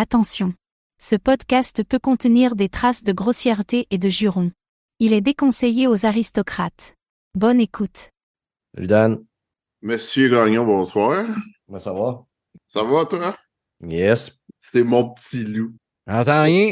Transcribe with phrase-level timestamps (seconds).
[0.00, 0.54] Attention.
[1.00, 4.52] Ce podcast peut contenir des traces de grossièreté et de jurons.
[5.00, 6.94] Il est déconseillé aux aristocrates.
[7.34, 8.10] Bonne écoute.
[8.72, 9.24] Salut Dan.
[9.82, 11.26] Monsieur Gagnon, bonsoir.
[11.66, 12.24] Comment ça va?
[12.68, 13.36] Ça va, toi?
[13.84, 14.38] Yes.
[14.60, 15.74] C'est mon petit loup.
[16.06, 16.70] J'entends rien.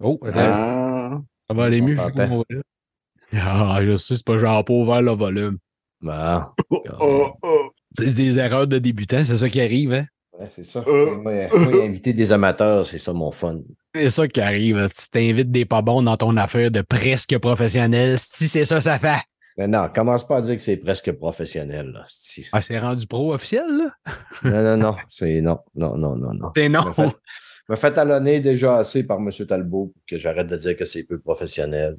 [0.00, 0.38] Oh, attends.
[0.38, 1.20] Ah.
[1.48, 1.96] ça va aller mieux.
[1.96, 2.16] je sais t'entend.
[2.16, 2.62] pas mon volume.
[3.32, 5.58] Ah, je sais, c'est pas genre pas ouvert le volume.
[6.00, 6.44] Bon.
[6.70, 7.70] Oh, oh, oh.
[7.90, 10.06] C'est des erreurs de débutant, c'est ça qui arrive, hein?
[10.38, 10.84] Ouais, c'est ça.
[10.86, 11.16] Euh.
[11.16, 13.60] Moi, moi, inviter des amateurs, c'est ça mon fun.
[13.94, 14.86] C'est ça qui arrive.
[14.92, 18.98] Si t'invites des pas bons dans ton affaire de presque professionnel, si c'est ça, ça
[18.98, 19.20] fait.
[19.56, 22.04] Mais non, commence pas à dire que c'est presque professionnel, là.
[22.06, 22.46] c'ti.
[22.52, 23.92] Ah, c'est rendu pro officiel, là?
[24.44, 24.96] Non, non, non.
[25.08, 26.52] C'est non, non, non, non, non.
[26.54, 26.84] C'est non.
[26.84, 27.16] Me fait,
[27.68, 29.30] me fait talonner déjà assez par M.
[29.48, 31.96] Talbot pour que j'arrête de dire que c'est peu professionnel.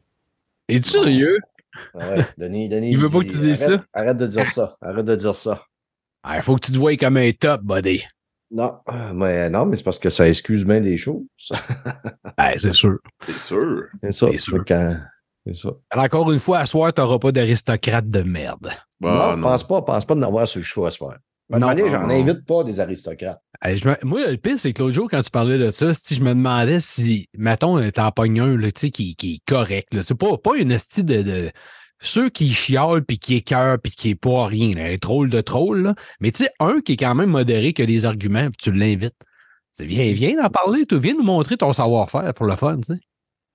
[0.69, 1.37] Es-tu sérieux?
[1.93, 2.91] Ah ouais, Denis, Denis.
[2.91, 3.85] Il veut pas que tu dises arrête- ça.
[3.91, 4.77] Arrête de dire ça.
[4.81, 5.65] Arrête de dire ça.
[6.23, 8.03] Ah, il faut que tu te voies comme un top, buddy.
[8.51, 11.23] Non, euh, mais non, mais c'est parce que ça excuse bien des choses.
[12.37, 12.97] Ah, c'est sûr.
[13.25, 13.83] C'est sûr.
[14.03, 14.27] C'est ça.
[14.31, 14.57] C'est sûr.
[14.57, 14.95] Fait que,
[15.45, 15.69] C'est ça.
[15.91, 18.69] Alors, encore une fois, à soir, t'auras pas d'aristocrate de merde.
[18.99, 21.17] Bah, non, pense pas, pense pas d'en avoir sur le choix à se faire.
[21.51, 22.09] Non, j'en non.
[22.09, 23.41] invite pas des aristocrates.
[23.61, 25.93] Hey, je me- Moi, le pire, c'est que l'autre jour, quand tu parlais de ça,
[25.95, 27.85] si je me demandais si, mettons, un,
[28.57, 29.93] là, tu sais, qui, qui est correct.
[29.95, 30.03] là.
[30.03, 31.49] C'est pas, pas une hostie de, de-
[32.01, 35.41] Ceux qui chiolent, puis qui écœurent, puis qui est pas rien, là, un troll de
[35.41, 35.95] troll, là.
[36.21, 38.71] Mais tu sais, un qui est quand même modéré, qui a des arguments, puis tu
[38.71, 39.19] l'invites.
[39.71, 42.93] C'est viens, viens en parler, tu viens nous montrer ton savoir-faire pour le fun, tu
[42.93, 42.99] sais.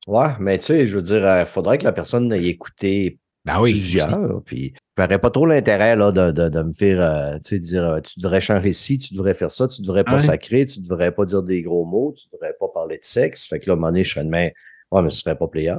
[0.06, 3.60] Ouais, mais tu sais, je veux dire, il faudrait que la personne ait écouté Ben
[3.60, 3.70] oui.
[3.72, 4.42] plusieurs.
[4.44, 7.58] Puis, je verrais pas trop l'intérêt là, de, de, de me faire euh, tu sais,
[7.58, 10.80] dire euh, tu devrais changer ci, tu devrais faire ça, tu devrais pas sacrer, tu
[10.80, 13.48] devrais pas dire des gros mots, tu devrais pas parler de sexe.
[13.48, 14.50] Fait que là, à un moment donné, je serais de main.
[14.92, 15.74] Ouais, mais ce serait pas player.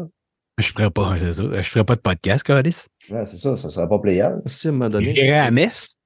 [0.58, 1.44] Je ferais pas, c'est ça.
[1.52, 2.86] Je ferais pas de podcast, Calis.
[3.10, 4.30] Ouais, c'est ça, ça serait pas player.
[4.46, 5.14] Si, à un moment Je donné.
[5.26, 5.98] irais à messe.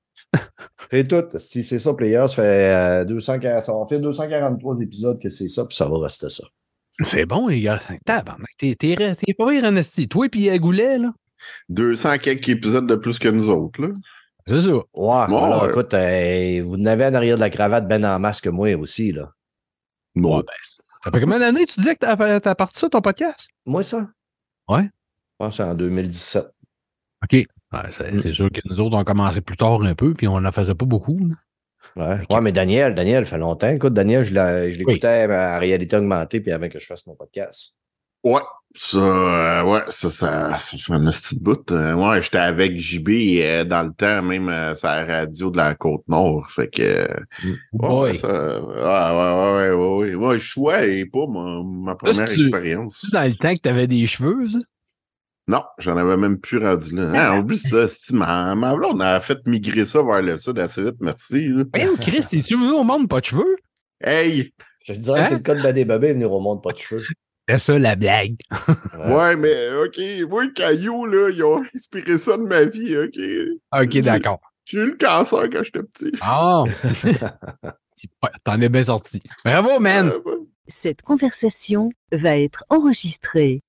[0.91, 1.23] C'est tout.
[1.38, 5.47] Si c'est ça, player, ça fait euh, 240, ça va faire 243 épisodes que c'est
[5.47, 6.44] ça, puis ça va rester ça.
[7.03, 7.80] C'est bon, les gars.
[8.06, 10.08] Tabarnak, t'es, t'es, t'es pas pire en esti.
[10.08, 11.13] Toi et puis Goulet, là.
[11.69, 13.90] 200 quelques épisodes de plus que nous autres, là.
[14.45, 14.69] C'est ça.
[14.72, 15.69] Ouais, Bon, alors ouais.
[15.69, 19.12] écoute, euh, vous n'avez en arrière de la cravate ben en masse que moi aussi,
[19.12, 19.31] là.
[20.16, 20.44] Ouais, ben,
[21.03, 23.47] ça fait combien d'années tu disais que t'as, t'as parti ça, ton podcast?
[23.66, 24.07] Moi, ça?
[24.69, 24.84] Ouais.
[24.84, 26.44] Je pense que c'est en 2017.
[27.24, 27.34] OK.
[27.34, 27.46] Ouais,
[27.90, 30.40] c'est, c'est sûr que nous autres, on a commencé plus tard un peu, puis on
[30.40, 31.19] n'en faisait pas beaucoup.
[31.28, 31.35] là.
[31.96, 32.19] Ouais.
[32.30, 33.69] ouais, mais Daniel, Daniel, fait longtemps.
[33.69, 34.34] Écoute, Daniel, je
[34.78, 37.75] l'écoutais en réalité augmentée puis avant que je fasse mon podcast.
[38.24, 38.41] Ouais.
[38.75, 41.72] Ça, euh, ouais, ça, ça, ça fait un petit bout.
[41.72, 43.09] Euh, ouais, j'étais avec JB
[43.41, 46.50] euh, dans le temps, même euh, sur la radio de la Côte-Nord.
[46.52, 46.81] Fait que.
[46.84, 47.07] euh,
[47.44, 48.18] ouais, Boy.
[48.19, 50.16] ça, ouais, ouais, ouais, ouais, ouais.
[50.16, 50.78] Ouais, je choix
[51.12, 53.00] pas ma, ma première tu- expérience.
[53.06, 54.59] C'est dans le temps que t'avais des cheveux, ça?
[55.47, 57.31] Non, j'en avais même plus rendu là.
[57.34, 60.84] Hein, oublie ça, c'est ma, ma blonde a fait migrer ça vers le sud assez
[60.84, 61.47] vite, merci.
[61.50, 61.63] là.
[61.74, 63.56] Voyons, Chris, es-tu venu au monde pas de cheveux?
[64.00, 64.53] Hey!
[64.86, 65.24] Je te dirais Hein?
[65.24, 67.01] que c'est le cas de Badé Babé venir au monde pas de cheveux.
[67.50, 68.36] C'est ça, la blague.
[68.96, 69.36] Ouais.
[69.36, 70.00] Mais OK,
[70.30, 73.20] moi, le caillou, là, ils ont inspiré ça de ma vie, OK?
[73.82, 74.40] OK, d'accord.
[74.66, 76.12] J'ai eu le cancer quand j'étais petit.
[76.22, 76.64] Ah!
[78.24, 79.22] Ouais, T'en es bien sorti.
[79.44, 80.14] Bravo, man!
[80.26, 80.34] Ouais.
[80.84, 83.62] Cette conversation va être enregistrée.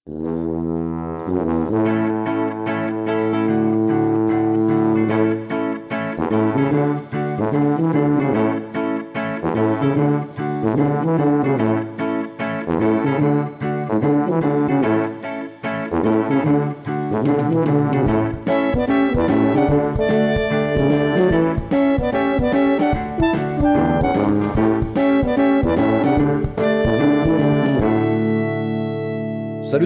[17.20, 17.28] Salut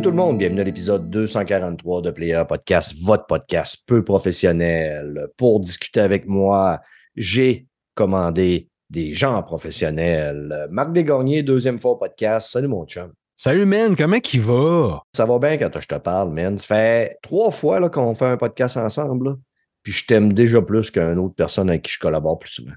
[0.00, 5.26] tout le monde, bienvenue à l'épisode 243 de Player Podcast, votre podcast peu professionnel.
[5.36, 6.82] Pour discuter avec moi,
[7.16, 7.66] j'ai
[7.96, 10.68] commandé des gens professionnels.
[10.70, 12.52] Marc Desgagnés, deuxième fois podcast.
[12.52, 13.12] Salut mon chum.
[13.36, 15.02] Salut, man, comment qu'il va?
[15.12, 16.56] Ça va bien quand je te parle, man.
[16.58, 19.30] Ça fait trois fois là, qu'on fait un podcast ensemble.
[19.30, 19.34] là.
[19.82, 22.72] Puis je t'aime déjà plus qu'une autre personne avec qui je collabore plus souvent.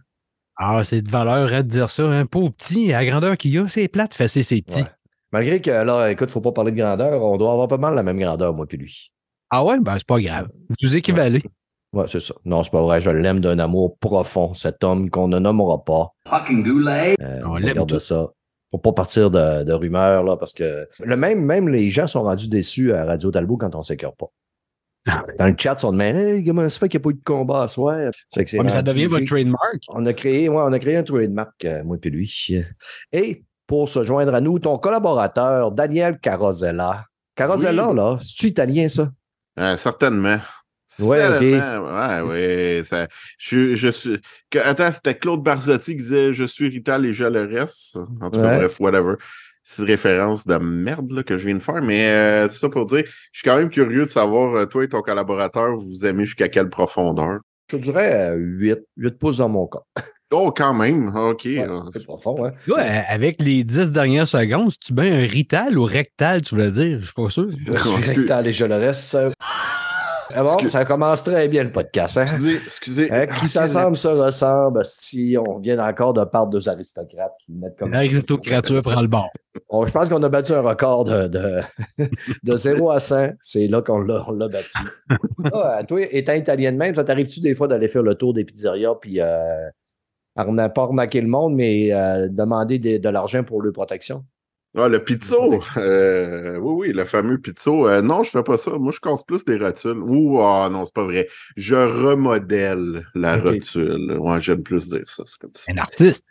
[0.57, 2.03] Ah, c'est de valeur hein, de dire ça.
[2.09, 4.81] Un pauvre petit, à la grandeur qu'il a, c'est plate, fesser ses petits.
[4.81, 4.87] Ouais.
[5.31, 8.01] Malgré que là, écoute, faut pas parler de grandeur, on doit avoir pas mal la
[8.03, 9.11] même grandeur, moi puis lui.
[9.51, 9.79] Ah ouais?
[9.79, 10.47] Ben, c'est pas grave.
[10.81, 11.43] Vous équivalez.
[11.93, 12.33] Ouais, c'est ça.
[12.43, 12.99] Non, c'est pas vrai.
[12.99, 16.09] Je l'aime d'un amour profond, cet homme qu'on ne nommera pas.
[16.27, 17.15] Fucking goulet.
[17.21, 17.99] Euh, On on l'aime regarde tous.
[17.99, 18.27] ça.
[18.71, 22.23] Pour pas partir de, de rumeurs, là, parce que le même, même les gens sont
[22.23, 24.27] rendus déçus à Radio Talbot quand on s'écœure pas.
[25.39, 27.13] Dans le chat, ils sont demandés hey, comment ça fait qu'il n'y a pas eu
[27.13, 27.97] de combat à soir?
[28.29, 29.77] C'est que c'est Ouais, mais ça devient votre trademark.
[29.87, 32.29] On a créé, ouais, on a créé un trademark, euh, moi et lui.
[33.13, 37.05] Et pour se joindre à nous, ton collaborateur, Daniel Carosella.
[37.35, 37.95] Carosella, Oui.
[37.95, 39.09] là, c'est italien, ça?
[39.59, 40.39] Euh, certainement.
[40.99, 41.41] Ouais, ok.
[41.41, 42.81] Ouais, ouais.
[42.85, 43.07] Ça,
[43.37, 44.17] je, je suis.
[44.49, 47.97] que- attends, c'était Claude Barzotti qui disait Je suis Rital et je le reste.
[48.21, 48.57] En tout cas, Ouais.
[48.57, 49.15] bref, whatever.
[49.63, 51.81] C'est une référence de merde là, que je viens de faire.
[51.81, 53.03] Mais euh, tout ça pour dire,
[53.33, 56.23] je suis quand même curieux de savoir, euh, toi et ton collaborateur, vous vous aimez
[56.23, 57.39] jusqu'à quelle profondeur?
[57.69, 59.79] Je te dirais euh, 8, 8 pouces dans mon cas.
[60.33, 61.15] Oh, quand même.
[61.15, 61.43] OK.
[61.45, 62.51] Ouais, euh, c'est profond, hein?
[62.67, 66.69] Ouais, avec les 10 dernières secondes, si tu mets un rital ou rectal, tu voulais
[66.69, 67.47] dire, je suis pas sûr.
[67.49, 69.15] Je suis rectal et je le reste.
[69.15, 69.29] euh.
[70.33, 72.17] Ah bon, Excuse- ça commence très bien le podcast.
[72.17, 72.23] Hein?
[72.23, 73.11] Excusez, excusez.
[73.11, 77.77] Hein, qui s'assemble se ressemble si on vient encore de part deux aristocrates qui mettent
[77.77, 77.91] comme.
[77.91, 79.29] L'aristocrature prend le bord.
[79.69, 81.61] On- je pense qu'on a battu un record de, de,
[82.43, 83.29] de 0 à 100.
[83.41, 84.77] C'est là qu'on l'a, on l'a battu.
[85.53, 88.43] Ah, toi, étant italien de même, ça t'arrive-tu des fois d'aller faire le tour des
[88.43, 89.69] pizzerias puis euh,
[90.35, 90.43] pas
[90.83, 94.23] arnaquer le monde, mais euh, demander des- de l'argent pour leur protection?
[94.79, 95.59] Ah, le pizzo.
[95.77, 97.87] Euh, oui, oui, le fameux pizzo.
[97.89, 98.71] Euh, non, je fais pas ça.
[98.77, 99.97] Moi, je casse plus des rotules.
[99.97, 101.27] Ouh, ah non, c'est pas vrai.
[101.55, 104.17] Je remodèle la rotule.
[104.19, 105.23] Ouais, j'aime plus dire ça.
[105.25, 105.71] C'est comme ça.
[105.71, 106.25] Un artiste.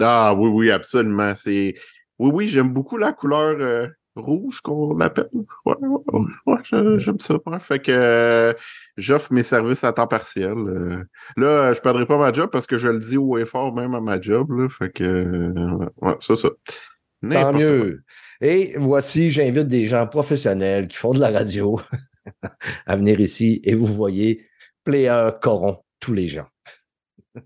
[0.00, 1.34] Ah oui, oui, absolument.
[1.34, 1.74] C'est.
[2.18, 3.86] Oui, oui, j'aime beaucoup la couleur euh,
[4.16, 5.28] rouge qu'on appelle.
[5.66, 6.58] Ouais, ouais, ouais,
[6.98, 7.34] j'aime ça.
[7.44, 7.58] Ouais.
[7.60, 8.54] Fait que
[8.96, 10.54] j'offre mes services à temps partiel.
[10.56, 11.04] euh.
[11.36, 13.94] Là, je perdrai pas ma job parce que je le dis haut et fort même
[13.94, 14.50] à ma job.
[14.52, 14.68] Là.
[14.70, 16.48] Fait que euh, ouais, c'est ça.
[17.30, 18.02] Tant mieux.
[18.40, 21.80] Et voici, j'invite des gens professionnels qui font de la radio
[22.86, 24.46] à venir ici et vous voyez,
[24.84, 26.46] Player Coron, tous les gens.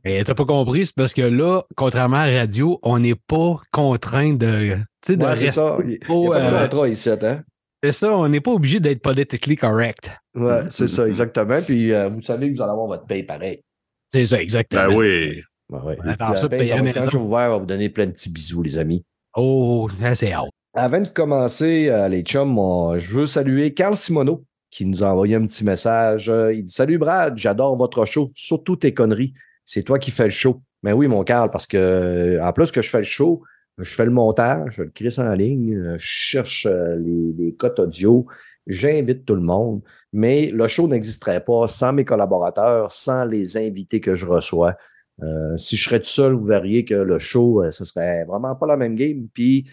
[0.04, 3.56] Et t'as pas compris, c'est parce que là, contrairement à la radio, on n'est pas
[3.72, 5.60] contraint de, tu sais, de Ouais, c'est rester.
[5.60, 5.78] ça.
[5.82, 7.44] Il n'y a trop, pas de euh, contrat ici, hein?
[7.82, 10.10] C'est ça, on n'est pas obligé d'être politically correct.
[10.34, 11.62] Ouais, c'est ça, exactement.
[11.62, 13.62] Puis euh, vous savez que vous allez avoir votre paye pareil.
[14.08, 14.88] C'est ça, exactement.
[14.88, 15.42] Ben oui.
[15.70, 15.98] Ouais, ouais.
[16.04, 18.30] Attends, ça, paye, quand je vais vous voir, on va vous donner plein de petits
[18.30, 19.04] bisous, les amis.
[19.40, 20.50] Oh, c'est hâte.
[20.74, 25.36] Avant de commencer, euh, les chums, je veux saluer Carl Simoneau qui nous a envoyé
[25.36, 26.28] un petit message.
[26.28, 29.34] Euh, il dit Salut Brad, j'adore votre show, surtout tes conneries.
[29.64, 30.60] C'est toi qui fais le show.
[30.82, 33.44] Mais oui, mon Carl, parce que euh, en plus que je fais le show,
[33.78, 38.26] je fais le montage, je le crisse en ligne, je cherche les cotes audio,
[38.66, 39.82] j'invite tout le monde.
[40.12, 44.74] Mais le show n'existerait pas sans mes collaborateurs, sans les invités que je reçois.
[45.22, 48.54] Euh, si je serais tout seul, vous verriez que le show, euh, ce serait vraiment
[48.54, 49.28] pas la même game.
[49.34, 49.66] Puis,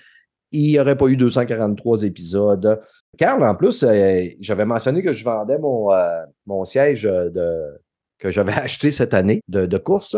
[0.51, 2.81] il n'y aurait pas eu 243 épisodes.
[3.18, 7.09] Carl, en plus, euh, j'avais mentionné que je vendais mon, siège
[8.19, 10.18] que j'avais acheté cette année de, course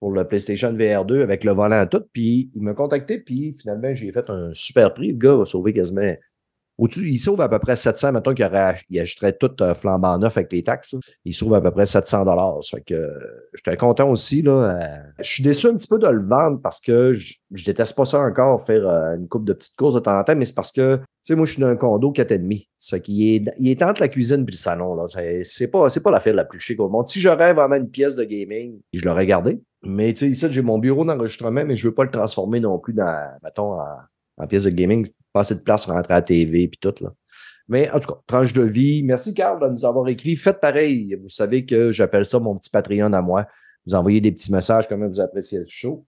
[0.00, 2.02] pour le PlayStation VR 2 avec le volant tout.
[2.12, 5.12] Puis il m'a contacté, puis finalement, j'ai fait un super prix.
[5.12, 6.14] Le gars va sauver quasiment.
[6.78, 8.12] Il sauve à peu près 700.
[8.12, 10.94] Mettons qu'il achèterait tout euh, flambant neuf avec les taxes.
[10.94, 10.98] là.
[11.24, 12.58] Il sauve à peu près 700 dollars.
[12.68, 13.10] Fait que euh,
[13.54, 14.42] j'étais content aussi.
[14.42, 17.34] Là, euh, je suis déçu un petit peu de le vendre parce que je,
[17.64, 18.86] déteste pas ça encore, faire
[19.16, 21.34] une coupe de petites courses de temps en temps, mais c'est parce que, tu sais,
[21.36, 22.68] moi, je suis dans un condo 4,5.
[22.78, 24.94] Ça fait qu'il est, il est entre la cuisine et le salon.
[24.94, 25.04] Là.
[25.42, 27.08] C'est, pas, c'est pas la file la plus chic au monde.
[27.08, 29.60] Si j'aurais vraiment une pièce de gaming, je l'aurais gardé.
[29.84, 32.78] Mais tu sais, ici, j'ai mon bureau d'enregistrement, mais je veux pas le transformer non
[32.78, 33.86] plus dans, mettons, en,
[34.36, 35.06] en pièce de gaming.
[35.32, 37.12] Pas assez de place rentrer à la TV puis tout, là.
[37.68, 39.02] Mais en tout cas, tranche de vie.
[39.02, 40.36] Merci, Carl, de nous avoir écrit.
[40.36, 41.16] Faites pareil.
[41.22, 43.46] Vous savez que j'appelle ça mon petit Patreon à moi.
[43.86, 46.06] Vous envoyez des petits messages, comment vous appréciez le show.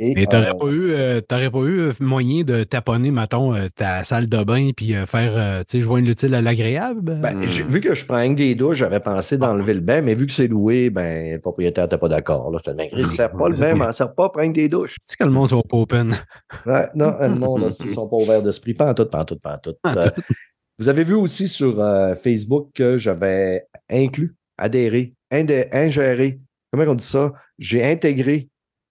[0.00, 3.66] Et, Mais t'aurais euh, pas eu, euh, t'aurais pas eu moyen de taponner, mettons, euh,
[3.74, 7.18] ta salle de bain puis euh, faire, euh, tu sais, joindre l'utile à l'agréable?
[7.20, 10.32] Ben, vu que je prends des douches, j'avais pensé d'enlever le bain, mais vu que
[10.32, 12.48] c'est loué, ben, le propriétaire n'était pas d'accord.
[12.52, 14.28] Là, je te dis, Chris, ça sert pas le bain, mais ça sert pas à
[14.28, 14.94] prendre des douches.
[15.00, 16.14] Tu sais que le monde soit pas open.
[16.64, 18.74] Ouais, non, le monde, là, ils sont pas ouverts d'esprit.
[18.74, 19.74] Pas en tout, pas en tout, pas en tout.
[19.84, 20.10] Euh,
[20.78, 26.38] vous avez vu aussi sur euh, Facebook que j'avais inclus, adhéré, indé- ingéré,
[26.70, 27.32] comment on dit ça?
[27.58, 28.48] J'ai intégré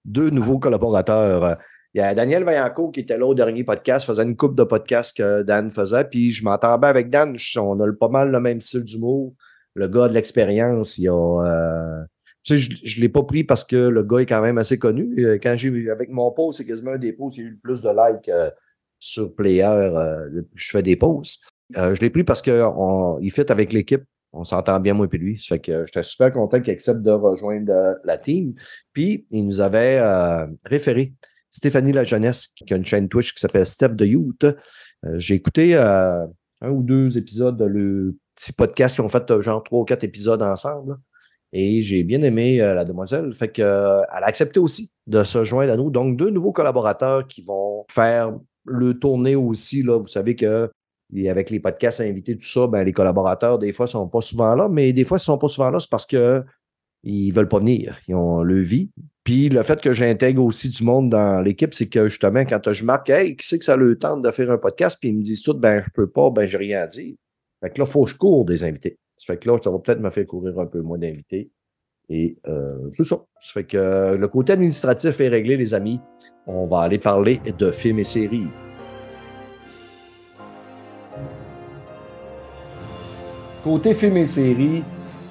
[0.08, 1.58] deux nouveaux collaborateurs.
[1.94, 4.64] Il y a Daniel Vaillancourt qui était là au dernier podcast, faisait une coupe de
[4.64, 7.38] podcasts que Dan faisait, puis je m'entends bien avec Dan.
[7.58, 9.34] On a pas mal le même style d'humour.
[9.74, 11.14] Le gars de l'expérience, il a.
[11.14, 12.04] euh,
[12.44, 14.80] tu sais, je ne l'ai pas pris parce que le gars est quand même assez
[14.80, 15.14] connu.
[15.20, 17.58] Euh, Quand j'ai avec mon post, c'est quasiment un des posts qui a eu le
[17.58, 18.50] plus de likes euh,
[19.00, 19.90] sur Player.
[20.56, 21.44] je fais des posts.
[21.76, 24.04] Je l'ai pris parce qu'il fit avec l'équipe.
[24.38, 25.38] On s'entend bien, moi et lui.
[25.38, 28.53] Ça fait que j'étais super content qu'il accepte de rejoindre euh, la team.
[28.94, 31.13] Puis, il nous avait euh, référé
[31.51, 34.44] Stéphanie La Jeunesse, qui a une chaîne Twitch qui s'appelle Steph de Youth.
[34.44, 34.53] Euh,
[35.17, 36.25] J'ai écouté euh,
[36.62, 39.86] un ou deux épisodes de le petit podcast qu'ils ont fait, euh, genre trois ou
[39.86, 40.98] quatre épisodes ensemble.
[41.53, 43.34] Et j'ai bien aimé euh, la demoiselle.
[43.34, 45.89] Fait que, euh, elle a accepté aussi de se joindre à nous.
[45.89, 49.82] Donc, deux nouveaux collaborateurs qui vont faire le tourner aussi.
[49.82, 49.98] Là.
[49.98, 50.70] Vous savez que
[51.16, 54.22] et avec les podcasts invités, tout ça, ben, les collaborateurs, des fois, ne sont pas
[54.22, 56.44] souvent là, mais des fois, ils ne sont pas souvent là, c'est parce que
[57.04, 57.98] ils veulent pas venir.
[58.08, 58.92] Ils ont le vie.
[59.24, 62.84] Puis le fait que j'intègre aussi du monde dans l'équipe, c'est que justement, quand je
[62.84, 65.22] marque Hey, qui c'est que ça le tente de faire un podcast, puis ils me
[65.22, 67.16] disent tout, ben, je peux pas, ben, j'ai rien à dire.
[67.62, 68.98] Fait que là, il faut que je cours des invités.
[69.18, 71.50] Ça fait que là, ça va peut-être me faire courir un peu moins d'invités.
[72.10, 73.18] Et euh, c'est ça.
[73.40, 76.00] Ça fait que euh, le côté administratif est réglé, les amis.
[76.46, 78.48] On va aller parler de films et séries.
[83.68, 84.82] Côté films et séries,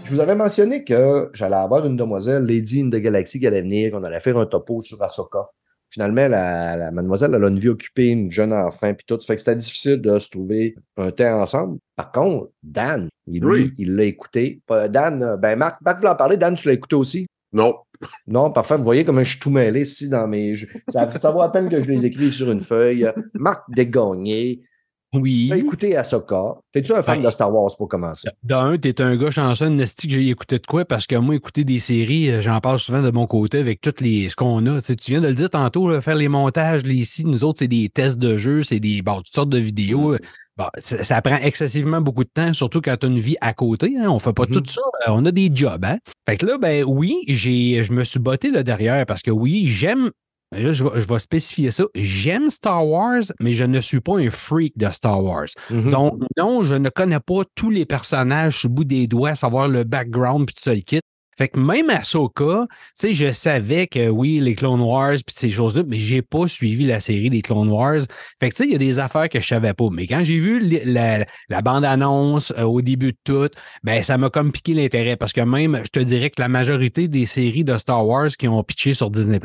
[0.05, 3.62] je vous avais mentionné que j'allais avoir une demoiselle, Lady in the Galaxy, qui allait
[3.62, 5.49] venir, qu'on allait faire un topo sur Ahsoka.
[5.88, 9.19] Finalement, la, la mademoiselle, elle a une vie occupée, une jeune enfant, puis tout.
[9.26, 11.78] Fait que c'était difficile de se trouver un temps ensemble.
[11.97, 13.73] Par contre, Dan, il, lui, Oui.
[13.78, 14.61] il l'a écouté.
[14.90, 16.37] Dan, euh, ben Marc, Marc voulait en parler.
[16.37, 17.26] Dan, tu l'as écouté aussi?
[17.55, 17.75] Non.
[18.26, 18.76] Non, parfait.
[18.76, 20.55] Vous voyez comment je suis tout mêlé ici dans mes.
[20.88, 23.11] Ça, ça vaut à peine que je les écrive sur une feuille.
[23.33, 24.61] Marc Desgagnés.
[25.14, 25.46] Oui.
[25.48, 26.56] T'as écouté Ahsoka.
[26.72, 27.25] T'es-tu un fan Ouais.
[27.25, 28.28] de Star Wars pour commencer?
[28.42, 30.84] D'un, t'es un gars chanceux, Nasty, que j'ai écouté de quoi?
[30.84, 34.00] Parce que moi, écouter des séries, euh, j'en parle souvent de mon côté avec toutes
[34.00, 34.80] les ce qu'on a.
[34.82, 37.68] Tu, viens de le dire tantôt, là, faire les montages, les ici, nous autres, c'est
[37.68, 40.16] des tests de jeux, c'est des bon, toutes sortes de vidéos.
[40.58, 43.52] Bon, ça, ça prend excessivement beaucoup de temps, surtout quand tu as une vie à
[43.52, 43.94] côté.
[43.98, 44.80] Hein, on fait pas tout ça.
[45.06, 45.84] euh, On a des jobs.
[45.84, 45.98] Hein?
[46.28, 49.66] Fait que là, ben oui, j'ai, je me suis botté là derrière parce que oui,
[49.68, 50.10] j'aime.
[50.52, 51.84] Là, je, vais, je vais spécifier ça.
[51.94, 55.48] J'aime Star Wars, mais je ne suis pas un freak de Star Wars.
[55.70, 55.90] Mhm.
[55.90, 59.68] Donc, non, je ne connais pas tous les personnages sur le bout des doigts, savoir
[59.68, 61.00] le background puis tout ça, le kit.
[61.38, 65.50] Fait que même Ahsoka, tu sais, je savais que oui, les Clone Wars puis ces
[65.50, 68.02] choses-là, mais j'ai pas suivi la série des Clone Wars.
[68.40, 69.88] Fait que tu sais, il y a des affaires que je savais pas.
[69.93, 73.50] Mais quand j'ai vu la bande-annonce euh, au début de tout,
[73.83, 77.09] ben ça m'a comme piqué l'intérêt parce que même, je te dirais que la majorité
[77.09, 79.40] des séries de Star Wars qui ont pitché sur Disney+,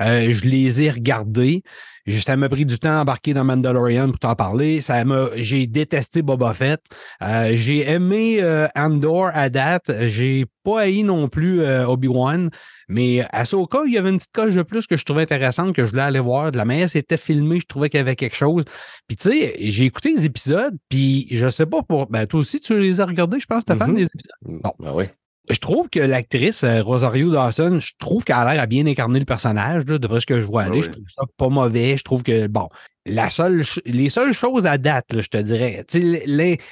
[0.00, 1.62] euh, je les ai regardées.
[2.10, 4.80] Ça m'a pris du temps à embarquer dans Mandalorian pour t'en parler.
[4.80, 6.80] Ça m'a, j'ai détesté Boba Fett.
[7.22, 9.90] Euh, j'ai aimé euh, Andor à date.
[10.08, 12.50] J'ai pas haï non plus euh, Obi-Wan.
[12.88, 15.84] Mais Ahsoka, il y avait une petite coche de plus que je trouvais intéressante, que
[15.86, 16.50] je voulais aller voir.
[16.50, 18.64] De la manière c'était filmé, je trouvais qu'il y avait quelque chose.
[19.06, 22.08] Puis tu sais, j'ai écouté les épisodes, puis je sais pas pour...
[22.08, 23.96] Ben toi aussi, tu les as regardés, je pense, Mhm.
[23.96, 24.60] les épisodes?
[24.62, 24.72] Bon.
[24.80, 25.04] Ben oui.
[25.50, 29.18] Je trouve que l'actrice euh, Rosario Dawson, je trouve qu'elle a l'air à bien incarner
[29.18, 30.80] le personnage, là, d'après ce que je vois aller.
[30.82, 30.86] Ah oui.
[30.86, 31.96] Je trouve ça pas mauvais.
[31.96, 32.68] Je trouve que, bon,
[33.06, 35.84] la seule, les seules choses à date, là, je te dirais,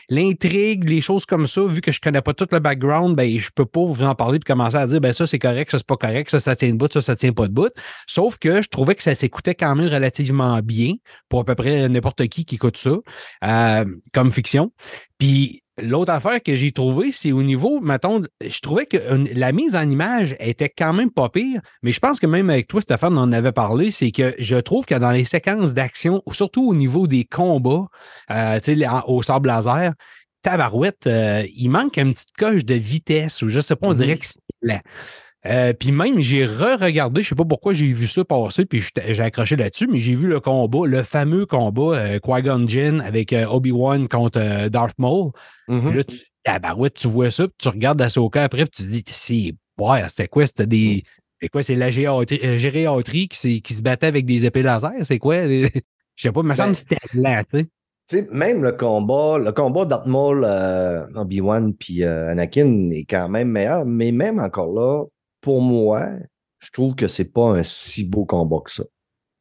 [0.08, 3.50] l'intrigue, les choses comme ça, vu que je connais pas tout le background, ben, je
[3.54, 5.86] peux pas vous en parler puis commencer à dire, ben, ça, c'est correct, ça, c'est
[5.86, 7.72] pas correct, ça, ça tient de bout, ça, ça tient pas de bout.
[8.06, 10.94] Sauf que je trouvais que ça s'écoutait quand même relativement bien
[11.28, 12.96] pour à peu près n'importe qui qui écoute ça,
[13.44, 14.72] euh, comme fiction.
[15.18, 18.96] Puis l'autre affaire que j'ai trouvé, c'est au niveau, mettons, je trouvais que
[19.34, 22.68] la mise en image était quand même pas pire, mais je pense que même avec
[22.68, 26.22] toi, Stéphane, on en avait parlé, c'est que je trouve que dans les séquences d'action,
[26.32, 27.86] surtout au niveau des combats,
[28.30, 29.92] euh, tu sais, au sable laser,
[30.42, 33.96] tabarouette, euh, il manque une petite coche de vitesse ou je sais pas, on Mhm.
[33.96, 34.80] dirait que c'est.
[35.46, 39.22] Euh, puis même, j'ai re-regardé, je sais pas pourquoi j'ai vu ça passer, puis j'ai
[39.22, 43.46] accroché là-dessus, mais j'ai vu le combat, le fameux combat euh, Qui-Gon Jinn avec euh,
[43.46, 45.30] Obi-Wan contre euh, Darth Maul.
[45.68, 45.80] Mhm.
[45.80, 48.88] Puis Là, tu, tabarouette, tu vois ça, puis tu regardes Ahsoka après, puis tu te
[48.88, 50.46] dis, c'est, ouais, c'était quoi?
[50.46, 51.04] C'était des.
[51.40, 51.62] C'est quoi?
[51.62, 54.92] C'est la euh, gériatrie qui, qui se battait avec des épées laser?
[55.04, 55.36] C'est quoi?
[55.46, 57.66] Je sais pas, il me semble Ben, que c'était
[58.08, 58.26] tu sais.
[58.32, 63.48] Même le combat, le combat Darth Maul, euh, Obi-Wan puis euh, Anakin est quand même
[63.50, 65.04] meilleur, mais même encore là,
[65.48, 66.10] pour moi,
[66.58, 68.84] je trouve que c'est pas un si beau combat que ça.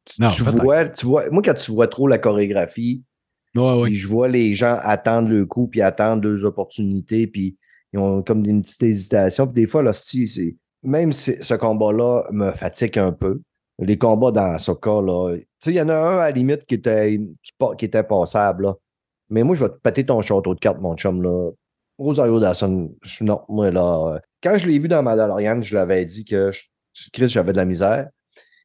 [0.06, 0.62] Tu, Non, tu peut-être.
[0.62, 3.02] vois, tu vois, moi, quand tu vois trop la chorégraphie,
[3.54, 7.58] Ouais, je vois les gens attendre le coup, puis attendre deux opportunités, puis
[7.92, 9.46] ils ont comme une petite hésitation.
[9.46, 13.42] Puis des fois, là, c'est même si ce combat-là me fatigue un peu.
[13.80, 16.64] Les combats dans Ahsoka, là, tu sais, il y en a un à la limite
[16.64, 18.74] qui était, qui, pa- qui était passable, là.
[19.28, 21.50] Mais moi, je vais te péter ton château de cartes, mon chum, là.
[21.98, 26.24] Rosario Dawson, je- non, moi, là, quand je l'ai vu dans Mandalorian, je l'avais dit
[26.24, 26.50] que,
[27.12, 28.08] Chris, j'avais de la misère.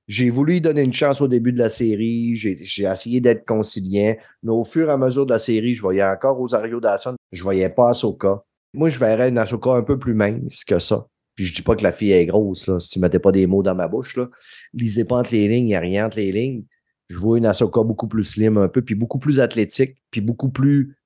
[0.07, 2.35] J'ai voulu lui donner une chance au début de la série.
[2.35, 4.15] J'ai essayé d'être conciliant.
[4.43, 7.15] Mais au fur et à mesure de la série, je voyais encore Rosario Dawson.
[7.31, 8.43] Je voyais pas Ahsoka.
[8.73, 11.07] Moi, je verrais une Ahsoka un peu plus mince que ça.
[11.35, 12.69] Puis je dis pas que la fille est grosse.
[12.79, 14.29] Si tu mettais pas des mots dans ma bouche, là.
[14.73, 16.65] Lisez pas entre les lignes, il n'y a rien entre les lignes.
[17.09, 20.49] Je vois une Ahsoka beaucoup plus slim un peu, puis beaucoup plus athlétique, puis beaucoup
[20.49, 20.97] plus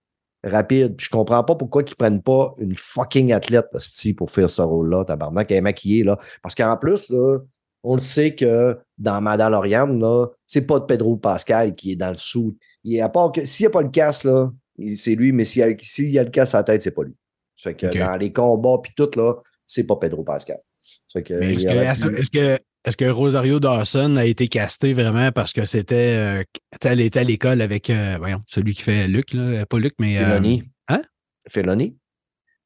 [0.44, 0.96] rapide.
[0.96, 4.62] Puis je comprends pas pourquoi ils prennent pas une fucking athlète, hostie, pour faire ce
[4.62, 6.18] rôle-là, tabarnak, elle est maquillée, là.
[6.42, 7.40] Parce qu'en plus, là,
[7.84, 12.10] on le sait que dans Mandalorian, là, c'est pas de Pedro Pascal qui est dans
[12.12, 12.56] le sou.
[12.84, 14.52] Il, à part que s'il n'y a pas le casque, là,
[14.96, 16.92] c'est lui, mais s'il y, a- s'il y a le casque à la tête, c'est
[16.92, 17.16] pas lui.
[17.56, 19.34] Ça fait que dans les combats puis tout, là,
[19.66, 20.60] c'est pas Pedro Pascal.
[20.82, 23.60] Ça fait que, Mais est-ce il que, aurait est-ce pu- est-ce que, est-ce que Rosario
[23.60, 26.40] Dawson a été casté vraiment parce que c'était.
[26.42, 26.44] euh,
[26.86, 27.90] elle était à l'école avec.
[27.90, 29.66] euh, voyons, celui qui fait Luc, là.
[29.66, 30.18] Pas Luc, mais.
[30.18, 30.64] euh, Filoni.
[30.88, 31.02] hein?
[31.50, 31.98] Filoni?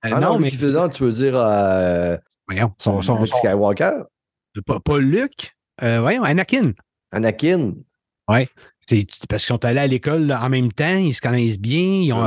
[0.05, 0.51] euh, Ah non, non, mais.
[0.51, 3.91] Filoni, tu veux dire euh, Voyons, son, son, Luke son- Skywalker?
[4.67, 5.55] pas, pas Luc.
[5.81, 6.73] euh, voyons, Anakin.
[7.11, 7.73] Anakin?
[8.87, 12.13] C'est parce qu'ils sont allés à l'école en même temps, ils se connaissent bien, ils
[12.13, 12.21] ont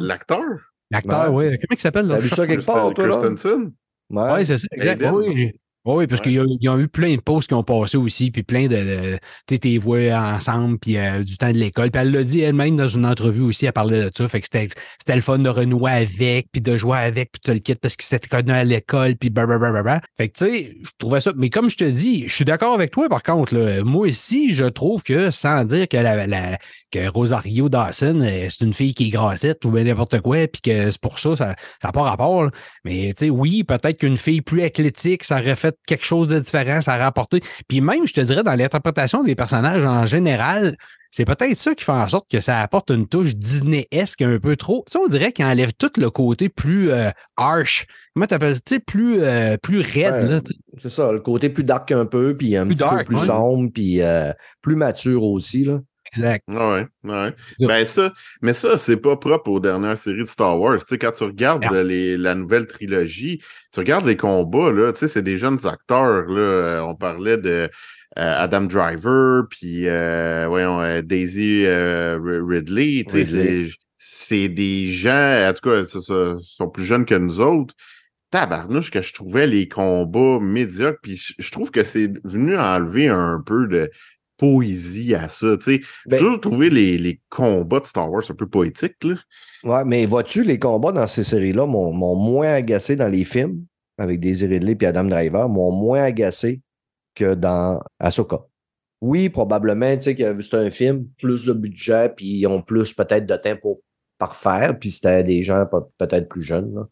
[0.00, 0.58] l'acteur?
[0.90, 1.46] L'acteur, oui.
[1.50, 2.06] Comment il s'appelle?
[2.06, 2.14] là?
[2.14, 3.14] T'as vu ça quelque part, toi, là?
[3.18, 3.72] Christensen?
[4.10, 4.32] Ouais.
[4.36, 4.66] Oui, c'est ça.
[4.72, 5.02] Exact.
[5.12, 5.52] Oui,
[5.84, 6.28] oui, parce Ouais.
[6.28, 9.16] qu'ils ont, ils ont eu plein de posts qui ont passé aussi, puis plein de.
[9.46, 11.90] tu sais, t'es voix ensemble, puis euh, du temps de l'école.
[11.90, 14.28] Puis elle l'a dit elle-même dans une entrevue aussi, elle parlait de ça.
[14.28, 14.68] Fait que c'était
[14.98, 17.96] c'était le fun de renouer avec, puis de jouer avec, puis tu le quittes parce
[17.96, 20.00] qu'ils s'étaient connus à l'école, puis blablabla.
[20.16, 21.32] Fait que tu sais, je trouvais ça.
[21.36, 23.54] Mais comme je te dis, je suis d'accord avec toi, par contre.
[23.54, 26.58] Là, moi aussi, je trouve que sans dire que, la, la-
[26.90, 30.60] que Rosario Dawson, euh, c'est une fille qui est grassette ou bien n'importe quoi, puis
[30.60, 32.44] que c'est pour ça, ça n'a pas rapport.
[32.44, 32.50] là.
[32.84, 36.38] Mais tu sais, oui, peut-être qu'une fille plus athlétique, ça aurait fait quelque chose de
[36.38, 37.40] différent, ça aurait apporté.
[37.68, 40.76] Puis même, je te dirais, dans l'interprétation des personnages en général,
[41.10, 44.56] c'est peut-être ça qui fait en sorte que ça apporte une touche Disney-esque un peu
[44.56, 44.84] trop.
[44.86, 47.86] Tu sais, on dirait qu'il enlève tout le côté plus euh, harsh.
[48.14, 48.60] Comment t'appelles ça?
[48.66, 50.30] Tu sais, plus, euh, plus raide.
[50.30, 50.56] Ouais.
[50.78, 53.26] C'est ça, le côté plus dark un peu, puis un Plus petit peu plus ouais.
[53.26, 55.64] sombre, puis euh, plus mature aussi.
[55.64, 55.80] Là.
[56.16, 56.44] Exact.
[57.04, 57.34] Ouais.
[57.60, 58.12] Ben ça,
[58.42, 60.78] mais ça, c'est pas propre aux dernières séries de Star Wars.
[61.00, 63.40] Quand tu regardes les, la nouvelle trilogie,
[63.72, 66.38] tu regardes les combats, là, c'est des jeunes acteurs, là.
[66.40, 67.68] Euh, On parlait de euh,
[68.16, 73.04] Adam Driver, puis euh, voyons, euh, Daisy euh, Ri- Ridley,
[73.96, 75.84] c'est- des gens, en tout cas,
[76.40, 77.74] sont plus jeunes que nous autres.
[78.30, 83.42] Tabarnouche que je trouvais les combats médiocres, puis je trouve que c'est venu enlever un
[83.44, 83.90] peu de
[84.38, 85.80] poésie à ça, tu sais.
[86.06, 89.14] Ben- J'ai toujours trouvé les, les combats de Star Wars un peu poétiques, là.
[89.64, 93.64] Ouais, mais vois-tu, les combats dans ces séries-là m'ont moins agacé dans les films,
[93.98, 96.60] avec Daisy Ridley et Adam Driver, m'ont moins agacé
[97.14, 98.38] que dans Ahsoka.
[99.00, 102.92] Oui, probablement, tu sais, que c'est un film, plus de budget, puis ils ont plus
[102.94, 103.80] peut-être de temps pour
[104.18, 106.74] parfaire, puis c'était des gens pe- peut-être plus jeunes.
[106.74, 106.88] là.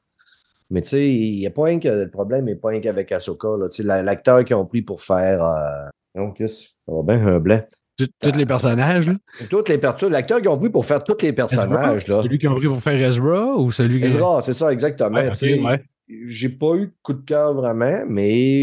[0.71, 3.13] Mais tu sais, il n'y a pas rien que le problème n'est pas rien qu'avec
[3.13, 3.49] Ahsoka.
[3.85, 5.45] L'acteur qu'ils ont pris pour faire.
[5.45, 5.89] Euh...
[6.17, 7.61] Donc, ça va bien, un blanc.
[7.99, 9.07] Tout- Tous les personnages.
[9.09, 9.15] là.
[9.49, 12.07] Toutes les per- L'acteur qu'ils ont pris pour faire tous les personnages.
[12.09, 12.23] Là.
[12.23, 14.07] Celui qui a pris pour faire Ezra ou celui qui.
[14.07, 15.17] Ezra, c'est ça, exactement.
[15.19, 15.83] Ouais.
[16.27, 18.63] J'ai pas eu de coup de cœur vraiment, mais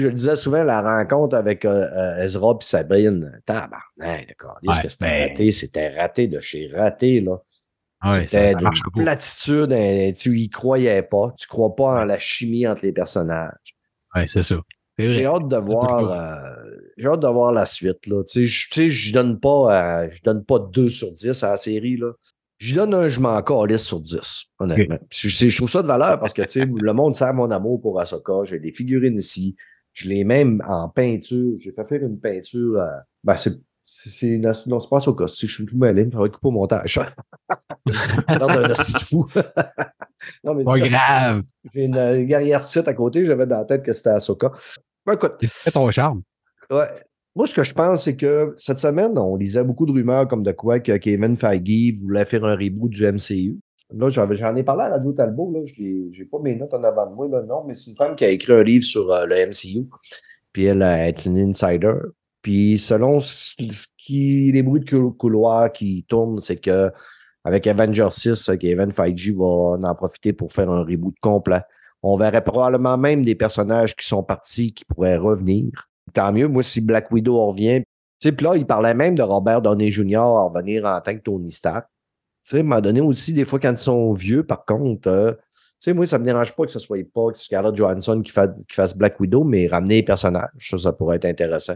[0.00, 4.58] je le disais souvent, la rencontre avec euh, euh, Ezra et Sabrine, tabarnak, d'accord.
[4.66, 7.36] Ouais, que c'était ben- raté, c'était raté de chez raté, là.
[8.02, 8.70] Ça- c'était pas.
[9.04, 13.52] platitude, hein, tu y croyais pas, tu crois pas en la chimie entre les personnages.
[14.16, 14.56] Ouais, c'est ça.
[14.98, 18.22] J'ai hâte de voir, euh, j'ai hâte de voir la suite, là.
[18.24, 21.96] Tu sais, je- donne pas, euh, je donne pas 2 sur 10 à la série,
[21.96, 22.12] là.
[22.58, 24.98] Je donne un je m'en calisse sur 10, honnêtement.
[25.10, 27.80] Je, je trouve ça de valeur parce que, tu sais, le monde sait mon amour
[27.80, 28.44] pour Ahsoka.
[28.44, 29.56] J'ai des figurines ici.
[29.92, 31.54] Je l'ai même en peinture.
[31.60, 32.86] J'ai fait faire une peinture, euh,
[33.24, 33.58] ben, c'est,
[34.10, 35.26] c'est, non, c'est pas Ahsoka.
[35.26, 36.98] Si je suis tout mêlé, ça va être coupé au montage.
[37.86, 39.26] non, de fou.
[40.44, 41.42] non, mais Pas grave.
[41.72, 43.24] j'ai une, euh, guerrière site à côté.
[43.24, 44.52] J'avais dans la tête que c'était Ahsoka.
[45.06, 46.22] Ben, écoute, C'est ton charme.
[46.70, 46.86] Ouais.
[47.34, 50.42] Moi, ce que je pense, c'est que cette semaine, on lisait beaucoup de rumeurs comme
[50.42, 53.58] de quoi que Kevin Feige voulait faire un reboot du MCU.
[53.94, 55.60] Là, j'en ai parlé à Radio Talbot, là.
[55.64, 58.16] Je n'ai pas mes notes en avant de moi, là, non, mais c'est une femme
[58.16, 59.88] qui a écrit un livre sur euh, le MCU.
[60.52, 61.94] Puis elle est une insider.
[62.42, 63.54] Puis selon ce
[63.96, 66.90] qui, les bruits de cou- couloir qui tournent, c'est que
[67.44, 71.60] avec Avengers 6, euh, Kevin Feige va en profiter pour faire un reboot complet.
[72.02, 75.70] On verrait probablement même des personnages qui sont partis qui pourraient revenir.
[76.12, 77.82] Tant mieux, moi, si Black Widow revient.
[78.20, 80.16] Puis là, il parlait même de Robert Downey Jr.
[80.18, 81.86] à revenir en tant que Tony Stark.
[82.44, 85.40] Tu sais, m'a donné aussi, des fois, quand ils sont vieux, par contre, euh, tu
[85.90, 88.74] sais, moi, ça me dérange pas que ce soit pas Scarlett Johansson qui, fa- qui
[88.74, 91.74] fasse Black Widow, mais ramener les personnages, ça, ça pourrait être intéressant.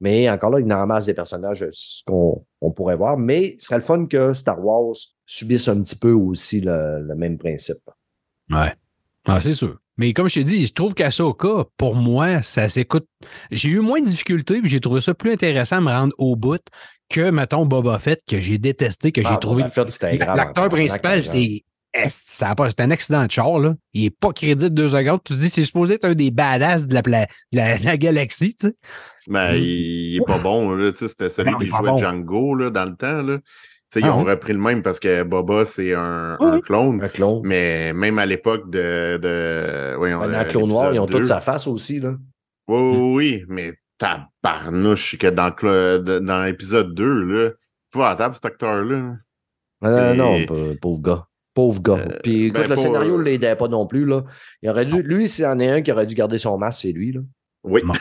[0.00, 3.16] Mais encore là, il y en masse des personnages euh, ce qu'on on pourrait voir.
[3.16, 7.14] Mais ce serait le fun que Star Wars subisse un petit peu aussi le, le
[7.14, 7.78] même principe.
[8.50, 8.72] Ouais.
[9.24, 9.76] Ah, c'est sûr.
[9.98, 13.06] Mais comme je t'ai dit, je trouve qu'Asoka, pour moi, ça s'écoute.
[13.50, 16.36] J'ai eu moins de difficultés, puis j'ai trouvé ça plus intéressant à me rendre au
[16.36, 16.60] bout
[17.08, 19.62] que, mettons, Boba Fett, que j'ai détesté, que j'ai Ah, trouvé.
[19.62, 21.64] L'acteur principal, c'est.
[22.04, 23.74] Est, ça pas- C'est un accident de char, là?
[23.94, 25.20] Il est pas crédible deux secondes.
[25.24, 27.84] Tu te dis, c'est supposé être un des badass de la, pla- de la, de
[27.84, 28.74] la galaxie, tu sais.
[29.28, 30.92] Ben, il, il est pas bon, là.
[30.92, 31.96] Tu sais, c'était celui Non, qui jouait bon.
[31.96, 33.38] Django, là, dans le temps, là.
[33.38, 33.44] Tu
[33.88, 36.56] sais, ils Ah ont repris le même parce que Boba, c'est un, Oui.
[36.56, 37.02] un clone.
[37.02, 37.40] Un clone.
[37.44, 39.16] Mais même à l'époque de.
[39.22, 41.24] de voyons, Ben, euh, dans Clone Noir, ils ont toute 2.
[41.24, 42.14] sa face aussi, là.
[42.68, 45.50] Oui, oui, oui, mais tabarnouche que dans,
[46.20, 47.50] dans l'épisode 2, là,
[47.92, 49.14] tu vois à table, cet acteur-là.
[49.84, 51.26] Euh, non, pa- pauvre gars.
[51.56, 51.94] Pauvre gars.
[51.94, 54.04] Euh, Puis écoute, ben, le scénario euh, ne l'aidait pas non plus.
[54.04, 54.24] Là.
[54.62, 56.82] Il aurait dû, lui, s'il y en a un qui aurait dû garder son masque,
[56.82, 57.12] c'est lui.
[57.12, 57.20] Là.
[57.64, 57.82] Oui.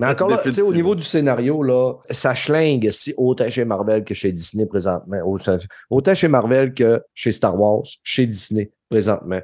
[0.00, 3.64] Mais encore là, tu sais, au niveau du scénario, là, ça schlingue si autant chez
[3.64, 5.18] Marvel que chez Disney présentement.
[5.24, 5.38] Au-
[5.90, 9.40] Autant chez Marvel que chez Star Wars, chez Disney présentement.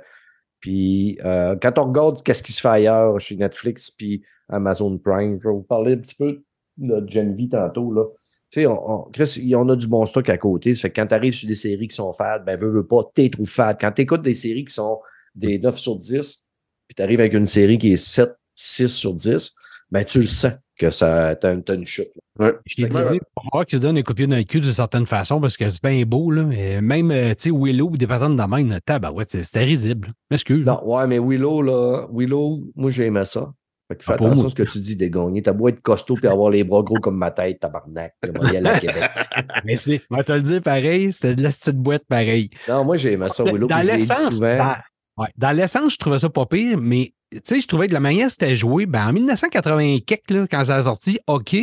[0.61, 5.39] Puis euh, quand on regarde qu'est-ce qui se fait ailleurs chez Netflix puis Amazon Prime,
[5.43, 6.43] je vais vous parler un petit peu
[6.79, 7.93] de Gen V tantôt.
[7.93, 8.05] Là.
[8.53, 10.75] Tu sais, on, on- Chris, il y en a du bon stock à côté.
[10.75, 12.87] Ça fait que quand tu arrives sur des séries qui sont fades, ben, veux, veux
[12.87, 13.79] pas, t'es trop fade.
[13.81, 15.01] Quand tu écoutes des séries qui sont
[15.35, 16.45] des 9 sur 10,
[16.87, 19.53] puis tu arrives avec une série qui est 7, 6 sur 10,
[19.91, 22.11] ben, tu le sens que ça, t'as, une chute.
[22.39, 22.53] Ouais.
[22.69, 24.61] Fait que, Disney, pour voir qu'ils se donnent un coup de pied dans le cul
[24.61, 26.45] d'une certaine façon parce que c'est bien beau, là.
[26.81, 30.13] Même, euh, tu sais, Willow ou des patentes de même, tabarouette, c'était risible.
[30.31, 30.67] M'excuse.
[30.67, 33.53] Non, ouais, mais Willow, là, Willow, moi, j'ai aimé ça.
[33.93, 35.43] Fait que fais Ah, pour attention à ce que tu dis des gagnés.
[35.43, 38.15] T'as beau être costaud puis avoir les bras gros comme ma tête, tabarnak.
[38.23, 39.11] J'aimerais y aller à Québec.
[39.65, 42.51] Mais c'est, on va te le dire pareil, c'était de la petite boîte pareil.
[42.69, 43.67] Non, moi, j'ai aimé ça, Willow.
[43.67, 44.59] dans l'essence, souvent.
[44.59, 47.95] dans, ouais, dans l'essence, je trouvais ça pas pire, mais tu sais, je trouvais que
[47.95, 51.57] la manière c'était joué, ben, en 1980 quelques, là, quand ça a sorti, OK,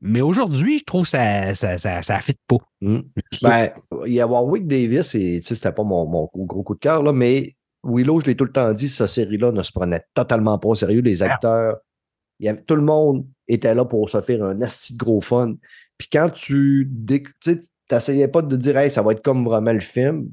[0.00, 2.56] mais aujourd'hui, je trouve que ça, ça, ça, ça fit pas.
[2.80, 3.00] Hmm.
[3.42, 3.70] Ben,
[4.06, 6.80] il y a Warwick Davis, et tu sais, c'était pas mon, mon gros coup de
[6.80, 10.02] cœur, là, mais Willow, je l'ai tout le temps dit, cette série-là ne se prenait
[10.14, 11.00] totalement pas au sérieux.
[11.00, 11.78] Les acteurs,
[12.38, 15.20] il y avait- tout le monde était là pour se faire un asti de gros
[15.20, 15.54] fun.
[15.98, 16.90] Puis quand tu
[17.88, 20.30] t'essayais pas de dire, hey, ça va être comme vraiment le film.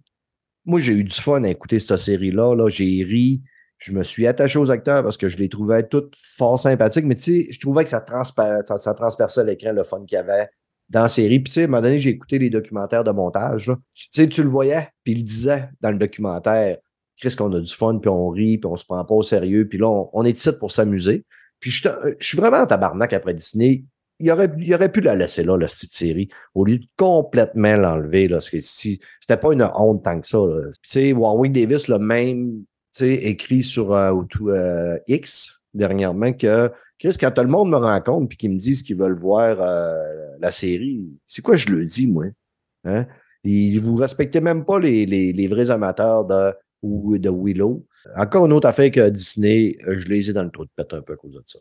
[0.65, 2.53] Moi, j'ai eu du fun à écouter cette série-là.
[2.55, 2.69] Là.
[2.69, 3.41] J'ai ri.
[3.77, 7.05] Je me suis attaché aux acteurs parce que je les trouvais toutes fort sympathiques.
[7.05, 10.19] Mais tu sais, je trouvais que ça, transpa- ça transperçait l'écran, le fun qu'il y
[10.19, 10.49] avait
[10.89, 11.39] dans la série.
[11.39, 13.67] Puis tu sais, à un moment donné, j'ai écouté les documentaires de montage.
[13.67, 13.77] là.
[13.93, 16.77] Tu sais, tu le voyais, puis il disait dans le documentaire,
[17.17, 19.67] Chris, qu'on a du fun, puis on rit, puis on se prend pas au sérieux,
[19.67, 21.25] puis là, on, on est ici pour s'amuser.
[21.59, 21.87] Puis je,
[22.19, 23.85] je suis vraiment en tabarnak après Disney.
[24.19, 27.75] Il aurait, il aurait pu la laisser là, la petite série, au lieu de complètement
[27.75, 28.27] l'enlever.
[28.27, 30.39] Là, parce c'était pas une honte tant que ça.
[30.81, 32.63] Tu sais, Warwick Davis l'a même
[32.99, 34.13] écrit sur euh,
[34.47, 38.81] euh, X dernièrement que Chris, quand tout le monde me rencontre puis qu'ils me disent
[38.81, 39.93] qu'ils veulent voir euh,
[40.39, 42.25] la série, c'est quoi je le dis, moi?
[42.85, 43.05] Hein?
[43.43, 47.85] Ils, vous respectez même pas les, les, les vrais amateurs de, ou de Willow.
[48.15, 50.93] Encore une autre affaire que Disney, euh, je les ai dans le trou de pète
[50.93, 51.59] un peu à cause de ça.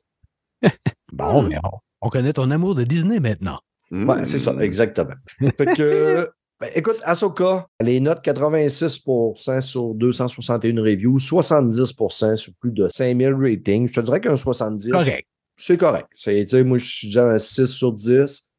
[1.12, 3.58] Bon, mais on, on connaît ton amour de Disney maintenant.
[3.92, 5.14] Ouais, c'est ça, exactement.
[5.56, 6.28] Fait que,
[6.60, 13.88] ben, écoute, Ahsoka, les notes 86% sur 261 reviews, 70% sur plus de 5000 ratings.
[13.88, 15.28] Je te dirais qu'un 70, Correct.
[15.56, 16.08] c'est correct.
[16.12, 18.50] C'est, tu sais, moi, je suis déjà un 6 sur 10.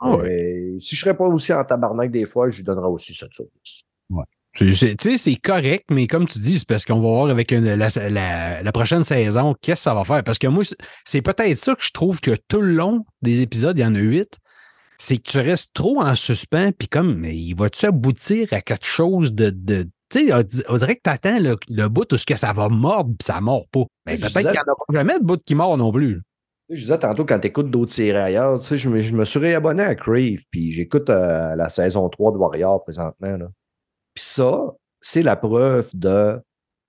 [0.00, 0.74] Ah ouais.
[0.80, 3.44] Si je serais pas aussi en tabarnak des fois, je lui donnerais aussi 7 sur
[3.64, 3.84] 10.
[4.10, 7.30] C'est- c'est- Tu sais, c'est correct, mais comme tu dis, c'est parce qu'on va voir
[7.30, 10.22] avec une- la, la- la prochaine saison qu'est-ce que ça va faire?
[10.22, 10.62] Parce que moi,
[11.06, 13.94] c'est- peut-être ça que je trouve que tout le long des épisodes, il y en
[13.94, 14.38] a huit,
[14.98, 18.84] c'est que tu restes trop en suspens, puis comme, mais il va-tu aboutir à quelque
[18.84, 19.50] chose de.
[19.50, 22.26] de tu sais, on, di- on dirait que tu attends le, le bout où ce
[22.26, 23.84] que ça va mordre, puis ça mord pas.
[24.04, 26.20] Mais peut-être qu'il n'y en aura jamais de bout qui mord non plus.
[26.68, 29.24] Je disais tantôt, quand tu écoutes d'autres séries ailleurs, tu sais, je, me, je me
[29.24, 33.36] suis réabonné à Crave, puis j'écoute euh, la saison 3 de Warrior présentement.
[33.38, 33.46] Là.
[34.14, 36.40] Puis ça, c'est la preuve de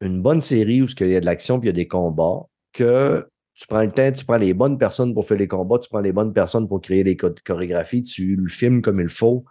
[0.02, 2.42] une bonne série où il y a de l'action puis il y a des combats,
[2.74, 5.90] que tu prends le temps, tu prends les bonnes personnes pour faire les combats, tu
[5.90, 9.46] prends les bonnes personnes pour créer les cho- chorégraphies, tu le filmes comme il faut.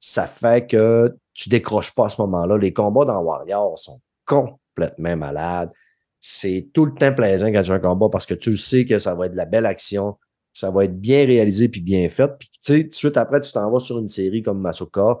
[0.00, 2.56] Ça fait que tu décroches pas à ce moment-là.
[2.56, 5.72] Les combats dans Warrior sont complètement malades
[6.20, 8.84] c'est tout le temps plaisant quand tu as un combat parce que tu le sais
[8.84, 10.16] que ça va être de la belle action,
[10.52, 12.30] ça va être bien réalisé puis bien fait.
[12.38, 15.18] Puis, tu sais, tout de suite après, tu t'en vas sur une série comme Masoka.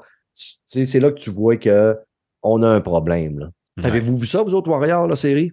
[0.66, 1.96] C'est là que tu vois que
[2.42, 3.38] on a un problème.
[3.40, 3.48] là.
[3.82, 5.52] Avez-vous vu ça, vous autres Warriors, la série?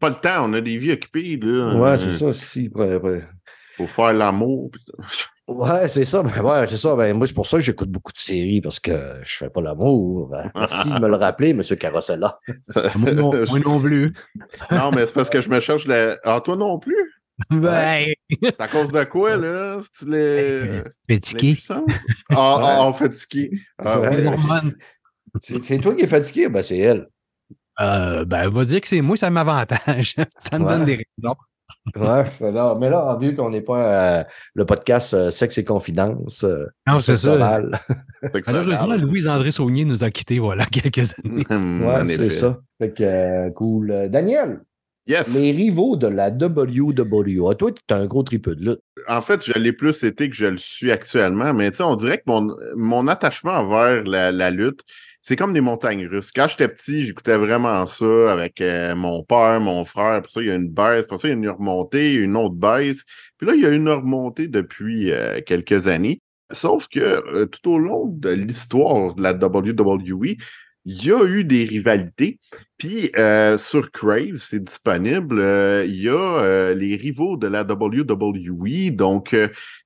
[0.00, 1.38] Pas le temps, on a des vies occupées.
[1.42, 1.74] Là.
[1.76, 2.32] Ouais, Euh, c'est ça.
[2.32, 3.22] Si, ouais, ouais.
[3.76, 4.70] Faut faire l'amour.
[5.48, 6.22] Ouais, c'est ça.
[6.22, 6.94] Ben, ouais, c'est ça.
[6.94, 9.60] Ben, moi, c'est pour ça que j'écoute beaucoup de séries parce que je fais pas
[9.60, 10.32] l'amour.
[10.34, 10.50] hein.
[10.54, 11.62] Merci de me le rappeler, M.
[11.78, 12.38] Carrossella.
[12.96, 14.14] Moi non, moi non plus.
[14.70, 16.16] non, mais c'est parce que je me cherche la.
[16.22, 17.11] Ah, toi non plus?
[17.50, 18.06] Ben,
[18.42, 19.78] C'est à cause de quoi, là?
[19.92, 20.82] C'est les.
[21.10, 21.58] Fatigué.
[21.70, 21.82] Ah,
[22.30, 22.92] ah, ah.
[23.78, 24.62] Ah.
[25.40, 26.48] C'est c'est toi qui es fatigué?
[26.48, 27.06] Ben, c'est elle.
[27.80, 30.14] Euh, ben, on va dire que c'est moi, ça m'avantage.
[30.38, 30.70] ça me Ouais.
[30.70, 31.36] donne des raisons.
[31.96, 34.24] Ouais, mais là, mais là, vu qu'on n'est pas euh,
[34.54, 37.36] le podcast euh, Sexe et Confidence, euh, Non, c'est ça.
[38.46, 38.94] Malheureusement.
[38.96, 41.46] Louise-André Saunier nous a quittés, voilà, quelques années.
[41.50, 42.60] Hum, Ouais, c'est ça.
[42.78, 44.08] Fait que, euh, cool.
[44.10, 44.60] Daniel,
[45.06, 45.34] Yes.
[45.34, 46.94] les rivaux de la WWE.
[47.56, 48.80] Toi, tu es un gros tripeux de lutte.
[49.08, 51.96] En fait, je l'ai plus été que je le suis actuellement, mais tu sais, on
[51.96, 54.82] dirait que mon, mon attachement envers la, la lutte,
[55.20, 56.32] c'est comme des montagnes russes.
[56.32, 60.22] Quand j'étais petit, j'écoutais vraiment ça avec euh, mon père, mon frère.
[60.22, 61.06] Puis ça, il y a une baisse.
[61.06, 63.04] Puis ça, il y a une remontée, une autre baisse.
[63.38, 66.20] Puis là, il y a une remontée depuis euh, quelques années.
[66.52, 70.36] Sauf que euh, tout au long de l'histoire de la WWE,
[70.84, 72.38] il y a eu des rivalités.
[72.76, 75.38] Puis euh, sur Crave, c'est disponible.
[75.38, 78.90] euh, il y a euh, les rivaux de la WWE.
[78.90, 79.36] Donc,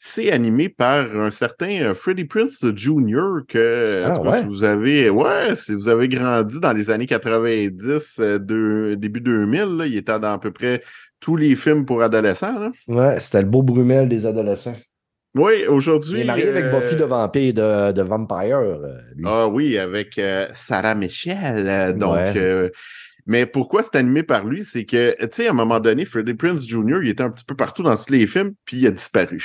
[0.00, 3.44] c'est animé par un certain Freddie Prince Jr.
[3.46, 4.40] que Ah, ouais?
[4.40, 9.20] si vous avez ouais, si vous avez grandi dans les années 90, euh, de- début
[9.20, 10.82] 2000, là, il était dans à peu près
[11.20, 12.58] tous les films pour adolescents.
[12.58, 12.72] là.
[12.88, 14.76] Ouais, c'était le beau Brumel des adolescents.
[15.36, 16.20] Oui, aujourd'hui.
[16.20, 18.58] Il est marié avec euh, Buffy de Vampire, de, de Vampire.
[18.58, 19.24] euh, lui.
[19.26, 21.68] Ah oui, avec euh, Sarah Michel.
[21.68, 22.32] euh, donc, Ouais.
[22.36, 22.70] euh,
[23.26, 24.64] mais pourquoi c'est animé par lui?
[24.64, 27.44] C'est que, tu sais, à un moment donné, Freddie Prince Jr., il était un petit
[27.44, 29.42] peu partout dans tous les films, puis il a disparu.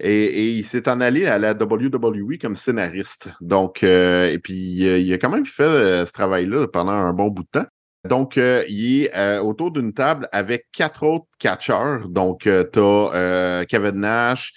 [0.00, 3.28] Et, et il s'est en allé à la WWE comme scénariste.
[3.40, 7.12] Donc, euh, et puis, euh, il a quand même fait euh, ce travail-là pendant un
[7.12, 7.66] bon bout de temps.
[8.08, 12.08] Donc, euh, il est euh, autour d'une table avec quatre autres catcheurs.
[12.08, 14.52] Donc, euh, tu as Kevin Nash,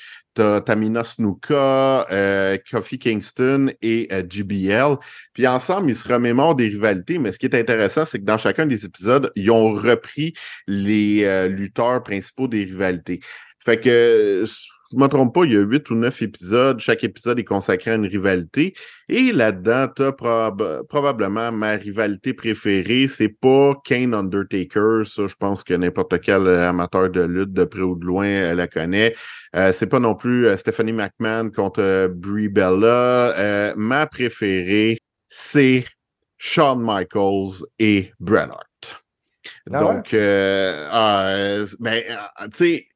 [0.66, 4.98] Tamina Snuka, euh, Kofi Kingston et euh, GBL.
[5.34, 7.18] Puis ensemble, ils se remémorent des rivalités.
[7.18, 10.34] Mais ce qui est intéressant, c'est que dans chacun des épisodes, ils ont repris
[10.68, 13.20] les euh, lutteurs principaux des rivalités.
[13.60, 14.46] Fait que,
[14.92, 16.80] je ne me trompe pas, il y a huit ou neuf épisodes.
[16.80, 18.74] Chaque épisode est consacré à une rivalité.
[19.10, 23.08] Et là-dedans, tu as probablement ma rivalité préférée.
[23.08, 25.04] C'est pas Kane Undertaker.
[25.06, 28.28] Ça, je pense que n'importe quel euh, amateur de lutte, de près ou de loin,
[28.28, 29.14] euh, la connaît.
[29.56, 33.34] Euh, c'est pas non plus euh, Stephanie McMahon contre Brie Bella.
[33.38, 34.98] Euh, ma préférée,
[35.30, 35.86] c'est
[36.38, 39.04] Shawn Michaels et Bret Hart.
[39.72, 42.88] Ah Donc, euh, euh, ben, tu sais,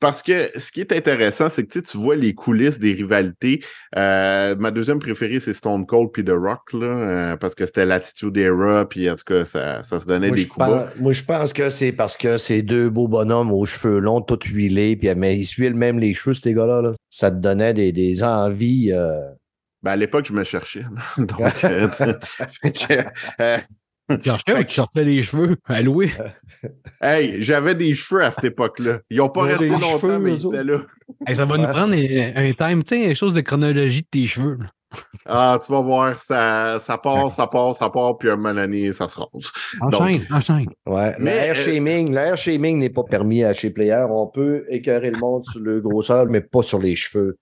[0.00, 2.78] c'est parce que ce qui est intéressant, c'est que tu sais, tu vois les coulisses
[2.78, 3.64] des rivalités.
[3.96, 6.86] Euh, ma deuxième préférée, c'est Stone Cold puis The Rock, là,
[7.32, 10.36] euh, parce que c'était l'Attitude Era, puis en tout cas, ça, ça se donnait Moi,
[10.36, 10.92] des coups bas.
[11.00, 14.38] moi, je pense que c'est parce que c'est deux beaux bonhommes aux cheveux longs, tout
[14.46, 16.80] huilés, puis mais ils suivent même les cheveux, ces gars-là.
[16.80, 16.92] là.
[17.10, 18.92] Ça te donnait des, des envies.
[18.92, 19.18] euh,
[19.82, 20.84] Ben, à l'époque, je me cherchais.
[21.18, 21.88] Donc, euh,
[24.10, 26.10] Tu cherchais ou tu sortais les cheveux à louer?
[27.02, 29.00] hey, j'avais des cheveux à cette époque-là.
[29.10, 30.78] Ils n'ont pas resté longtemps, cheveux, mais ils étaient là.
[31.26, 34.08] Hey, ça va nous prendre un, un time, tu sais, une chose de chronologie de
[34.10, 34.58] tes cheveux.
[35.26, 38.54] Ah, tu vas voir, ça, ça part, ça part, ça part, puis à un moment
[38.54, 39.52] donné, ça se rose.
[39.80, 40.68] Enchaîne, enchaîne.
[40.86, 44.06] Ouais, Mais, l'air euh, shaming, l'air shaming n'est pas permis à chez Player.
[44.08, 47.36] On peut écœurer le monde sur le grosseur, mais pas sur les cheveux.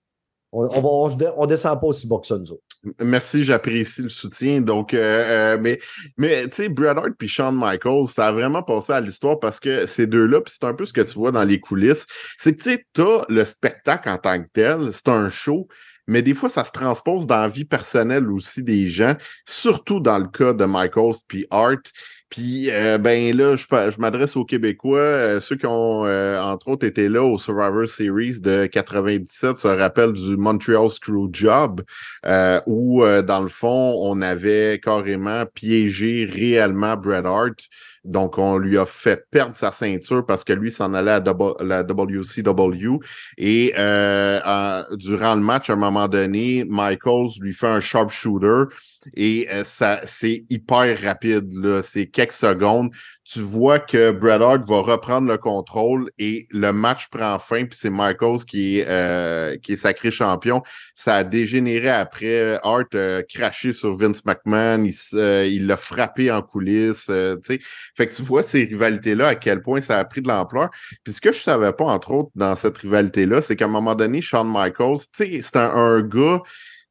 [0.53, 2.63] On, va, on, descend pas aussi bas que ça, nous autres.
[3.01, 4.61] Merci, j'apprécie le soutien.
[4.61, 5.79] Donc, euh, euh, mais,
[6.17, 9.59] mais tu sais, Bret Hart puis Shawn Michaels, ça a vraiment passé à l'histoire parce
[9.59, 12.05] que ces deux-là, puis c'est un peu ce que tu vois dans les coulisses,
[12.37, 15.67] c'est que tu sais, t'as le spectacle en tant que tel, c'est un show,
[16.07, 20.17] mais des fois, ça se transpose dans la vie personnelle aussi des gens, surtout dans
[20.17, 21.91] le cas de Michaels puis Hart.
[22.29, 26.67] Puis, euh, ben là, je, je m'adresse aux Québécois, euh, ceux qui ont, euh, entre
[26.67, 31.83] autres, été là au Survivor Series de 97, se rappellent du Montreal Screwjob,
[32.25, 37.59] euh, où, euh, dans le fond, on avait carrément piégé réellement Bret Hart.
[38.07, 41.23] Donc, on lui a fait perdre sa ceinture parce que lui s'en allait à
[41.61, 42.99] la WCW.
[43.37, 48.73] Et euh, durant le match, à un moment donné, Michaels lui fait un sharpshooter
[49.15, 51.81] et euh, ça c'est hyper rapide.
[51.81, 52.91] C'est quelques secondes.
[53.29, 57.65] Tu vois que Bret Hart va reprendre le contrôle et le match prend fin.
[57.65, 60.63] Puis c'est Michaels qui est, euh, qui est sacré champion.
[60.95, 62.57] Ça a dégénéré après.
[62.63, 64.85] Hart a craché sur Vince McMahon.
[64.85, 67.07] Il euh, l'a frappé en coulisses.
[67.09, 70.69] euh, fait que tu vois ces rivalités-là, à quel point ça a pris de l'ampleur.
[71.03, 73.95] Puis ce que je savais pas, entre autres, dans cette rivalité-là, c'est qu'à un moment
[73.95, 76.41] donné, Shawn Michaels, c'est un gars.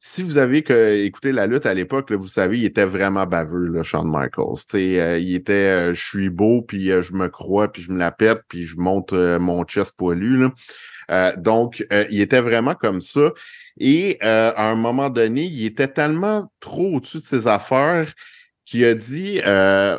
[0.08, 3.66] Si vous avez que, écouté la lutte à l'époque, vous savez, il était vraiment baveux,
[3.66, 4.62] là, Shawn Michaels.
[4.74, 7.98] Euh, il était euh, je suis beau, puis euh, je me crois, puis je me
[7.98, 10.36] la pète, puis je monte euh, mon chest poilu.
[10.36, 10.52] Là.
[11.10, 13.32] Euh, donc, euh, il était vraiment comme ça.
[13.80, 18.14] Et à un moment donné, il était tellement trop au-dessus de ses affaires
[18.64, 19.40] qu'il a dit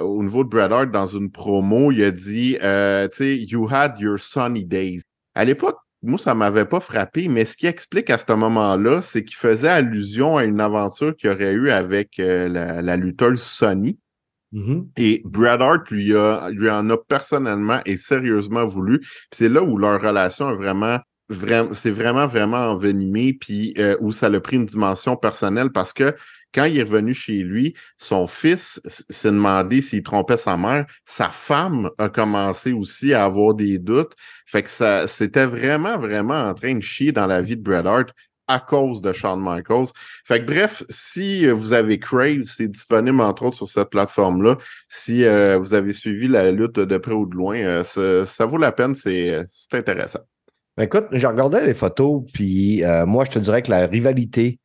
[0.01, 3.99] au niveau de Bret Hart dans une promo, il a dit, tu sais, you had
[3.99, 5.01] your sunny days.
[5.35, 9.23] À l'époque, moi, ça m'avait pas frappé, mais ce qui explique à ce moment-là, c'est
[9.23, 13.97] qu'il faisait allusion à une aventure qu'il aurait eue avec euh, la, la lutteuse Sonny.
[14.51, 14.89] Mhm.
[14.95, 19.01] Et Bret Hart lui, a, lui en a personnellement et sérieusement voulu.
[19.31, 24.27] C'est là où leur relation vraiment, vraiment c'est vraiment, vraiment envenimé, puis euh, où ça
[24.27, 26.15] a pris une dimension personnelle parce que
[26.53, 30.85] quand il est revenu chez lui, son fils s'est demandé s'il trompait sa mère.
[31.05, 34.13] Sa femme a commencé aussi à avoir des doutes.
[34.45, 37.85] Fait que ça, c'était vraiment, vraiment en train de chier dans la vie de Bret
[37.85, 38.13] Hart
[38.47, 39.87] à cause de Shawn Michaels.
[40.25, 44.57] Fait que bref, si vous avez Crave, c'est disponible entre autres sur cette plateforme-là.
[44.87, 48.57] Si euh, vous avez suivi la lutte de près ou de loin, euh, ça, vaut
[48.57, 50.21] la peine, c'est c'est intéressant.
[50.77, 54.59] Ben, Écoute, j'ai regardé les photos, puis euh, moi, je te dirais que la rivalité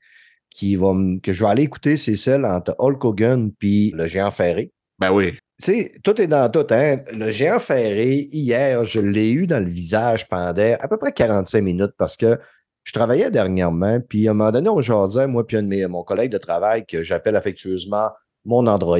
[0.54, 4.30] qui va que je vais aller écouter, c'est celle entre Hulk Hogan puis le géant
[4.30, 4.72] ferré.
[4.98, 5.32] Ben oui.
[5.62, 6.66] Tu sais, tout est dans tout.
[6.70, 6.98] Hein?
[7.12, 11.60] Le géant ferré, hier, je l'ai eu dans le visage pendant à peu près 45
[11.62, 12.38] minutes parce que
[12.84, 15.86] je travaillais dernièrement, puis à un moment donné, on jasait, moi puis un de mes,
[15.86, 18.08] mon collègue de travail que j'appelle affectueusement
[18.44, 18.98] mon Android.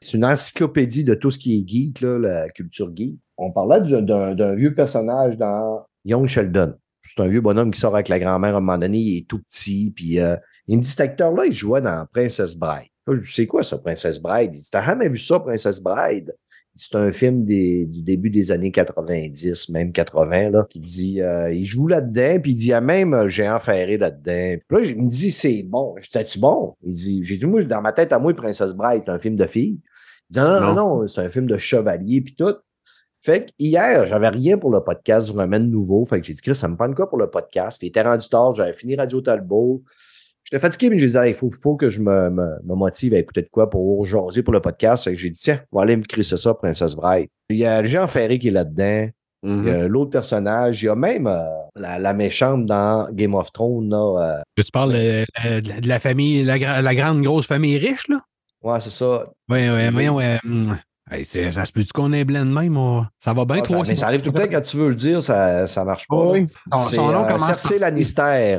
[0.00, 3.16] C'est une encyclopédie de tout ce qui est geek, là, la culture geek.
[3.36, 6.74] On parlait du- d'un d'un vieux personnage dans Young Sheldon.
[7.02, 9.26] c'est un vieux bonhomme qui sort avec la grand-mère à un moment donné, il est
[9.28, 12.90] tout petit, puis euh, il me dit, cet acteur-là, il jouait dans Princess Bride.
[13.06, 14.50] Là, je dis, c'est quoi ça, Princess Bride?
[14.54, 16.34] Il dit, t'as jamais vu ça, Princess Bride?
[16.78, 21.50] C'est un film des, du début des années 90, même 80, là, qui dit, euh,
[21.50, 24.60] il joue là-dedans, puis il dit, il y a même géant ferré là-dedans.
[24.68, 25.94] Puis là, il me dit, c'est bon.
[25.98, 26.74] J'étais-tu bon?
[26.82, 29.36] Il dit, j'ai dit, moi, dans ma tête à moi, Princess Bride, c'est un film
[29.36, 29.80] de fille.
[30.28, 32.56] Il dit, non, non, non, non c'est un film de chevalier, puis tout.
[33.22, 36.04] Fait que hier, j'avais rien pour le podcast vraiment de nouveau.
[36.04, 37.78] Fait que j'ai dit, Chris, ça me prend quoi pour le podcast?
[37.78, 39.82] Puis il était rendu tard, j'avais fini Radio Talbot.
[40.50, 43.18] J'étais fatigué, mais je disais, il faut, faut que je me, me, me, motive à
[43.18, 45.12] écouter de quoi pour jaser pour le podcast.
[45.12, 47.28] J'ai dit, tiens, on va aller me crisser ça, Princesse Bride.
[47.48, 49.08] Il y a Jean Ferré qui est là-dedans.
[49.42, 49.68] Il y Mhm.
[49.68, 50.82] a l'autre personnage.
[50.82, 51.42] Il y a même euh,
[51.74, 53.90] la, la méchante dans Game of Thrones.
[53.90, 55.24] Là, euh, Tu parles de,
[55.60, 58.20] de- de la famille, la, gra- la grande grosse famille riche, là?
[58.62, 59.26] ouais, c'est ça.
[59.48, 60.08] Oui, oui, Oui.
[60.08, 60.40] ouais.
[61.10, 62.76] Hey, c'est- ça se peut-tu qu'on est blend de même?
[62.76, 63.84] on- Ça va bien, Ouais, toi?
[63.84, 66.06] ça- mais ça arrive tout le temps quand tu veux le dire, ça, ça marche
[66.08, 66.16] pas.
[66.24, 66.46] Oui.
[66.72, 68.58] Son, C'est son nom euh, commence Cersei Lannister.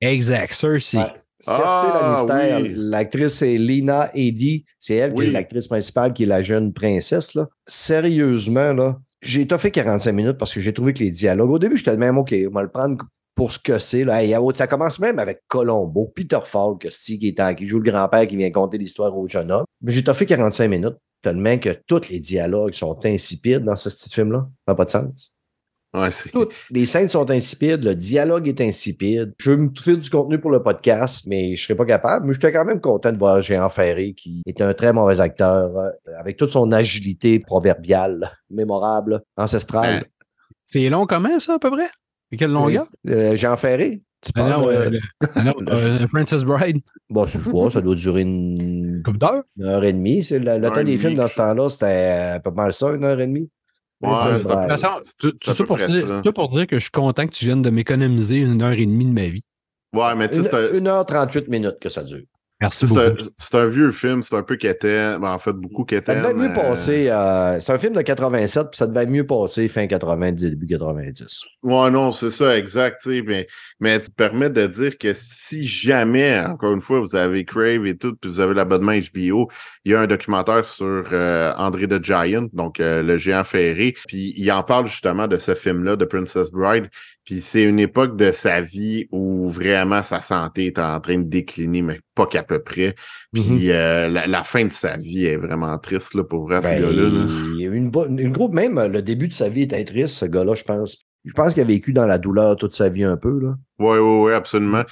[0.00, 0.98] Exact, Cersei.
[0.98, 1.12] Ouais.
[1.40, 2.74] Cersei Ah, Lannister, oui.
[2.76, 4.64] l'actrice c'est Lena Headey.
[4.78, 7.34] C'est elle qui est l'actrice principale, qui est la jeune princesse.
[7.34, 7.48] Là.
[7.66, 11.50] Sérieusement, là, j'ai fait 45 minutes parce que j'ai trouvé que les dialogues.
[11.50, 13.04] Au début, j'étais même OK, on va le prendre
[13.34, 14.04] pour ce que c'est.
[14.04, 14.22] Là.
[14.22, 18.26] Hey, ça commence même avec Colombo, Peter Falk, qui, est en- qui joue le grand-père
[18.26, 19.64] qui vient conter l'histoire au jeune homme.
[19.82, 24.10] Mais j'ai fait 45 minutes tellement que tous les dialogues sont insipides dans ce petit
[24.10, 24.46] film-là.
[24.66, 25.33] Ça n'a pas de sens.
[25.94, 26.30] Ouais, c'est.
[26.30, 29.32] Toutes les scènes sont insipides, le dialogue est insipide.
[29.38, 32.26] Je veux me faire du contenu pour le podcast, mais je serais pas capable.
[32.26, 35.76] Mais j'étais quand même content de voir Géant Ferré, qui est un très mauvais acteur,
[35.78, 40.04] euh, avec toute son agilité proverbiale, mémorable, ancestrale.
[40.66, 41.88] C'est long comment, ça, à peu près?
[42.32, 42.86] Et quelle longueur?
[43.08, 45.00] Euh, Géant Ferré, tu Ah non, euh, euh, le-
[45.34, 46.80] ah non, euh, Princess Bride.
[47.10, 50.22] bon, je pas, ça doit durer une, une heure et demie.
[50.22, 53.20] C'est le, temps des films dans ce temps-là, c'était à peu près ça, une heure
[53.20, 53.50] et demie.
[54.04, 54.40] Ouais,
[55.02, 56.22] c'est tout, ça pour dire, ça.
[56.22, 58.86] tout pour dire que je suis content que tu viennes de m'économiser une heure et
[58.86, 59.44] demie de ma vie.
[59.94, 62.24] Ouais, mais tu sais, heure 38 minutes que ça dure.
[62.60, 63.28] Merci c'est un, beaucoup.
[63.36, 65.18] c'est un vieux film, c'est un peu quétaine.
[65.20, 66.22] Ben, en fait, beaucoup Ça quétaine.
[66.22, 67.08] devait mieux euh, passer.
[67.10, 71.42] euh, c'est un film de 87, puis ça devait mieux passer fin 90, début 90.
[71.64, 73.00] Ouais, non, c'est ça, exact.
[73.02, 73.46] tu sais, Mais,
[73.80, 77.86] mais tu te permets de dire que si jamais, encore une fois, vous avez Crave
[77.86, 79.50] et tout, puis vous avez l'abonnement HBO,
[79.84, 83.94] il y a un documentaire sur euh, André the Giant, donc euh, le géant ferré,
[84.06, 86.88] puis il en parle justement de ce film-là, de Princess Bride.
[87.24, 91.24] Puis c'est une époque de sa vie où vraiment sa santé est en train de
[91.28, 92.94] décliner, mais pas qu'à peu près.
[93.32, 96.68] Puis euh, la, la fin de sa vie est vraiment triste là, pour vrai, ce
[96.68, 97.02] Ben, gars-là.
[97.08, 97.26] là.
[97.54, 99.62] il y a eu une, bonne- une groupe, même euh, le début de sa vie
[99.62, 100.98] était triste, ce gars-là, je pense.
[101.24, 103.40] Je pense qu'il a vécu dans la douleur toute sa vie un peu.
[103.40, 103.54] Là.
[103.78, 104.82] Oui, oui, oui, absolument.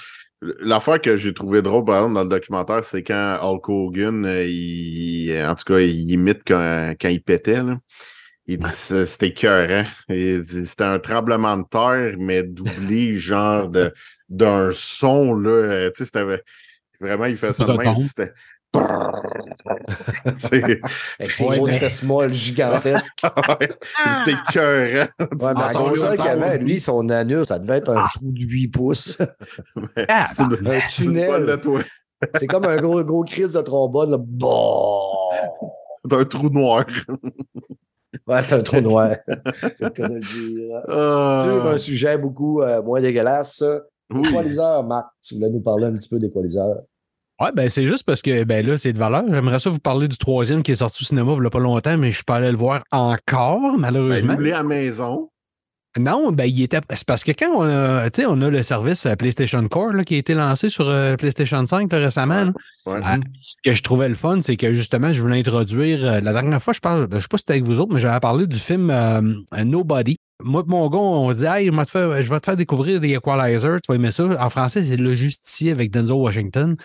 [0.59, 4.43] L'affaire que j'ai trouvé drôle, par exemple, dans le documentaire, c'est quand Hulk Hogan, euh,
[4.43, 7.61] il, en tout cas, il imite quand, quand il pétait.
[7.61, 7.77] Là.
[8.47, 9.85] Il dit c'était écœurant.
[10.09, 13.93] Il dit c'était un tremblement de terre, mais doublé, genre de
[14.29, 15.49] d'un son, là.
[15.49, 16.43] euh, Tu sais, c'était
[16.99, 17.99] vraiment, il fait ça de même.
[17.99, 18.33] C'était.
[20.25, 20.79] Tu sais,
[21.19, 23.21] Avec ses grosses fesses molles gigantesques.
[23.21, 25.07] c'était écœurant.
[25.19, 28.41] Ouais, mais la grosseur qu'il avait, lui, son anus, ça devait être un trou de
[28.41, 29.17] 8 pouces.
[30.07, 31.59] Ah, C'est une- un tunnel.
[31.61, 31.81] toi.
[32.39, 34.11] C'est comme un gros, gros crise de trombone.
[34.11, 34.17] Là.
[34.19, 35.01] Bon.
[36.05, 36.85] D'un trou noir.
[38.27, 39.15] Ouais, c'est un trou noir.
[39.61, 40.81] c'est le cas de le dire.
[40.89, 43.63] Ah, un sujet beaucoup euh, moins dégueulasse.
[44.11, 44.29] oui.
[44.29, 46.75] Équaliseur, Marc, tu voulais nous parler un petit peu d'équaliseur.
[47.41, 49.23] Ouais, ben c'est juste parce que ben là, c'est de valeur.
[49.27, 51.59] J'aimerais ça vous parler du troisième qui est sorti au cinéma il n'y a pas
[51.59, 54.35] longtemps, mais je suis pas allé le voir encore, Ben, malheureusement.
[54.35, 55.29] louer à la maison.
[55.99, 56.79] Non, ben il était.
[56.95, 59.93] C'est parce que quand on a, tu sais, on a le service euh, PlayStation Core
[59.93, 62.45] là, qui a été lancé sur euh, PlayStation 5 là, récemment.
[62.45, 62.51] là.
[62.87, 62.99] Ouais.
[63.03, 66.03] Ah, ce que je trouvais le fun, c'est que justement, je voulais introduire.
[66.03, 67.99] euh, la dernière fois, je parle, je sais pas si c'était avec vous autres, mais
[67.99, 69.21] j'avais parlé du film euh,
[69.63, 70.17] Nobody.
[70.43, 72.99] Moi mon gars, on se dit Hey, moi, te faire- je vais te faire découvrir
[72.99, 74.23] des Equalizer, tu vas aimer ça.
[74.43, 76.75] En français, c'est Le Justicier avec Denzel Washington.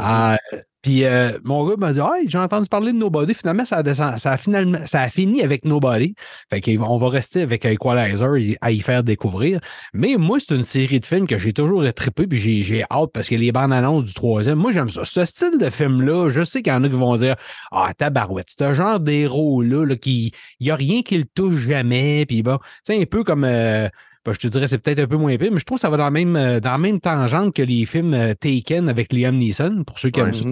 [0.00, 0.36] Euh,
[0.82, 3.34] puis euh, mon gars m'a dit Hey, j'ai entendu parler de Nobody.
[3.34, 6.14] Finalement, ça a, finalement ça a fini avec Nobody.
[6.50, 9.60] Fait qu'on va rester avec Equalizer à y faire découvrir.
[9.94, 13.28] Mais moi, c'est une série de films que j'ai toujours trippé, puis j'ai- hâte parce
[13.28, 15.04] que les bandes annonces du troisième, moi j'aime ça.
[15.04, 17.36] Ce style de film-là, je sais qu'il y en a qui vont dire
[17.72, 20.32] Ah, tabarouette, c'est un genre d'héros-là, là, qui.
[20.60, 22.26] Il n'y a rien qui le touche jamais.
[22.26, 23.44] Puis bon, c'est un peu comme.
[23.44, 23.88] euh,
[24.26, 25.88] ben, je te dirais, c'est peut-être un peu moins pire, mais je trouve que ça
[25.90, 29.12] va dans la même, euh, dans la même tangente que les films euh, Taken avec
[29.12, 30.28] Liam Neeson, pour ceux qui Ouais.
[30.28, 30.44] aiment ça.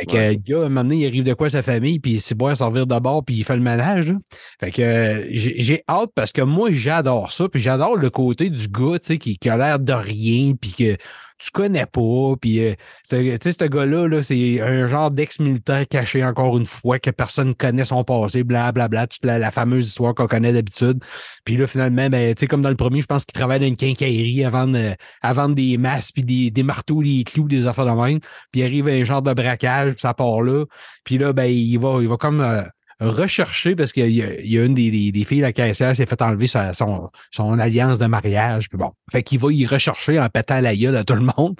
[0.00, 0.30] Fait que, Ouais.
[0.32, 2.56] le gars, un moment donné, il arrive de quoi à sa famille, puis c'est boire
[2.56, 4.08] servir de bord, puis il fait le ménage.
[4.08, 4.16] là.
[4.58, 8.48] Fait que euh, j'ai j'ai hâte parce que moi, j'adore ça, puis j'adore le côté
[8.48, 10.96] du gars, tu sais, qui, qui a l'air de rien, puis que
[11.40, 12.34] tu connais pas.
[12.40, 12.74] Puis, euh,
[13.08, 17.54] tu sais, ce gars-là, là, c'est un genre d'ex-militaire caché encore une fois, que personne
[17.54, 21.02] connaît son passé, blablabla, toute la, fameuse histoire qu'on connaît d'habitude.
[21.44, 23.66] Puis là, finalement, ben, tu sais, comme dans le premier, je pense qu'il travaille dans
[23.66, 27.86] une quincaillerie euh, à vendre des masses, puis des, des marteaux, des clous, des affaires
[27.86, 28.20] de même.
[28.52, 30.64] Puis il arrive à un genre de braquage, puis ça part là.
[31.04, 32.62] Puis là, ben, il va, il va comme euh,
[33.00, 36.20] rechercher parce qu'il y, y a une des, des, des filles, la caissière, s'est fait
[36.22, 38.68] enlever sa- son, son alliance de mariage.
[38.68, 38.92] Puis bon.
[39.10, 41.56] Fait qu'il va y rechercher en pétant la gueule à tout le monde.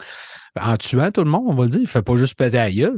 [0.59, 1.81] En tuant tout le monde, on va le dire.
[1.81, 2.97] Il fait pas juste péter la gueule.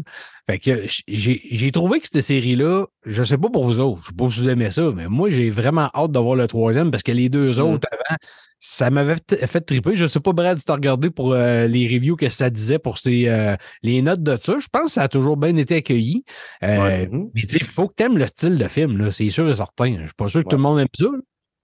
[0.49, 4.15] Fait que j'ai trouvé que cette série-là, je sais pas pour vous autres, je sais
[4.17, 7.03] pas si vous aimez ça, mais moi, j'ai vraiment hâte de voir le troisième parce
[7.03, 7.63] que les deux Mm.
[7.63, 8.17] autres avant,
[8.65, 9.95] ça m'avait fait, triper.
[9.97, 12.99] Je sais pas, Brad, si t'as regardé pour euh, les reviews que ça disait pour
[12.99, 14.57] ces, euh, les notes de ça.
[14.61, 16.25] Je pense que ça a toujours bien été accueilli.
[16.63, 17.11] Euh, Ouais.
[17.35, 19.97] Mais tu il faut que tu aimes le style de film, c'est sûr et certain.
[20.01, 21.05] Je suis pas sûr que tout le monde aime ça.
[21.05, 21.19] là.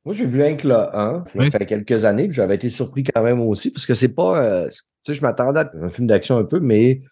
[0.09, 1.51] Moi, j'ai vu un que le 1, ça Oui.
[1.51, 4.43] fait quelques années, puis j'avais été surpris quand même aussi, parce que c'est pas.
[4.43, 7.03] euh, tu sais, je m'attendais à un film d'action un peu, mais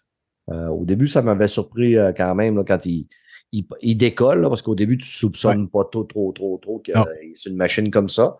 [0.49, 3.05] euh, au début, ça m'avait surpris euh, quand même là, quand il,
[3.51, 6.91] il, il décolle, là, parce qu'au début, tu soupçonnes pas trop, trop, trop, trop que
[7.35, 8.39] c'est une machine comme ça.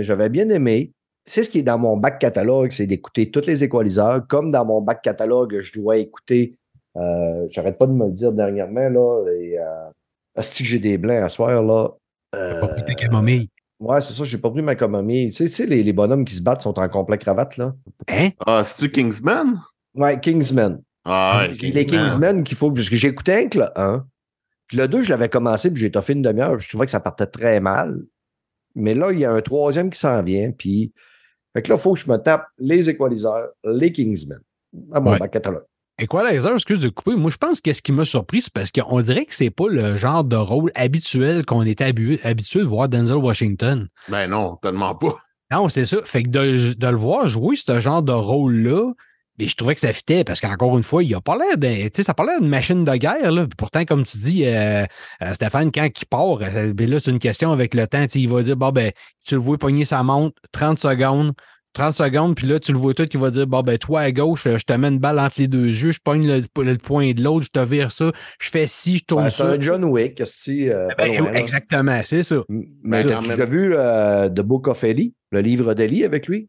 [0.00, 0.92] J'avais bien aimé.
[1.24, 4.26] C'est ce qui est dans mon bac catalogue, c'est d'écouter tous les équaliseurs.
[4.26, 6.58] Comme dans mon bac catalogue, je dois écouter,
[6.96, 9.58] euh, j'arrête pas de me le dire dernièrement, là, et,
[10.34, 11.90] que j'ai des blancs à soir, là?
[12.32, 13.48] Pas pris ta camomille?
[13.78, 15.30] Ouais, c'est ça, j'ai pas pris ma camomille.
[15.30, 17.74] Tu sais, tu sais, les, les bonhommes qui se battent sont en complet cravate, là.
[18.08, 18.30] Hein?
[18.46, 19.60] Ah, c'est-tu Kingsman?
[19.94, 20.80] Ouais, Kingsman.
[21.04, 24.06] Ah, ouais, les Kingsmen qu'il faut, parce que j'ai écouté un que le 1.
[24.68, 26.58] Puis le 2, je l'avais commencé, puis j'ai toffé une demi-heure.
[26.58, 28.00] Je trouvais que ça partait très mal.
[28.74, 30.92] Mais là, il y a un troisième qui s'en vient, puis.
[31.54, 34.40] Fait que là, il faut que je me tape les équaliseurs, les Kingsmen,
[34.92, 35.18] à mon Ouais.
[35.18, 35.64] bac catalogue.
[35.98, 37.16] Equalizer, excuse de couper.
[37.16, 39.68] Moi, je pense que ce qui m'a surpris, c'est parce qu'on dirait que c'est pas
[39.68, 43.88] le genre de rôle habituel qu'on était habitué de voir Denzel Washington.
[44.08, 45.16] Ben non, tellement pas.
[45.50, 45.98] Non, c'est ça.
[46.04, 48.92] Fait que de, de le voir jouer ce genre de rôle-là,
[49.38, 51.84] mais je trouvais que ça fitait parce qu'encore une fois, il a pas l'air de.
[51.84, 53.30] Tu sais, ça l'air d'une machine de guerre.
[53.30, 53.46] Là.
[53.56, 54.84] Pourtant, comme tu dis, euh,
[55.22, 58.06] euh, Stéphane, quand il part, euh, ben là, c'est une question avec le temps.
[58.14, 58.92] Il va dire bon, ben,
[59.26, 61.32] tu le vois pogner sa montre, 30 secondes.
[61.76, 64.10] 30 secondes, puis là, tu le vois tout qui va dire Bon, ben, toi à
[64.12, 66.78] gauche, euh, je te mets une balle entre les deux yeux, je pogne le, le
[66.78, 69.50] point de l'autre, je te vire ça, je fais ci, je tourne c'est ça.
[69.50, 71.38] un John Wick, euh, Ben, loin, là.
[71.40, 72.36] exactement, c'est ça.
[72.48, 76.48] Mais Ben, tu as vu euh, The Book of Eli, le livre d'Eli avec lui?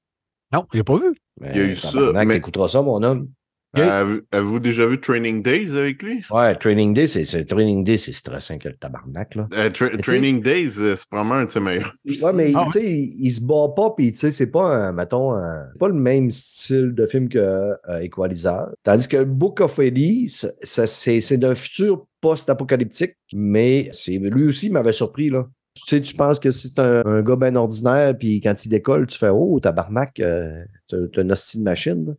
[0.53, 1.13] Non, je l'ai pas vu.
[1.41, 3.27] Ben, Il y a eu ça, mais- t'écouteras ça, mon homme.
[3.73, 6.23] Avez-vous déjà vu Training Days avec lui?
[6.31, 9.47] Ouais, Training Day, c'est Training Day, c'est stressant que le tabarnak, là.
[9.53, 11.93] Euh, Tra- Mais Training Days, euh, c'est probablement un de ses meilleurs.
[12.05, 14.63] Ouais, mais Ah tu sais, il, il se bat pas, puis tu sais, c'est pas
[14.63, 18.69] un, mettons, un- pas le même style de film que euh, Equalizer.
[18.83, 19.79] Tandis que Book of
[20.27, 25.47] ça- c'est d'un futur post-apocalyptique, mais c'est lui aussi m'avait surpris, là.
[25.75, 29.05] Tu sais, tu penses que c'est un, un gars bien ordinaire, puis quand il décolle,
[29.05, 32.15] tu fais Oh, tabarnak, euh, t'as t'as une hostie de machine.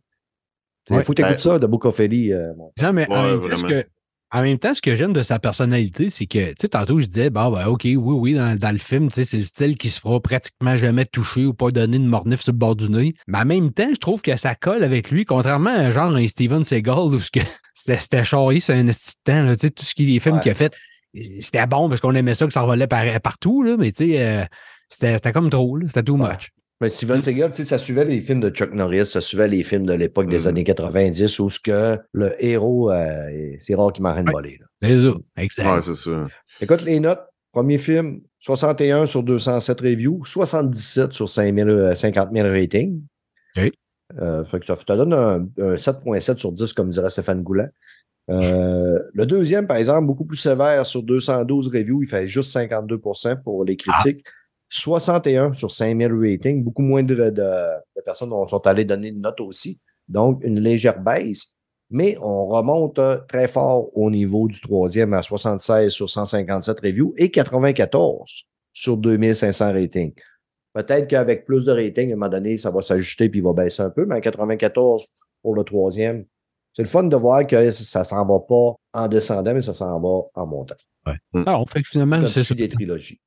[0.89, 1.03] Il Ouais.
[1.03, 2.31] faut que t'écoutes Ben- ça, de Book of Eli.
[2.33, 3.69] euh, mon- Non, mais en, même temps, ce vraiment.
[3.69, 3.87] que,
[4.31, 7.05] en même temps, ce que j'aime de sa personnalité, c'est que, tu sais, tantôt, je
[7.05, 9.77] disais, bah, ben, OK, oui, oui, dans, dans le film, tu sais, c'est le style
[9.77, 12.89] qui se fera pratiquement jamais toucher ou pas donner une mornif sur le bord du
[12.89, 13.13] nez.
[13.27, 16.27] Mais en même temps, je trouve que ça colle avec lui, contrairement à genre un
[16.27, 17.39] Steven Seagal où ce que
[17.73, 20.35] c'était charré, c'est un esti de temps, là, tu sais, tout ce qui les films
[20.35, 20.41] Ouais.
[20.41, 20.75] qu'il a fait,
[21.39, 24.21] c'était bon parce qu'on aimait ça, que ça revolait par- partout, là, mais tu sais,
[24.21, 24.45] euh,
[24.89, 26.29] c'était comme trop, c'était too Ouais.
[26.29, 26.49] much.
[26.81, 29.63] Mais Steven Seagal, tu sais, ça suivait les films de Chuck Norris, ça suivait les
[29.63, 30.47] films de l'époque des Mhm.
[30.47, 34.59] années 90 où ce que le héros, euh, c'est rare qu'il m'arrête de voler.
[34.81, 35.65] ça, exact.
[35.75, 36.27] Ouais, c'est ça.
[36.61, 37.19] Écoute les notes.
[37.51, 43.01] Premier film, 61 sur 207 reviews, 77 sur 5 000, euh, 50 000 ratings.
[43.57, 43.71] OK.
[44.21, 47.69] Euh, fait que ça te donne un, un 7.7 sur 10, comme dirait Stéphane Goulet.
[48.29, 53.35] Euh, le deuxième, par exemple, beaucoup plus sévère sur 212 reviews, il fait juste 52%
[53.43, 54.23] pour les critiques.
[54.69, 59.41] 61 sur 5000 ratings, beaucoup moins de, de- de personnes sont allées donner une note
[59.41, 59.81] aussi.
[60.07, 61.55] Donc, une légère baisse.
[61.91, 67.13] Mais on remonte euh, très fort au niveau du troisième à 76 sur 157 reviews
[67.17, 70.13] et 94 sur 2500 ratings.
[70.73, 73.53] Peut-être qu'avec plus de ratings, à un moment donné, ça va s'ajuster puis il va
[73.53, 75.03] baisser un peu, mais à 94
[75.41, 76.25] pour le troisième,
[76.73, 79.73] c'est le fun de voir que ça ne s'en va pas en descendant, mais ça
[79.73, 80.75] s'en va en montant.
[81.47, 83.19] Alors, fait que finalement, c'est des trilogies.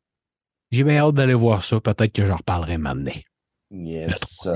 [0.72, 1.80] J'ai bien hâte d'aller voir ça.
[1.80, 3.12] Peut-être que j'en reparlerai maintenant.
[3.70, 4.48] Yes.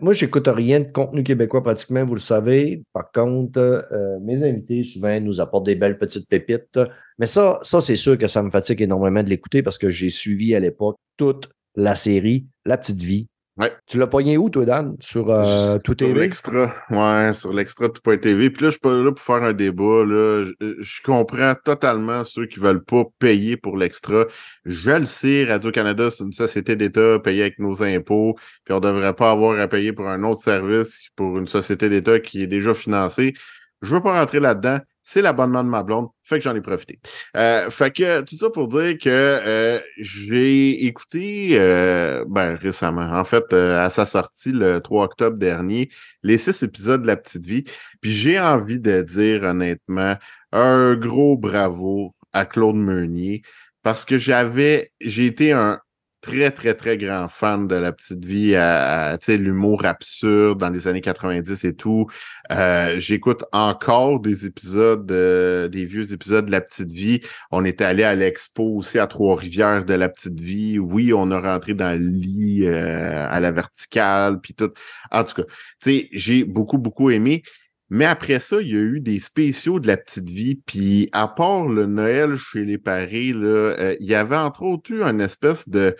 [0.00, 2.82] Moi, j'écoute rien de contenu québécois pratiquement, vous le savez.
[2.92, 6.78] Par contre, euh, mes invités souvent nous apportent des belles petites pépites.
[7.18, 10.10] Mais ça, ça c'est sûr que ça me fatigue énormément de l'écouter parce que j'ai
[10.10, 13.72] suivi à l'époque toute la série La Petite Vie Ouais.
[13.86, 14.96] Tu l'as pogné où, toi, Dan?
[15.00, 16.20] Sur euh, Tout Sur TV?
[16.20, 18.50] l'extra, ouais, sur l'extra tout.tv.
[18.50, 20.04] Puis là, je suis pas là pour faire un débat.
[20.04, 20.44] Là.
[20.60, 24.24] Je, je comprends totalement ceux qui veulent pas payer pour l'extra.
[24.64, 28.36] Je le sais, Radio-Canada, c'est une société d'État payée avec nos impôts.
[28.64, 32.18] Puis on devrait pas avoir à payer pour un autre service pour une société d'État
[32.18, 33.34] qui est déjà financée.
[33.82, 34.78] Je veux pas rentrer là-dedans.
[35.12, 36.06] C'est l'abonnement de ma blonde.
[36.22, 37.00] Fait que j'en ai profité.
[37.36, 43.24] Euh, fait que tout ça pour dire que euh, j'ai écouté euh, ben, récemment, en
[43.24, 45.88] fait, à sa sortie le 3 octobre dernier,
[46.22, 47.64] les six épisodes de La Petite Vie.
[48.00, 50.14] Puis j'ai envie de dire honnêtement
[50.52, 53.42] un gros bravo à Claude Meunier
[53.82, 55.80] parce que j'avais, j'ai été un
[56.20, 60.86] très, très, très grand fan de La Petite Vie, à, à, l'humour absurde dans les
[60.88, 62.06] années 90 et tout.
[62.52, 67.20] Euh, J'écoute encore des épisodes, des vieux épisodes de La Petite Vie.
[67.50, 70.78] On était allé à l'expo aussi à Trois-Rivières de La Petite Vie.
[70.78, 74.72] Oui, on a rentré dans le lit euh, à la verticale, puis tout.
[75.10, 77.42] En tout cas, j'ai beaucoup, beaucoup aimé.
[77.90, 80.54] Mais après ça, il y a eu des spéciaux de la petite vie.
[80.54, 84.92] Puis à part le Noël chez les Paris, là, euh, il y avait entre autres
[84.92, 85.96] eu une espèce de.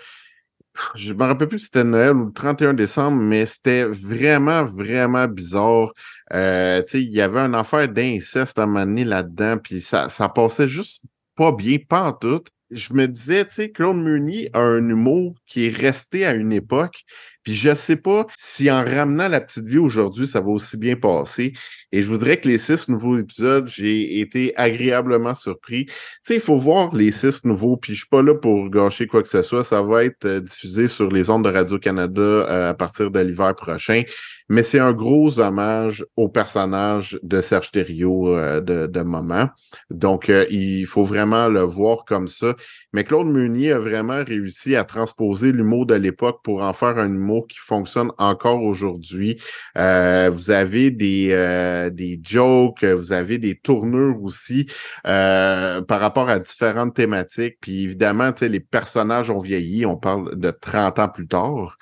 [0.95, 5.27] Je me rappelle plus si c'était Noël ou le 31 décembre, mais c'était vraiment, vraiment
[5.27, 5.93] bizarre.
[6.33, 10.29] Euh, il y avait une affaire d'inceste à un moment donné là-dedans, puis ça, ça
[10.29, 11.03] passait juste
[11.37, 12.45] pas bien, pas en tout.
[12.71, 16.53] Je me disais, tu sais, Claude Meunier a un humour qui est resté à une
[16.53, 17.03] époque,
[17.43, 20.97] puis je sais pas si en ramenant la petite vie aujourd'hui, ça va aussi bien
[20.97, 21.53] passer.
[21.93, 25.87] Et je voudrais que les six nouveaux épisodes, j'ai été agréablement surpris.
[25.87, 29.07] Tu sais, il faut voir les six nouveaux, puis je suis pas là pour gâcher
[29.09, 29.65] quoi que ce soit.
[29.65, 33.55] Ça va être euh, diffusé sur les ondes de Radio-Canada euh, à partir de l'hiver
[33.57, 34.03] prochain.
[34.49, 39.49] Mais c'est un gros hommage au personnage de Serge Thériault euh, de, de moment.
[39.91, 42.55] Donc, il faut vraiment le voir comme ça.
[42.93, 47.07] Mais Claude Meunier a vraiment réussi à transposer l'humour de l'époque pour en faire un
[47.09, 49.41] humour qui fonctionne encore aujourd'hui.
[49.79, 54.67] Euh, vous avez des, euh, des jokes, vous avez des tournures aussi
[55.07, 57.57] euh, par rapport à différentes thématiques.
[57.61, 59.87] Puis évidemment, les personnages ont vieilli.
[59.87, 61.77] On parle de 30 ans plus tard.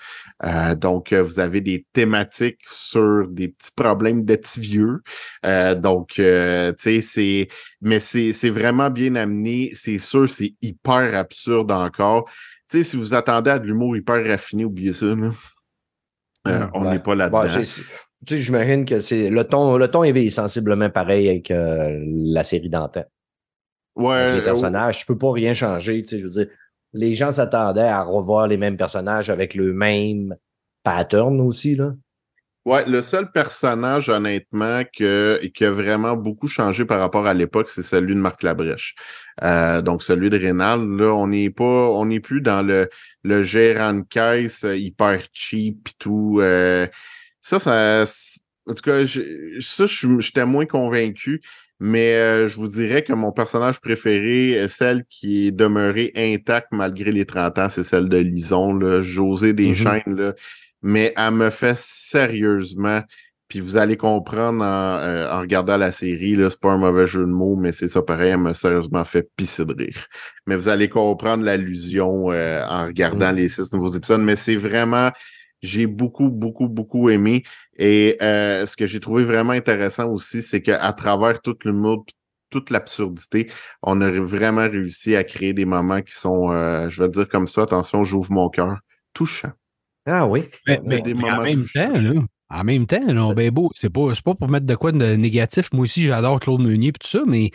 [0.76, 5.02] Donc, vous avez des thématiques sur des petits problèmes de petits vieux.
[5.76, 7.48] Donc, tu sais, c'est...
[7.80, 9.70] Mais c'est vraiment bien amené.
[9.74, 12.28] C'est sûr, c'est hyper absurde encore.
[12.70, 15.06] Tu sais, si vous attendez à de l'humour hyper raffiné, oubliez ça.
[15.06, 15.30] Là.
[16.46, 16.98] Euh, on n'est Ouais.
[16.98, 17.42] pas là-dedans.
[17.48, 22.42] Tu sais, j'imagine que c'est le ton, le ton est sensiblement pareil avec euh, la
[22.44, 23.04] série d'antan.
[23.96, 26.02] ouais, Avec les euh, personnages, tu peux pas rien changer.
[26.02, 26.48] Tu sais, je veux dire,
[26.94, 30.34] les gens s'attendaient à revoir les mêmes personnages avec le même
[30.82, 31.76] pattern aussi.
[31.76, 31.92] Là.
[32.68, 37.70] Ouais, le seul personnage, honnêtement, que, qui a vraiment beaucoup changé par rapport à l'époque,
[37.70, 38.94] c'est celui de Marc Labrèche.
[39.42, 42.90] Euh, donc, celui de Rénal, là, on n'est pas, on n'est plus dans le,
[43.24, 46.40] le gérant de caisse euh, hyper cheap et tout.
[46.42, 46.86] euh,
[47.40, 48.04] ça, ça,
[48.68, 51.40] en tout cas, je- ça, j'étais moins convaincu.
[51.80, 57.12] Mais euh, je vous dirais que mon personnage préféré, celle qui est demeurée intacte malgré
[57.12, 60.34] les 30 ans, c'est celle de Lison, là, José Deschaines, là.
[60.82, 63.02] Mais elle me fait sérieusement,
[63.48, 67.06] puis vous allez comprendre en, euh, en regardant la série, là, c'est pas un mauvais
[67.06, 70.06] jeu de mots, mais c'est ça pareil, elle m'a sérieusement fait pisser de rire.
[70.46, 73.36] Mais vous allez comprendre l'allusion euh, en regardant Mm.
[73.36, 75.10] les six nouveaux épisodes, mais c'est vraiment,
[75.62, 77.42] j'ai beaucoup, beaucoup, beaucoup aimé.
[77.78, 82.04] Et euh, ce que j'ai trouvé vraiment intéressant aussi, c'est qu'à travers tout l'humour,
[82.50, 83.50] toute l'absurdité,
[83.82, 87.28] on a vraiment réussi à créer des moments qui sont, euh, je vais le dire
[87.28, 88.78] comme ça, attention, j'ouvre mon cœur,
[89.12, 89.52] touchants.
[90.08, 90.44] Ah oui.
[90.66, 92.12] Mais, des mais en moments même temps, là,
[92.50, 95.14] en même temps, là, ben beau, c'est pas, c'est pas pour mettre de quoi de
[95.16, 95.68] négatif.
[95.72, 97.50] Moi aussi, j'adore Claude Meunier et tout ça, mais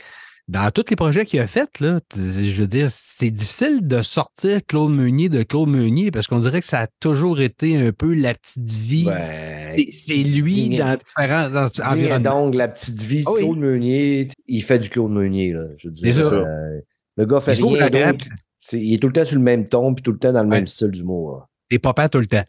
[0.50, 4.60] dans tous les projets qu'il a faits, là, je veux dire, c'est difficile de sortir
[4.68, 8.14] Claude Meunier de Claude Meunier parce qu'on dirait que ça a toujours été un peu
[8.14, 9.06] la petite vie.
[9.06, 12.42] Ben, C'est- lui digne- dans différents dans environnements.
[12.44, 13.24] donc la petite vie.
[13.26, 13.40] Ah oui.
[13.40, 15.54] Claude Meunier, il fait du Claude Meunier.
[15.54, 16.30] Là, je veux dire, C'est ça.
[16.34, 16.80] euh,
[17.16, 18.26] le gars fait rien d'autre.
[18.60, 20.44] C'est- Il est tout le temps sur le même ton puis tout le temps dans
[20.44, 20.58] le Ouais.
[20.58, 21.48] même style d'humour.
[21.74, 21.76] Là.
[21.76, 22.44] Et papa tout le temps.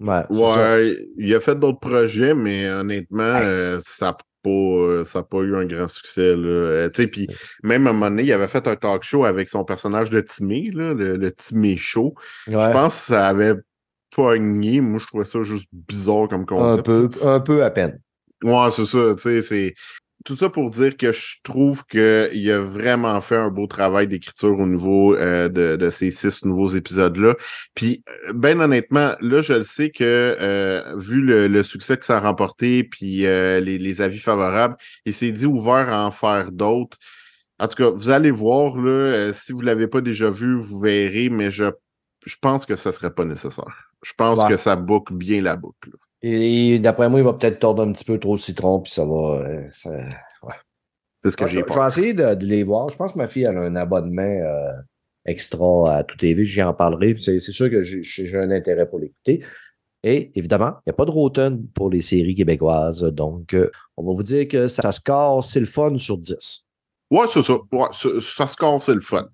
[0.00, 0.22] Ouais.
[0.30, 5.38] Ouais, il a fait d'autres projets, mais honnêtement, euh, ça n'a pas, ça a pas
[5.38, 6.36] eu un grand succès.
[6.36, 6.48] Là.
[6.48, 7.26] Euh, tu sais, puis
[7.62, 10.20] même à un moment donné, il avait fait un talk show avec son personnage de
[10.20, 12.14] Timé, là, le, le Timé Show.
[12.46, 12.54] Ouais.
[12.54, 13.54] Je pense que ça avait
[14.14, 14.80] pogné.
[14.80, 16.86] Moi, je trouvais ça juste bizarre comme un concept.
[16.86, 18.00] peu, un peu à peine.
[18.42, 19.14] Ouais, c'est ça.
[19.16, 19.74] Tu sais, c'est
[20.28, 24.58] tout ça pour dire que je trouve qu'il a vraiment fait un beau travail d'écriture
[24.58, 27.34] au niveau euh, de, de ces six nouveaux épisodes-là.
[27.74, 30.04] Puis, euh, ben honnêtement, là, je le sais que
[30.38, 34.76] euh, vu le, le succès que ça a remporté, puis euh, les, les avis favorables,
[35.06, 36.98] il s'est dit ouvert à en faire d'autres.
[37.58, 41.30] En tout cas, vous allez voir, là, si vous l'avez pas déjà vu, vous verrez,
[41.30, 41.64] mais je,
[42.26, 43.90] je pense que ça serait pas nécessaire.
[44.04, 44.48] Je pense Ouais.
[44.50, 45.90] que ça boucle bien la boucle.
[46.22, 49.04] Et d'après moi, il va peut-être tordre un petit peu trop le citron, puis ça
[49.04, 49.40] va.
[49.46, 49.90] euh, ça-
[51.22, 52.88] C'est ce que Ouais, j'ai je, je vais essayer de, de les voir.
[52.90, 54.72] Je pense que ma fille elle a un abonnement euh,
[55.26, 56.44] extra à tout TV.
[56.44, 57.16] J'y en parlerai.
[57.18, 59.44] C'est sûr que j'ai un intérêt pour l'écouter.
[60.04, 63.02] Et évidemment, il n'y a pas de Rotten pour les séries québécoises.
[63.02, 66.68] Donc, euh, on va vous dire que ça, score, c'est le fun sur 10.
[67.10, 67.54] Ouais, c'est ça.
[67.72, 69.28] Ouais, ça, ça score, c'est le fun.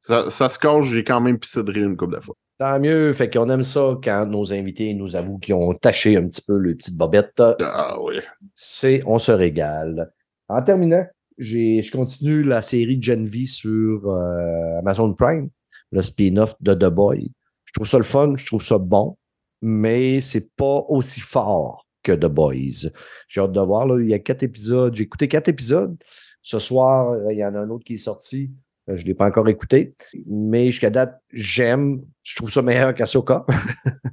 [0.00, 2.34] Ça, ça score, j'ai quand même pissé de rire une couple de fois.
[2.58, 3.12] Tant mieux.
[3.12, 6.58] Fait qu'on aime ça quand nos invités nous avouent qu'ils ont taché un petit peu
[6.58, 7.40] le petite bobette.
[7.60, 8.16] Ah oui.
[8.54, 10.12] c'est on se régale.
[10.48, 11.06] En terminant,
[11.38, 15.50] j'ai, je continue la série Gen V sur euh, Amazon Prime,
[15.92, 17.30] le spin-off de The Boy.
[17.64, 19.16] Je trouve ça le fun, je trouve ça bon,
[19.62, 22.90] mais c'est pas aussi fort que The Boys.
[23.28, 23.86] J'ai hâte de voir.
[23.86, 24.94] Là, il y a quatre épisodes.
[24.96, 25.96] J'ai écouté quatre épisodes.
[26.42, 28.50] Ce soir, il y en a un autre qui est sorti.
[28.88, 29.94] Euh, Je ne l'ai pas encore écouté.
[30.26, 32.02] Mais jusqu'à date, j'aime.
[32.22, 33.44] Je trouve ça meilleur qu'Asoka.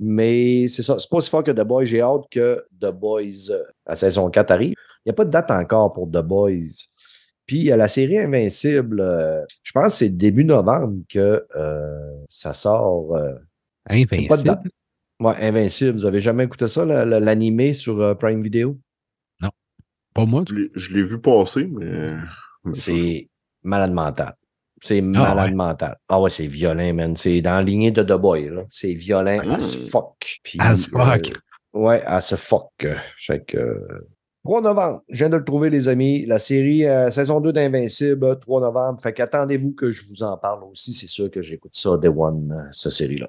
[0.00, 0.98] mais c'est ça.
[0.98, 1.84] C'est pas aussi fort que The Boys.
[1.84, 4.74] J'ai hâte que The Boys, euh, la saison 4 arrive.
[5.04, 6.86] Il n'y a pas de date encore pour The Boys.
[7.46, 9.00] Puis il y a la série Invincible.
[9.00, 13.14] euh, je pense que c'est début novembre que euh, ça sort.
[13.14, 13.34] euh,
[13.88, 14.44] pas de Invincible?
[14.44, 14.62] date.
[15.20, 15.92] Ouais, Invincible.
[15.98, 18.78] Vous avez jamais écouté ça, la- la- l'animé sur euh, Prime Video?
[20.14, 22.12] Pas moi, Je tu l'ai- je l'ai vu passer, mais.
[22.64, 23.28] mais ça, C'est
[23.66, 24.34] malade mental.
[24.82, 25.54] C'est malade ouais.
[25.56, 25.96] mental.
[26.08, 27.16] Ah ouais, c'est violent, man.
[27.16, 28.62] C'est dans la lignée de The Boy, là.
[28.70, 29.50] C'est violent Mm.
[29.52, 30.38] as fuck.
[30.42, 31.30] Puis, As fuck.
[31.74, 32.86] euh, ouais, as fuck.
[33.16, 33.56] Fait que.
[33.58, 34.08] euh,
[34.44, 36.24] 3 novembre, je viens de le trouver, les amis.
[36.26, 39.00] La série euh, saison 2 d'Invincible, 3 novembre.
[39.02, 40.92] Fait qu'attendez-vous que je vous en parle aussi.
[40.92, 43.28] C'est sûr que j'écoute ça, Day One, euh, cette série-là.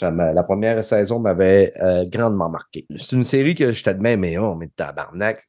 [0.00, 2.84] La première saison m'avait euh, grandement marqué.
[2.98, 5.40] C'est une série que je t'admets, mais oh, mais tabarnak,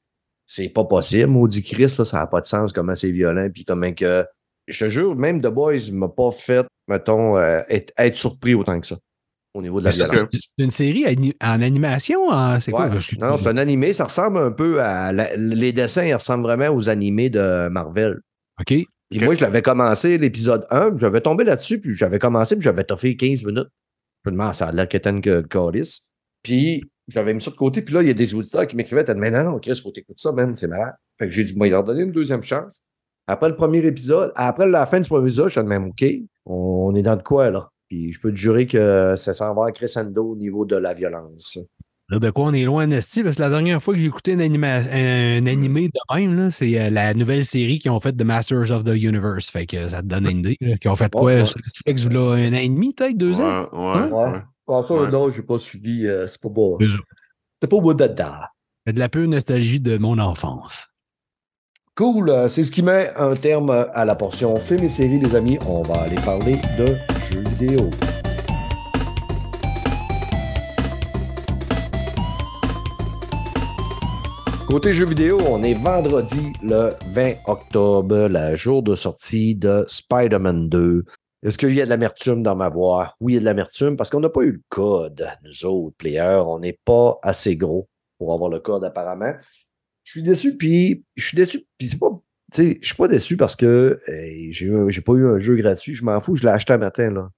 [0.47, 1.27] c'est pas possible.
[1.27, 3.47] Maudit Christ, là, ça n'a pas de sens comment c'est violent.
[3.53, 4.25] Puis comment que.
[4.67, 8.79] Je te jure, même The Boys m'a pas fait, mettons, euh, être, être surpris autant
[8.81, 8.97] que ça.
[9.53, 10.29] Au niveau de la violence.
[10.33, 11.05] C'est une série
[11.41, 12.27] en animation?
[12.29, 12.89] en- C'est quoi?
[12.97, 13.93] Je- Non, c'est un animé.
[13.93, 15.11] Ça ressemble un peu à.
[15.13, 18.19] la- les dessins, ils ressemblent vraiment aux animés de Marvel.
[18.59, 18.73] OK.
[19.09, 22.63] Puis moi, je l'avais commencé, l'épisode 1, puis j'avais tombé là-dessus, puis j'avais commencé, puis
[22.63, 23.69] j'avais toffé 15 minutes.
[24.25, 26.09] Je me demande, ça a l'air qu'étant que calice.
[26.43, 29.03] Puis j'avais mis ça de côté, puis là, il y a des auditeurs qui m'écrivaient,
[29.03, 30.93] t'as mais non, non, Chris, faut t'écouter ça, man, c'est malade.
[31.17, 32.81] Fait que j'ai dit, moi, il leur donner une deuxième chance.
[33.27, 36.05] Après le premier épisode, après la fin du premier épisode, je suis même, OK,
[36.45, 37.69] on est dans de quoi, là?
[37.89, 40.93] Puis je peux te jurer que ça s'en va à crescendo au niveau de la
[40.93, 41.57] violence.
[42.09, 43.23] Là, De quoi on est loin, Nasty?
[43.23, 46.51] Parce que la dernière fois que j'ai écouté un, anima- un animé de même, là,
[46.51, 49.49] c'est euh, la nouvelle série qu'ils ont faite de Masters of the Universe.
[49.49, 50.55] Fait que ça te donne une idée.
[50.81, 51.93] Qu'ils ont fait Ouais, quoi?
[51.93, 52.09] ouais.
[52.13, 53.67] là, un an et demi, peut-être, deux ans?
[53.73, 54.39] Ouais, ouais, Ouais.
[54.67, 55.09] Ah, ça, Ouais.
[55.09, 56.77] non, j'ai pas suivi, euh, c'est pas beau.
[57.61, 58.33] C'est pas au bout de dedans.
[58.85, 60.87] Fait de la pure nostalgie de mon enfance.
[61.95, 65.35] Cool, euh, c'est ce qui met un terme à la portion film et série, les
[65.35, 65.57] amis.
[65.67, 66.95] On va aller parler de
[67.31, 67.89] jeux vidéo.
[74.67, 80.67] Côté jeux vidéo, on est vendredi le 20 octobre, le jour de sortie de Spider-Man
[80.67, 81.05] 2.
[81.43, 83.15] Est-ce qu'il y a de l'amertume dans ma voix?
[83.19, 85.95] Oui, il y a de l'amertume parce qu'on n'a pas eu le code, nous autres,
[85.97, 86.43] players.
[86.45, 89.33] On n'est pas assez gros pour avoir le code apparemment.
[90.03, 92.09] Je suis déçu, puis je suis déçu, puis c'est pas.
[92.57, 96.37] Je suis pas déçu parce que j'ai pas eu un jeu gratuit, je m'en fous,
[96.37, 97.29] je l'ai acheté un matin, là.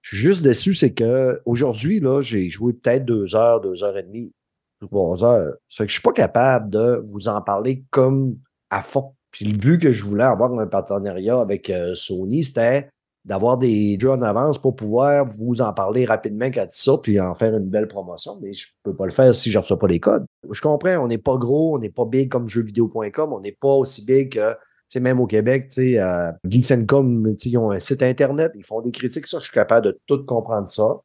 [0.00, 4.02] Je suis juste déçu, c'est que aujourd'hui, j'ai joué peut-être deux heures, deux heures et
[4.02, 4.32] demie,
[4.80, 5.54] trois heures.
[5.68, 8.38] Ça que je suis pas capable de vous en parler comme
[8.70, 9.14] à fond.
[9.30, 12.88] Puis le but que je voulais avoir un partenariat avec euh, Sony, c'était
[13.28, 17.34] d'avoir des jeux en avance pour pouvoir vous en parler rapidement quand sort, puis en
[17.34, 19.86] faire une belle promotion, mais je peux pas le faire si je ne reçois pas
[19.86, 20.24] les codes.
[20.50, 23.68] Je comprends, on n'est pas gros, on n'est pas big comme jeuxvideo.com, on n'est pas
[23.74, 27.78] aussi big que, même au Québec, euh, Geeks and Com, tu sais, ils ont un
[27.78, 30.96] site Internet, ils font des critiques, ça, je suis capable de tout comprendre ça.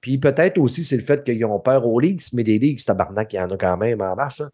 [0.00, 3.32] Puis peut-être aussi, c'est le fait qu'ils ont peur aux leaks, mais des leaks, tabarnak,
[3.32, 4.40] il y en a quand même en masse.
[4.40, 4.50] hein.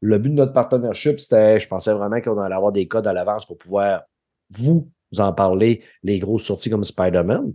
[0.00, 3.12] Le but de notre partnership, c'était, je pensais vraiment qu'on allait avoir des codes à
[3.12, 4.02] l'avance pour pouvoir
[4.50, 7.54] vous vous en parler, les grosses sorties comme Spider-Man,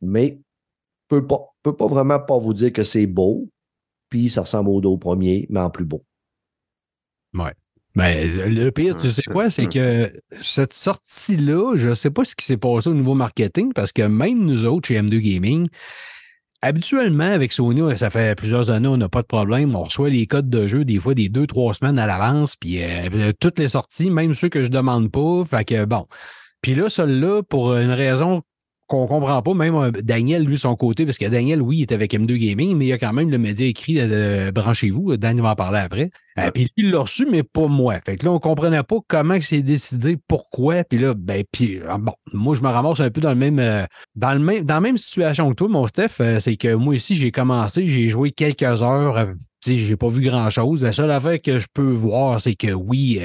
[0.00, 0.40] mais
[1.08, 3.48] peut pas, peut pas vraiment pas vous dire que c'est beau,
[4.08, 6.04] puis ça ressemble au dos premier, mais en plus beau.
[7.94, 8.14] Ben,
[8.48, 9.68] le pire, tu Ouais, sais quoi, c'est ouais.
[9.68, 13.92] que cette sortie-là, je ne sais pas ce qui s'est passé au niveau marketing, parce
[13.92, 15.68] que même nous autres, chez M2 Gaming,
[16.62, 19.74] habituellement, avec Sony, ça fait plusieurs années, on n'a pas de problème.
[19.74, 22.82] On reçoit les codes de jeu des fois des deux, trois semaines à l'avance, puis
[22.82, 25.44] euh, toutes les sorties, même ceux que je demande pas.
[25.44, 26.06] Fait que bon.
[26.62, 28.42] Puis là, celui-là, pour une raison
[28.86, 31.92] qu'on comprend pas, même euh, Daniel, lui, son côté, parce que Daniel, oui, il est
[31.92, 35.16] avec M2 Gaming, mais il y a quand même le média écrit de, Branchez-vous.
[35.16, 36.10] Daniel va en parler après.
[36.38, 37.94] Euh, puis lui, il l'a reçu, mais pas moi.
[38.04, 40.84] Fait que là, on comprenait pas comment c'est décidé, pourquoi.
[40.84, 43.58] Puis là, ben, puis, ah, bon, moi, je me ramasse un peu dans le même,
[43.58, 46.20] euh, dans le même, dans la même situation que toi, mon Steph.
[46.40, 49.34] c'est que moi aussi, j'ai commencé, j'ai joué quelques heures.
[49.64, 50.82] Je j'ai pas vu grand-chose.
[50.82, 53.20] La seule affaire que je peux voir, c'est que oui,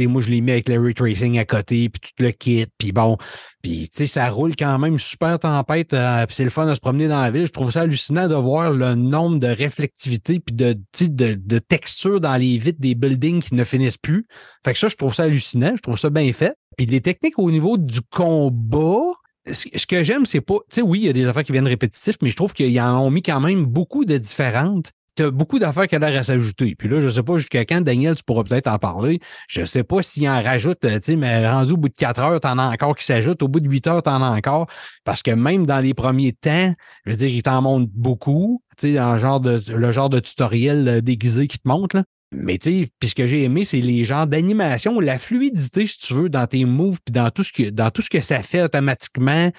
[0.00, 2.92] moi, je l'ai mis avec le ray tracing à côté, puis tout le kit, puis
[2.92, 3.16] bon.
[3.62, 6.74] Puis, tu sais, ça roule quand même super tempête, euh, puis c'est le fun de
[6.74, 7.46] se promener dans la ville.
[7.46, 12.20] Je trouve ça hallucinant de voir le nombre de réflectivité puis de, de, de texture
[12.20, 14.26] dans les vitres des buildings qui ne finissent plus.
[14.64, 15.72] Fait que ça, je trouve ça hallucinant.
[15.76, 16.54] Je trouve ça bien fait.
[16.76, 19.12] Puis les techniques au niveau du combat,
[19.50, 20.58] ce que j'aime, c'est pas.
[20.70, 22.80] Tu sais, oui, il y a des affaires qui viennent répétitifs, mais je trouve qu'ils
[22.80, 26.18] en ont mis quand même beaucoup de différentes tu as beaucoup d'affaires qui ont l'air
[26.18, 26.74] à s'ajouter.
[26.76, 29.20] Puis là, je ne sais pas jusqu'à quand, Daniel, tu pourras peut-être en parler.
[29.48, 31.94] Je ne sais pas s'il en rajoute, euh, tu sais, mais rendu au bout de
[31.94, 33.42] 4 heures, tu en as encore qui s'ajoutent.
[33.42, 34.66] Au bout de 8 heures, tu en as encore.
[35.04, 38.62] Parce que même dans les premiers temps, je veux dire, il t'en montre beaucoup.
[38.76, 42.02] Tu sais, dans le genre de, tutoriel euh, déguisé qui te montre.
[42.32, 45.98] Mais tu sais, puis ce que j'ai aimé, c'est les genres d'animation, la fluidité, si
[45.98, 48.42] tu veux, dans tes moves, puis dans tout ce que, dans tout ce que ça
[48.42, 49.52] fait automatiquement,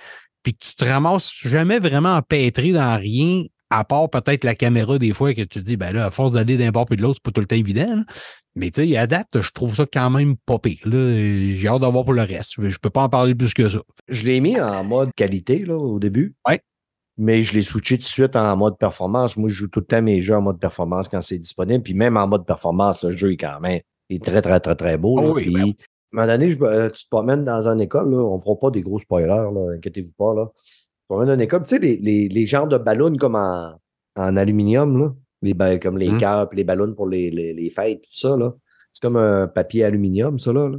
[0.44, 3.44] puis que tu te ramasses jamais vraiment empêtré dans rien
[3.78, 6.32] à part peut-être la caméra des fois que tu te dis, ben là, à force
[6.32, 8.04] d'aller d'un bord puis de l'autre, c'est pas tout le temps évident.
[8.56, 10.80] Mais tu sais, à date, je trouve ça quand même pas pire.
[10.86, 12.54] J'ai hâte d'avoir pour le reste.
[12.58, 13.80] Je peux pas en parler plus que ça.
[14.08, 16.36] Je l'ai mis en mode qualité là, au début.
[16.48, 16.62] Ouais.
[17.18, 19.36] Mais je l'ai switché tout de suite en mode performance.
[19.36, 21.84] Moi, je joue tout le temps mes jeux en mode performance quand c'est disponible.
[21.84, 24.98] Puis même en mode performance, le jeu est quand même est très, très, très, très
[24.98, 25.20] beau.
[25.20, 28.12] Oh oui, puis, ben à un moment donné, je, tu te promènes dans une école,
[28.12, 30.34] là, on ne fera pas des gros spoilers, inquiétez-vous pas.
[30.34, 30.52] Là.
[31.08, 33.80] Promènes dans une école, tu sais, les, les, les genres de ballons comme en,
[34.16, 35.14] en aluminium, là.
[35.42, 36.18] Les, comme les mmh.
[36.18, 38.36] cœurs les ballons pour les, les, les fêtes, tout ça.
[38.36, 38.54] Là.
[38.92, 40.52] C'est comme un papier aluminium, ça.
[40.52, 40.72] Là,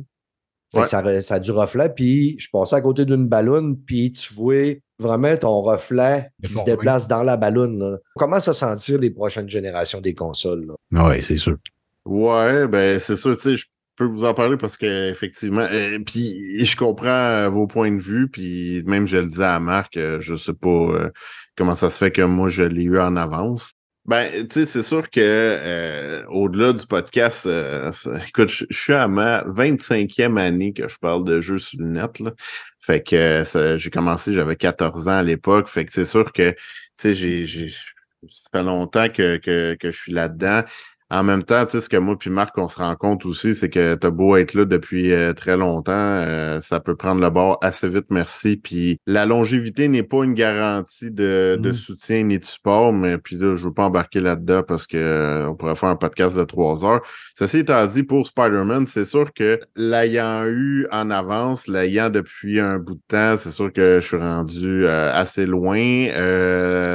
[0.86, 1.88] ça, ça, a du reflet.
[1.88, 6.64] Puis je passais à côté d'une ballonne, puis tu vois vraiment ton reflet qui se
[6.64, 7.98] déplace dans la ballonne.
[8.16, 10.66] Comment ça sentir les prochaines générations des consoles?
[10.90, 11.58] Oui, c'est sûr.
[12.04, 13.66] Ouais, ben c'est sûr, tu sais, je
[13.96, 18.00] peux vous en parler parce que effectivement, euh, puis je comprends euh, vos points de
[18.00, 21.10] vue, puis même je le disais à Marc, euh, je sais pas
[21.56, 23.72] comment ça se fait que moi je l'ai eu en avance.
[24.04, 27.48] Ben, tu sais, c'est sûr que au-delà du podcast,
[28.28, 32.20] écoute, je suis à ma 25e année que je parle de jeux sur le net.
[32.20, 32.32] Là.
[32.78, 33.42] Fait que
[33.78, 35.68] j'ai commencé, j'avais 14 ans à l'époque.
[35.68, 36.56] Fait que c'est sûr que, tu
[36.94, 37.72] sais, j'ai,
[38.30, 40.62] ça fait longtemps que, que, que je suis là-dedans.
[41.08, 43.54] En même temps, tu sais, ce que moi puis Marc, on se rend compte aussi,
[43.54, 47.30] c'est que t'as beau être là depuis euh, très longtemps, euh, ça peut prendre le
[47.30, 48.56] bord assez vite, merci.
[48.56, 51.74] Puis la longévité n'est pas une garantie de, de, mmh.
[51.74, 55.48] soutien ni de support, mais puis là, je veux pas embarquer là-dedans parce que euh,
[55.48, 57.02] on pourrait faire un podcast de trois heures.
[57.38, 62.80] Ceci étant dit, pour Spider-Man, c'est sûr que l'ayant eu en avance, l'ayant depuis un
[62.80, 65.76] bout de temps, c'est sûr que je suis rendu assez loin.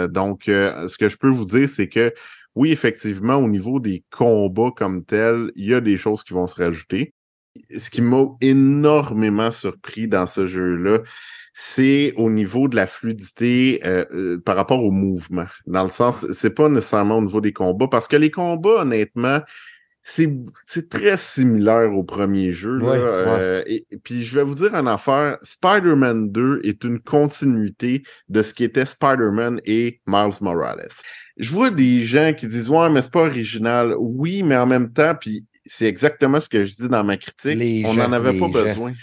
[0.07, 2.12] donc, ce que je peux vous dire, c'est que
[2.55, 6.47] oui, effectivement, au niveau des combats comme tels, il y a des choses qui vont
[6.47, 7.13] se rajouter.
[7.77, 10.99] Ce qui m'a énormément surpris dans ce jeu-là,
[11.53, 15.47] c'est au niveau de la fluidité euh, euh, par rapport au mouvement.
[15.65, 19.39] Dans le sens, c'est pas nécessairement au niveau des combats, parce que les combats, honnêtement,
[20.03, 22.79] c'est très similaire au premier jeu.
[22.81, 28.41] Euh, et, puis je vais vous dire une affaire, Spider-Man 2 est une continuité de
[28.41, 30.89] ce qui était Spider-Man et Miles Morales.
[31.37, 33.93] Je vois des gens qui disent Ouais, mais c'est pas original.
[33.97, 37.85] Oui, mais en même temps, puis c'est exactement ce que je dis dans ma critique.
[37.85, 38.93] on n'en avait pas besoin.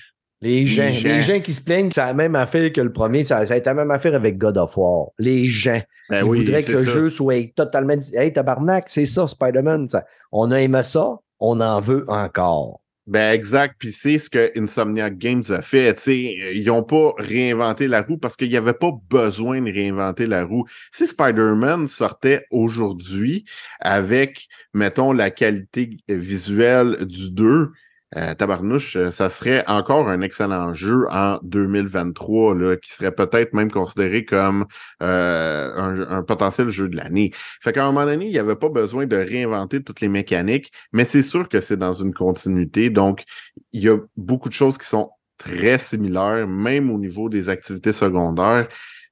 [0.41, 3.25] Les gens, les gens, qui se plaignent, ça a la même affaire que le premier,
[3.25, 5.09] ça, a été la même affaire avec God of War.
[5.19, 5.81] Les gens.
[6.11, 7.97] Ben ils voudraient que le jeu soit totalement.
[8.13, 9.89] Hey, tabarnak, c'est ça, Spider-Man.
[10.31, 12.81] On a aimé ça, on en veut encore.
[13.09, 15.99] Ben exact, puis c'est ce que Insomniac Games a fait.
[16.07, 20.45] ils n'ont pas réinventé la roue parce qu'il n'y avait pas besoin de réinventer la
[20.45, 20.67] roue.
[20.93, 23.47] Si Spider-Man sortait aujourd'hui
[23.81, 27.71] avec, mettons, la qualité visuelle du 2,
[28.17, 33.53] euh, tabarnouche, euh, ça serait encore un excellent jeu en 2023, là, qui serait peut-être
[33.53, 34.65] même considéré comme
[35.03, 37.33] euh, un, potentiel jeu de l'année.
[37.61, 40.73] Fait qu'à un moment donné, il n'y avait pas besoin de réinventer toutes les mécaniques,
[40.93, 42.89] mais c'est sûr que c'est dans une continuité.
[42.89, 43.25] Donc,
[43.73, 47.93] il y a beaucoup de choses qui sont très similaires, même au niveau des activités
[47.93, 48.69] secondaires.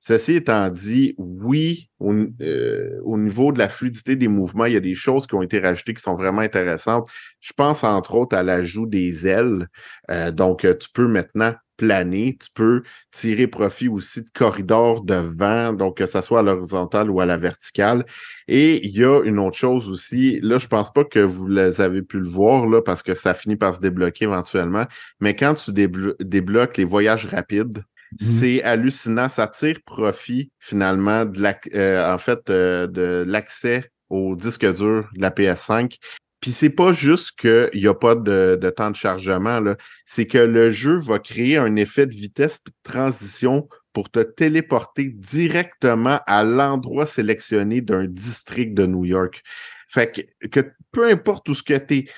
[0.06, 4.80] Ceci étant dit, oui, euh, au, niveau de la fluidité des mouvements, il y a
[4.80, 7.08] des choses qui ont été rajoutées qui sont vraiment intéressantes.
[7.40, 9.66] Je pense entre autres à l'ajout des ailes.
[10.12, 15.16] Euh, donc, euh, tu peux maintenant planer, tu peux tirer profit aussi de corridors de
[15.16, 18.06] vent, donc que ce soit à l'horizontale ou à la verticale.
[18.46, 21.80] Et il y a une autre chose aussi, là, je pense pas que vous les
[21.80, 24.86] avez pu le voir, là, parce que ça finit par se débloquer éventuellement,
[25.18, 27.82] mais quand tu débloques les voyages rapides,
[28.20, 29.28] C'est hallucinant.
[29.28, 32.16] Ça tire profit finalement de la, euh,
[32.50, 35.98] euh, de l'accès au disque dur de la PS5.
[36.40, 39.60] Puis c'est pas juste qu'il n'y a pas de, temps de chargement,
[40.04, 44.20] c'est que le jeu va créer un effet de vitesse et de transition pour te
[44.20, 49.42] téléporter directement à l'endroit sélectionné d'un district de New York.
[49.88, 52.08] Fait que, que peu importe où ce que tu es,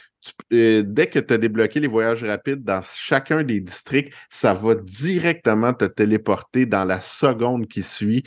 [0.52, 4.74] euh, dès que tu as débloqué les voyages rapides dans chacun des districts, ça va
[4.74, 8.24] directement te téléporter dans la seconde qui suit.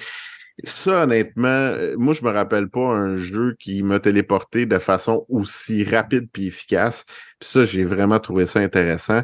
[0.63, 5.25] Ça, honnêtement, euh, moi, je me rappelle pas un jeu qui m'a téléporté de façon
[5.27, 7.05] aussi rapide puis efficace.
[7.39, 9.21] Puis ça, j'ai vraiment trouvé ça intéressant.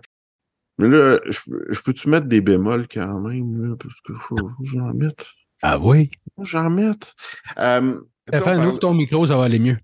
[0.79, 4.93] Mais là, je, peux-tu mettre des bémols quand même, là, parce qu'il faut, que j'en
[4.93, 5.27] mette?
[5.61, 6.11] Ah oui?
[6.41, 7.15] J'en mette.
[7.57, 7.99] Euh,
[8.31, 9.77] nous, ton micro, ça va aller mieux.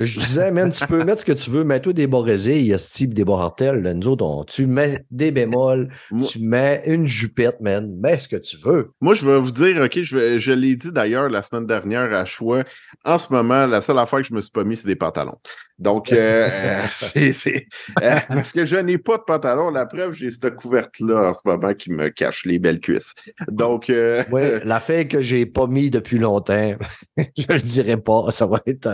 [0.00, 2.78] Je disais, même, tu peux mettre ce que tu veux, mets-toi des il y a
[2.78, 3.82] ce type des bortels.
[3.82, 5.90] Nous autres, tu mets des bémols,
[6.26, 8.92] tu mets une jupette, man, mets ce que tu veux.
[9.02, 12.24] Moi, je vais vous dire, OK, je, je l'ai dit d'ailleurs la semaine dernière à
[12.24, 12.64] Choix.
[13.04, 15.38] En ce moment, la seule affaire que je me suis pas mis, c'est des pantalons.
[15.80, 17.66] Donc, euh, euh, c'est
[18.02, 19.70] euh, parce que je n'ai pas de pantalon.
[19.70, 23.14] La preuve, j'ai cette couverte-là en ce moment qui me cache les belles cuisses.
[23.48, 26.74] Donc, oui, la fait que j'ai pas mis depuis longtemps,
[27.16, 28.30] je le dirais pas.
[28.30, 28.84] Ça va être,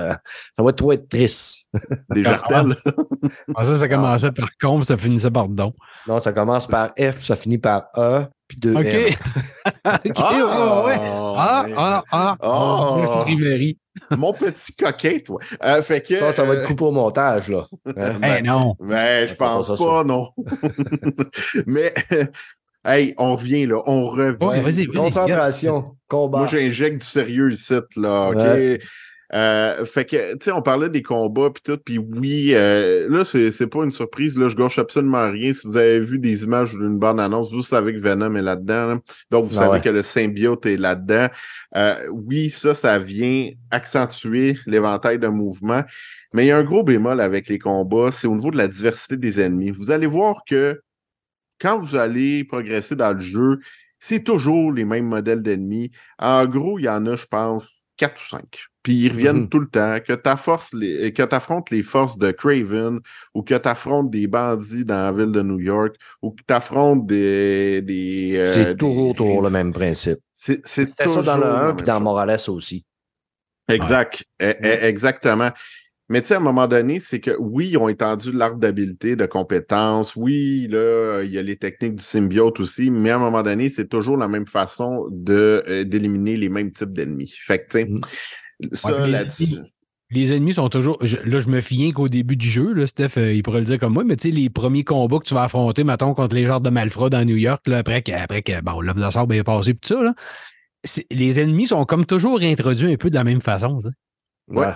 [0.57, 1.67] ça va trop être triste.
[2.15, 2.77] Des jartelles?
[3.57, 5.75] Ah, ça, ça commençait par com, ça finissait par don.
[6.07, 8.87] Non, ça commence par F, ça finit par E, puis deux OK.
[9.85, 10.97] OK, ah, ouais.
[10.99, 12.37] Ah, ah, ah.
[12.41, 13.25] ah.
[14.17, 15.41] Mon petit coquin, toi.
[15.65, 17.67] Euh, fait que, ça, ça va être euh, coupé au montage, là.
[17.97, 18.19] Hein?
[18.21, 18.77] Ben, non.
[18.81, 20.31] Mais je pense pas, non.
[21.67, 21.95] mais,
[22.85, 23.83] hey, on revient, là.
[23.87, 24.87] On revient.
[24.87, 26.39] Concentration, combat.
[26.39, 28.31] Moi, j'injecte du sérieux ici, là.
[28.31, 28.81] OK?
[29.35, 33.25] Euh, fait que, tu sais, on parlait des combats puis tout, puis oui, euh, là,
[33.25, 35.53] c'est pas une surprise, là, je gauche absolument rien.
[35.53, 38.99] Si vous avez vu des images d'une bande-annonce, vous savez que Venom est là-dedans,
[39.31, 41.27] donc vous ah savez que le symbiote est là-dedans.
[41.77, 45.83] Euh, oui, ça, ça vient accentuer l'éventail de mouvements,
[46.33, 48.69] mais il y a un gros bémol avec les combats, c'est au niveau de la
[48.69, 49.71] diversité des ennemis.
[49.71, 50.81] Vous allez voir que
[51.61, 53.59] quand vous allez progresser dans le jeu,
[53.99, 55.91] c'est toujours les mêmes modèles d'ennemis.
[56.19, 57.65] En gros, il y en a, je pense,
[57.97, 58.67] quatre ou cinq.
[58.87, 59.49] Puis ils reviennent mm-hmm.
[59.49, 59.99] tout le temps.
[59.99, 63.01] Que tu force les, que affrontes les forces de Craven
[63.35, 66.55] ou que tu affrontes des bandits dans la ville de New York ou que tu
[66.55, 67.83] affrontes des.
[67.83, 70.21] des euh, c'est toujours, toujours le même principe.
[70.37, 72.87] C'est ça dans le 1 puis dans Morales aussi.
[73.69, 74.23] Exact.
[74.41, 75.51] E, e, exactement.
[76.09, 79.17] Mais tu sais, à un moment donné, c'est que oui, ils ont étendu l'arbre d'habileté,
[79.17, 80.15] de compétences.
[80.15, 83.69] Oui, là, il y a les techniques du symbiote aussi, mais à un moment donné,
[83.69, 87.35] c'est toujours la même façon de euh, d'éliminer les mêmes types d'ennemis.
[87.37, 88.01] Fait que, tu sais, mm.
[88.73, 89.59] Ça là-dessus.
[90.11, 90.99] Les ennemis sont toujours.
[91.03, 93.79] là, je me fie qu'au début du jeu, là, Steph, euh, il pourrait le dire
[93.79, 96.47] comme moi, mais tu sais, les premiers combats que tu vas affronter, mettons, contre les
[96.47, 99.27] genres de malfrats dans New York, là, après que, après que bon, l'homme de sort
[99.27, 100.15] bien passé, tout ça, là,
[101.11, 103.81] les ennemis sont comme toujours introduits un peu de la même façon.
[104.49, 104.67] Ouais.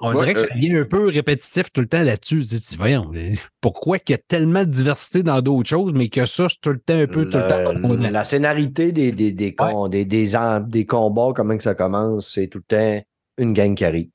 [0.00, 2.44] On dirait que ça euh devient un peu répétitif tout le temps là-dessus.
[2.46, 3.10] Tu dis, voyons,
[3.60, 6.70] pourquoi qu'il y a tellement de diversité dans d'autres choses, mais que ça, c'est tout
[6.70, 8.10] le temps un peu tout le temps.
[8.10, 9.56] La scénarité des, des, des,
[9.88, 13.06] des, des, combats, comment que ça commence, c'est tout le temps
[13.38, 14.10] une gang qui arrive.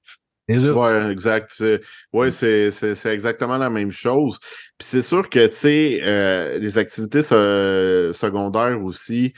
[0.50, 1.64] Oui, exact.
[2.12, 4.40] Oui, c'est exactement la même chose.
[4.78, 9.34] Puis c'est sûr que, tu sais, euh, les activités secondaires aussi,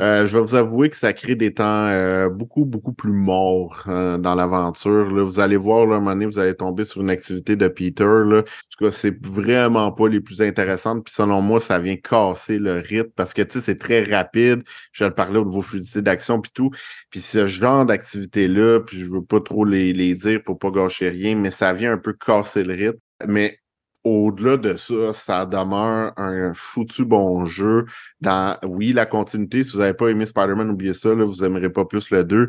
[0.00, 3.84] euh, je vais vous avouer que ça crée des temps euh, beaucoup, beaucoup plus morts
[3.88, 5.06] euh, dans l'aventure.
[5.22, 8.04] Vous allez voir, là, un moment donné, vous allez tomber sur une activité de Peter.
[8.04, 8.38] Là.
[8.38, 11.04] En tout cas, c'est vraiment pas les plus intéressantes.
[11.04, 14.62] Puis selon moi, ça vient casser le rythme parce que tu sais, c'est très rapide.
[14.92, 16.70] Je le parlais au niveau fluidité d'action puis tout.
[17.10, 21.10] Puis ce genre d'activité-là, puis je veux pas trop les, les dire pour pas gâcher
[21.10, 22.98] rien, mais ça vient un peu casser le rythme.
[23.28, 23.58] Mais
[24.04, 27.86] au-delà de ça, ça demeure un foutu bon jeu.
[28.20, 31.70] Dans, oui, la continuité, si vous n'avez pas aimé Spider-Man, oubliez ça, là, vous n'aimerez
[31.70, 32.48] pas plus le 2.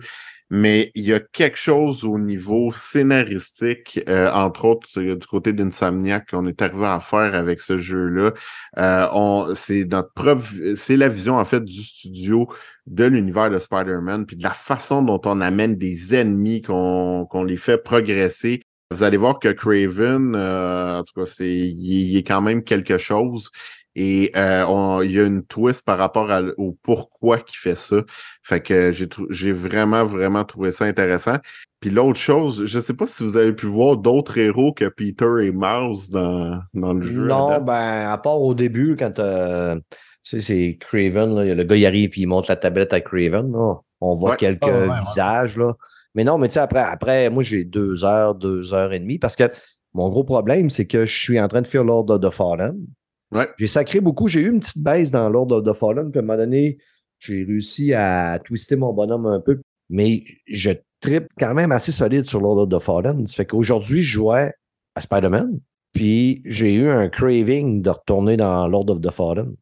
[0.49, 6.29] Mais il y a quelque chose au niveau scénaristique, euh, entre autres du côté d'Insomniac
[6.29, 8.33] qu'on est arrivé à faire avec ce jeu-là.
[8.77, 12.47] Euh, c'est notre preuve, c'est la vision en fait du studio
[12.85, 17.57] de l'univers de Spider-Man, puis de la façon dont on amène des ennemis, qu'on les
[17.57, 18.61] fait progresser,
[18.93, 22.97] vous allez voir que Craven, euh, en tout cas, c'est, il, est quand même quelque
[22.97, 23.49] chose.
[23.95, 27.97] Et euh, il y a une twist par rapport au pourquoi qu'il fait ça.
[28.41, 31.37] Fait que j'ai, j'ai vraiment, vraiment trouvé ça intéressant.
[31.79, 34.85] Puis l'autre chose, je ne sais pas si vous avez pu voir d'autres héros que
[34.85, 37.27] Peter et Miles dans, dans le jeu.
[37.27, 39.77] Non, ben, à part au début, quand euh,
[40.21, 43.53] c'est Craven, là, le gars il arrive et il monte la tablette à Craven.
[43.99, 45.57] On voit quelques ah, visages.
[45.57, 45.73] Là.
[46.15, 49.17] Mais non, mais tu sais, après, après, moi, j'ai deux heures, deux heures et demie
[49.17, 49.45] parce que
[49.93, 52.77] mon gros problème, c'est que je suis en train de faire l'ordre de Fallen.
[53.31, 53.47] Ouais.
[53.57, 54.27] J'ai sacré beaucoup.
[54.27, 56.77] J'ai eu une petite baisse dans Lord of the Fallen, puis à un moment donné,
[57.19, 62.25] j'ai réussi à twister mon bonhomme un peu, mais je tripe quand même assez solide
[62.25, 63.25] sur Lord of the Fallen.
[63.27, 64.53] Ça fait qu'aujourd'hui, je jouais
[64.95, 65.59] à Spider-Man,
[65.93, 69.55] puis j'ai eu un craving de retourner dans Lord of the Fallen.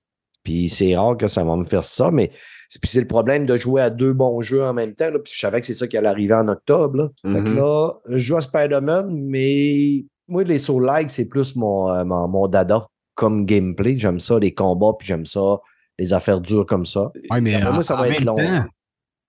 [0.43, 2.31] Puis c'est rare que ça va me faire ça, mais
[2.79, 5.09] puis c'est le problème de jouer à deux bons jeux en même temps.
[5.11, 6.97] Là, puis je savais que c'est ça qui allait arriver en octobre.
[6.97, 7.09] Là.
[7.33, 7.55] Fait que Mhm.
[7.57, 12.27] là, je joue à Spider-Man, mais moi, les Soul Like, c'est plus mon, euh, mon,
[12.27, 13.97] mon dada comme gameplay.
[13.97, 15.57] J'aime ça, les combats, puis j'aime ça,
[15.99, 17.11] les affaires dures comme ça.
[17.29, 18.35] Ouais, mais moi, ça va en être long.
[18.37, 18.65] temps,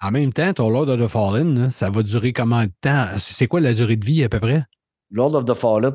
[0.05, 3.07] en même temps, ton Lord of the Fallen, là, ça va durer combien de temps?
[3.19, 4.63] C'est quoi la durée de vie à peu près?
[5.11, 5.93] Lord of the Fallen,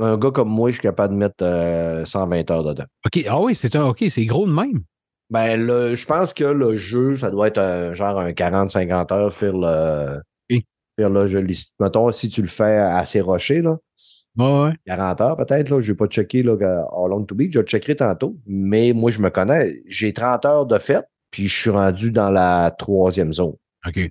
[0.00, 2.84] un gars comme moi, je suis capable de mettre euh, 120 heures dedans.
[3.04, 4.82] OK, ah oui, c'est un OK, c'est gros de même.
[5.30, 9.32] Ben, le, je pense que le jeu, ça doit être un, genre un 40-50 heures,
[9.32, 10.20] faire le.
[10.50, 10.66] Oui.
[10.98, 11.44] Faire le jeu.
[11.80, 13.78] Mettons, si tu le fais assez rocher, là,
[14.36, 14.72] Ouais, ouais.
[14.86, 16.54] 40 heures peut-être, là, je vais pas checker là,
[16.92, 18.36] How Long to Beat, je le checkerai tantôt.
[18.46, 19.76] Mais moi, je me connais.
[19.86, 23.54] J'ai 30 heures de fête, puis je suis rendu dans la troisième zone.
[23.86, 24.10] OK.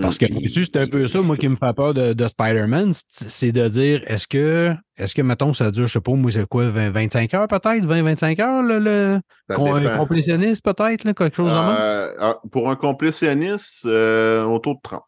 [0.00, 0.48] Parce que Mm.
[0.48, 4.02] c'est un peu ça, moi, qui me fait peur de, de Spider-Man, c'est de dire,
[4.06, 7.34] est-ce que, est-ce que, mettons, ça dure, je sais pas, moi, c'est quoi, 20, 25
[7.34, 9.20] heures peut-être, 20-25 heures, le, le
[9.50, 11.76] un complétionniste peut-être, quelque chose même?
[11.78, 15.02] Euh, ah, pour un complétionniste, euh, autour de 30.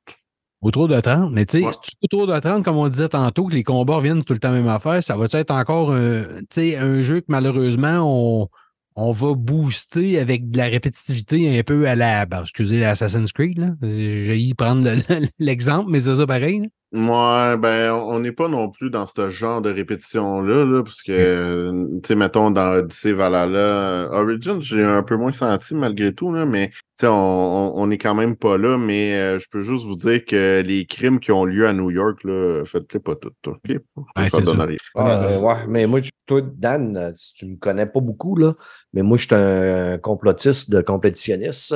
[0.62, 1.30] Autour de 30.
[1.32, 1.72] Mais tu sais, Ouais.
[1.72, 4.38] si tu- autour de 30, comme on disait tantôt, que les combats reviennent tout le
[4.38, 8.00] temps même affaire, ça va être encore un jeu que malheureusement,
[8.42, 8.48] on,
[8.96, 12.26] on va booster avec de la répétitivité un peu à la.
[12.26, 13.74] ben, excusez, Assassin's Creed, là.
[13.82, 16.62] J'ai y prendre le- l'exemple, mais c'est ça pareil.
[16.92, 21.12] Ouais, ben, on n'est pas non plus dans ce genre de répétition-là, là, parce que,
[21.12, 26.32] euh, tu sais, mettons, dans Odyssey Valhalla, Origins, j'ai un peu moins senti malgré tout,
[26.32, 29.62] là, mais, tu sais, on, on, est quand même pas là, mais euh, je peux
[29.62, 33.16] juste vous dire que les crimes qui ont lieu à New York, là, faites-les pas
[33.16, 33.58] toutes, OK?
[33.68, 33.80] Ouais,
[34.14, 34.76] pas c'est donner.
[34.94, 38.54] Ah, Ouais, euh, ouais, mais moi, toi, Dan, si tu me connais pas beaucoup, là,
[38.92, 41.74] mais moi, je suis un complotiste de complétitionniste.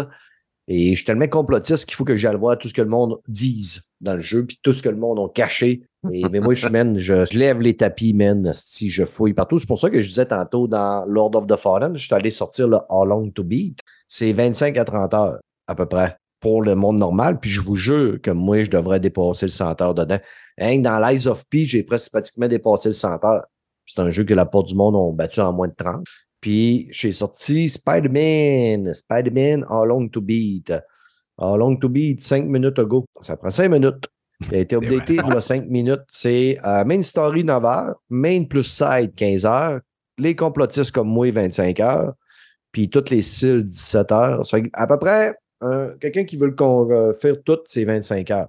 [0.73, 3.19] Et je suis tellement complotiste qu'il faut que j'aille voir tout ce que le monde
[3.27, 5.83] dise dans le jeu, puis tout ce que le monde a caché.
[6.13, 9.59] Et, mais moi, je, man, je, je lève les tapis, man, si je fouille partout.
[9.59, 12.31] C'est pour ça que je disais tantôt dans Lord of the Fallen, je suis allé
[12.31, 13.81] sortir le How Long to Beat.
[14.07, 17.41] C'est 25 à 30 heures, à peu près, pour le monde normal.
[17.41, 20.21] Puis je vous jure que moi, je devrais dépasser le 100 heures dedans.
[20.61, 23.45] Hein, dans l'Eyes of P, j'ai presque pratiquement dépassé le 100 heures.
[23.87, 26.05] C'est un jeu que la porte du monde ont battu en moins de 30.
[26.41, 30.73] Puis j'ai sorti Spider-Man, Spider-Man How Long to Beat.
[31.39, 33.05] How Long to Beat, 5 minutes ago.
[33.21, 34.07] Ça prend 5 minutes.
[34.51, 36.01] Il a été updaté il y a 5 minutes.
[36.09, 39.81] C'est euh, Main Story 9 heures, Main plus Side 15 heures,
[40.19, 42.15] les complotistes comme moi 25 heures,
[42.73, 44.47] puis toutes les styles 17 heures.
[44.47, 47.85] Ça fait à peu près, euh, quelqu'un qui veut le con- euh, faire tout, c'est
[47.85, 48.49] 25 heures.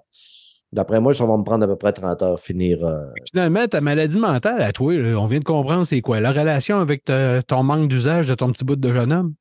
[0.73, 2.83] D'après moi, ça va me prendre à peu près 30 heures finir.
[2.85, 6.19] euh, Finalement, ta maladie mentale à toi, là, on vient de comprendre c'est quoi?
[6.21, 9.33] La relation avec ta- ton manque d'usage de ton petit bout de jeune homme?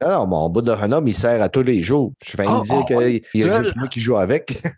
[0.00, 2.12] Non, mon bout de Renom, il sert à tous les jours.
[2.24, 4.62] Je fais Ah, dire ah, qu'il y a juste moi qui joue avec.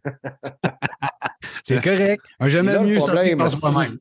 [1.63, 2.23] C'est correct.
[2.43, 3.39] Jamais mieux problème.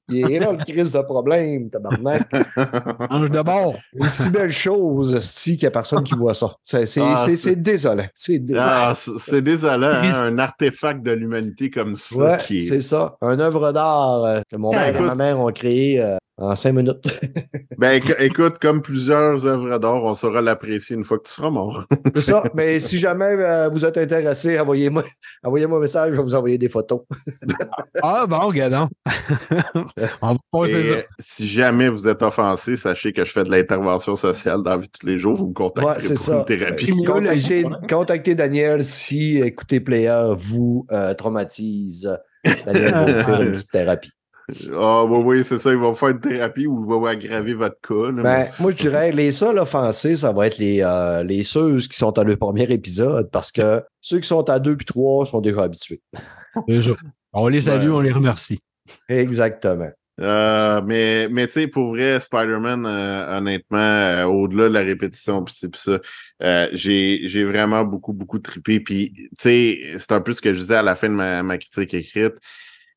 [0.09, 2.27] Il est là le crise de problème, tabarnak.
[3.09, 3.75] Ange de bord.
[3.93, 6.55] Une si belle chose, si qu'il n'y a personne qui voit ça.
[6.63, 7.25] C'est Ah,
[7.55, 8.05] désolant.
[8.15, 8.63] C'est désolant.
[8.65, 12.61] Ah, c- c'est désolant, hein, un artefact de l'humanité comme ça ouais, qui est.
[12.63, 13.15] c'est ça.
[13.21, 16.17] Un œuvre d'art euh, que mon Tiens, père et ma mère ont créé euh,
[16.51, 17.03] en cinq minutes.
[17.79, 21.49] Ben, éc- écoute, comme plusieurs œuvres d'art, on saura l'apprécier une fois que tu seras
[21.49, 21.85] mort.
[22.15, 22.43] C'est ça.
[22.53, 25.03] Mais si jamais euh, vous êtes intéressé, envoyez-moi
[25.43, 27.01] envoyez un message, je vais vous envoyer des photos.
[28.01, 28.87] Ah bon, gadon.
[30.21, 30.95] on va passer Et ça.
[31.19, 34.87] si jamais vous êtes offensé, sachez que je fais de l'intervention sociale dans la vie
[34.87, 35.35] de tous les jours.
[35.35, 36.37] Vous me Ouais, c'est pour ça.
[36.39, 36.93] une thérapie.
[37.05, 42.17] Contactez, contactez Daniel si écouter Player vous euh, traumatise.
[42.65, 44.11] Daniel va vous faire une petite thérapie.
[44.75, 45.71] Ah, oui, oui, c'est ça.
[45.71, 48.11] Ils vont faire une thérapie ou ils vont aggraver votre cas.
[48.11, 51.43] là, Ben, mais- moi, je dirais les seuls offensés, ça va être les, euh, les
[51.43, 54.85] ceux qui sont à le premier épisode parce que ceux qui sont à deux puis
[54.85, 56.01] trois sont déjà habitués.
[56.67, 56.91] Déjà.
[57.31, 58.59] On les salue, on les remercie.
[59.09, 59.89] Exactement.
[60.21, 65.43] Euh, mais, mais tu sais, pour vrai, Spider-Man, euh, honnêtement, euh, au-delà de la répétition,
[65.43, 65.99] pis c'est pis ça,
[66.43, 68.79] euh, j'ai, j'ai vraiment beaucoup, beaucoup trippé.
[68.79, 71.41] Puis, tu sais, c'est un peu ce que je disais à la fin de ma,
[71.41, 72.33] ma critique écrite.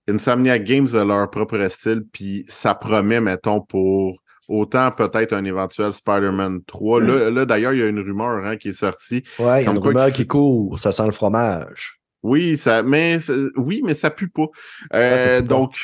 [0.08, 5.92] Insomniac Games a leur propre style, puis ça promet, mettons, pour autant peut-être un éventuel
[5.92, 7.00] Spider-Man 3.
[7.00, 9.24] Là, là d'ailleurs, il y a une rumeur hein, qui est sortie.
[9.38, 11.98] Ouais, il y a Comme une rumeur qui court, ça sent le fromage.
[12.22, 14.46] Oui, ça, mais ça- oui, mais ça pue pas.
[14.94, 15.54] Euh, Ah, ça pue pas.
[15.54, 15.74] donc,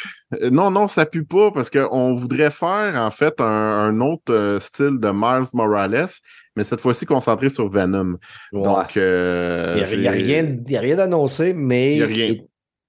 [0.41, 4.33] euh, non, non, ça pue pas parce qu'on voudrait faire en fait un, un autre
[4.33, 6.07] euh, style de Miles Morales,
[6.57, 8.17] mais cette fois-ci concentré sur Venom.
[8.53, 8.63] Ouais.
[8.63, 12.43] Donc, euh, il n'y a, a rien, d'annoncé, mais Il.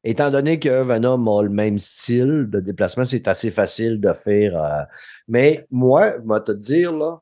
[0.04, 4.58] Étant donné que Venom a le même style de déplacement, c'est assez facile de faire.
[4.58, 4.84] euh,
[5.28, 7.20] mais moi, je vais te dire, là,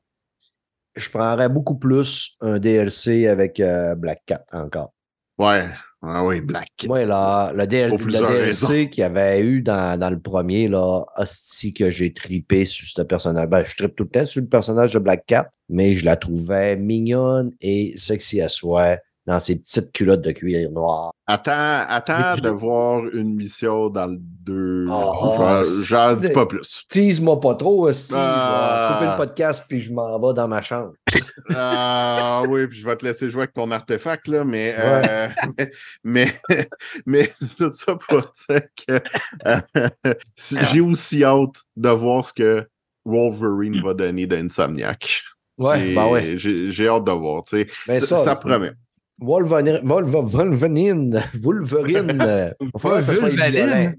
[0.94, 4.92] je prendrais beaucoup plus un DLC avec euh, Black Cat encore.
[5.38, 5.64] Ouais.
[6.04, 6.68] Ah oui, Black.
[7.06, 11.90] Là, le, DL- DLC qu'il y avait eu dans, dans le premier, là, hostie que
[11.90, 13.46] j'ai tripé sur ce personnage.
[13.48, 16.16] Ben, je tripe tout le temps sur le personnage de Black Cat, mais je la
[16.16, 18.96] trouvais mignonne et sexy à soi
[19.26, 21.12] dans ses petites culottes de cuir noir.
[21.26, 24.88] Attends, attends de voir une mission dans le 2.
[24.90, 26.84] Oh, J'en- J'en dis pas plus.
[26.90, 28.12] Tease-moi pas trop, hostie.
[28.16, 28.88] Ah.
[28.88, 30.92] Je vais couper le podcast puis je m'en vais dans ma chambre.
[31.54, 35.72] Ah oui, puis je vais te laisser jouer avec ton artefact, là, mais, euh, mais,
[36.04, 36.32] mais,
[37.06, 39.00] mais tout ça pour dire que
[39.46, 40.14] euh,
[40.72, 42.66] j'ai aussi hâte de voir ce que
[43.04, 45.22] Wolverine va donner d'Insomniac.
[45.58, 46.34] Ouais, J'ai- ben ouais.
[46.36, 47.66] J'ai hâte de voir, tu sais.
[47.86, 48.72] Ben ça, ça, ça promet.
[49.20, 53.92] Wolverine, Wolver- Wolverine, Wolverine, euh, faut que ça soit violent.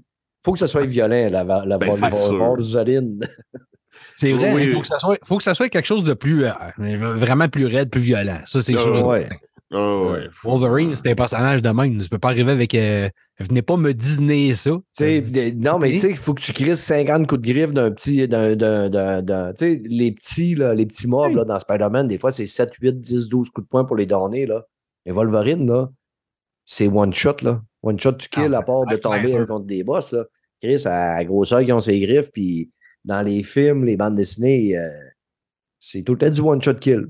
[0.44, 1.90] Faut que ce soit violent, la, la Ben.
[1.90, 3.20] Wolverine.
[4.16, 4.62] C'est vrai, Oui.
[4.64, 6.50] il faut que, ça soit, faut que ça soit quelque chose de plus, euh,
[7.16, 8.40] vraiment plus raide, plus violent.
[8.44, 9.06] Ça, c'est Ah, sûr.
[9.06, 9.28] ouais.
[9.72, 10.28] Oh, ouais.
[10.44, 12.00] Wolverine, c'est un personnage de même.
[12.00, 12.74] Tu peux pas arriver avec.
[12.74, 13.08] euh,
[13.40, 14.70] venez pas me Disney ça.
[14.70, 18.28] Non, mais tu sais, il faut que tu crises 50 coups de griffe d'un petit.
[18.28, 21.34] d'un- d'un- les petits, là, les petits mobs Oui.
[21.36, 24.06] là, dans Spider-Man, des fois, c'est 7, 8, 10, 12 coups de poing pour les
[24.06, 24.46] donner.
[24.46, 24.64] Là.
[25.04, 25.90] Mais Wolverine, là,
[26.64, 27.36] c'est one shot.
[27.42, 27.62] Là.
[27.82, 30.12] One shot, tu kills Ah, à part de tomber contre des boss.
[30.12, 30.24] Là.
[30.62, 32.70] Chris, à la grosseur qui ont ses griffes, puis
[33.04, 34.88] dans les films, les bandes dessinées, euh,
[35.78, 37.06] c'est tout le temps du one shot kill.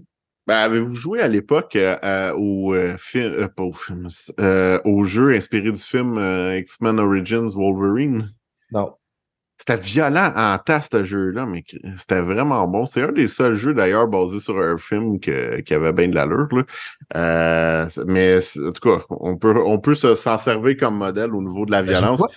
[0.47, 4.09] Ben, avez-vous joué à l'époque euh, au euh, film, euh, pas au film,
[4.41, 8.35] euh, au jeu inspiré du film euh, X-Men Origins Wolverine?
[8.73, 8.95] Non.
[9.57, 11.63] C'était violent en tas, ce jeu-là, mais
[11.97, 12.87] c'était vraiment bon.
[12.87, 16.15] C'est un des seuls jeux, d'ailleurs, basé sur un film que- qui avait bien de
[16.17, 16.49] l'allure.
[17.17, 21.43] Euh, mais en tout cas, on peut, on peut se- s'en servir comme modèle au
[21.43, 22.19] niveau de la sur violence.
[22.19, 22.29] quoi?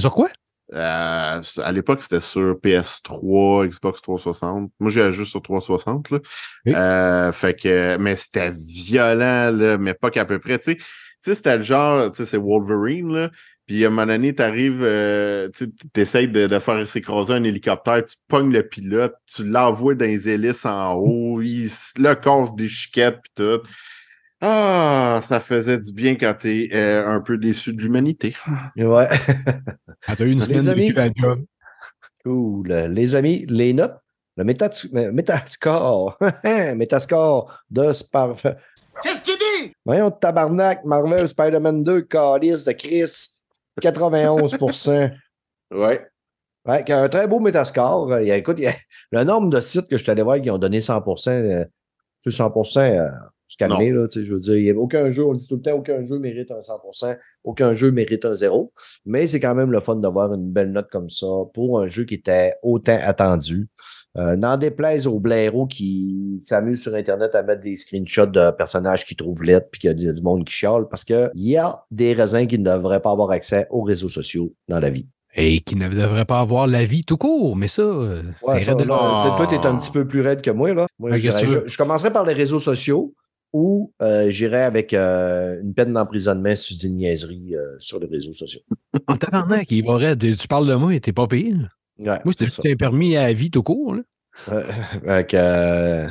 [0.00, 0.28] Sur quoi?
[0.74, 4.70] Euh, à l'époque, c'était sur PS3, Xbox 360.
[4.80, 6.10] Moi, j'ai juste sur 360.
[6.10, 6.18] Là.
[6.66, 6.72] Oui.
[6.74, 10.58] Euh, fait que, mais c'était violent, là, mais pas qu'à peu près.
[10.58, 10.82] Tu sais, tu
[11.20, 13.30] sais, c'était le genre, tu sais, c'est Wolverine, là.
[13.66, 18.04] Puis à un moment donné, t'arrives, euh, tu essayes de, de faire s'écraser un hélicoptère,
[18.04, 22.68] tu pognes le pilote, tu l'envoies dans les hélices en haut, il le casse des
[22.68, 23.60] chiquettes pis tout.
[24.40, 28.36] Ah, ça faisait du bien quand t'es euh, un peu déçu de l'humanité.
[28.76, 29.08] Ouais.
[30.06, 31.14] Ah, t'as eu une Les semaine de amis.
[31.16, 31.44] job.
[32.22, 32.68] Cool.
[32.68, 33.96] Les amis, les notes.
[34.36, 36.18] Le euh, métascore.
[36.76, 38.34] métascore de Spar.
[39.02, 39.72] Qu'est-ce que tu dis?
[39.84, 43.28] Voyons, tabarnak, Marvel Spider-Man 2, Calice de Chris,
[43.80, 45.10] 91%
[45.70, 46.06] Ouais.
[46.66, 48.12] Ouais, qui a un très beau métascore.
[48.12, 48.74] Euh, il y a- écoute, il y a-
[49.12, 51.64] le nombre de sites que je suis allé voir qui ont donné 100% euh,
[52.20, 53.08] c'est 100% euh,
[53.48, 55.46] se calmer, là, tu sais, je veux dire, il y a aucun jeu, on dit
[55.46, 56.80] tout le temps, aucun jeu mérite un 100
[57.44, 58.72] aucun jeu mérite un zéro,
[59.06, 62.04] mais c'est quand même le fun d'avoir une belle note comme ça pour un jeu
[62.04, 63.68] qui était autant attendu.
[64.16, 69.04] Euh, N'en déplaise aux blaireaux qui s'amusent sur Internet à mettre des screenshots de personnages
[69.04, 71.82] qui trouvent lettres puis qu'il y a du, monde qui chiale parce qu'il y a
[71.90, 75.06] des raisins qui ne devraient pas avoir accès aux réseaux sociaux dans la vie.
[75.36, 78.70] Et qui ne devrait pas avoir la vie tout court, mais ça, euh, Ouais, c'est
[78.70, 79.34] raide de là, Ah.
[79.36, 80.72] Toi, tu es un petit peu plus raide que moi.
[80.72, 80.86] Là.
[81.00, 81.62] Moi, je, veux?
[81.64, 83.12] je- je commencerai par les réseaux sociaux
[83.54, 88.08] ou euh, j'irai avec euh, une peine d'emprisonnement si tu dis niaiserie euh, sur les
[88.08, 88.60] réseaux sociaux.
[89.06, 90.16] En tabarnak, il va.
[90.16, 91.54] Tu parles de moi et t'es pas payé.
[91.98, 93.94] Ouais, Moi, c'était un permis à vie tout court.
[93.94, 94.02] Là.
[94.50, 94.64] Euh,
[95.06, 96.08] avec, euh,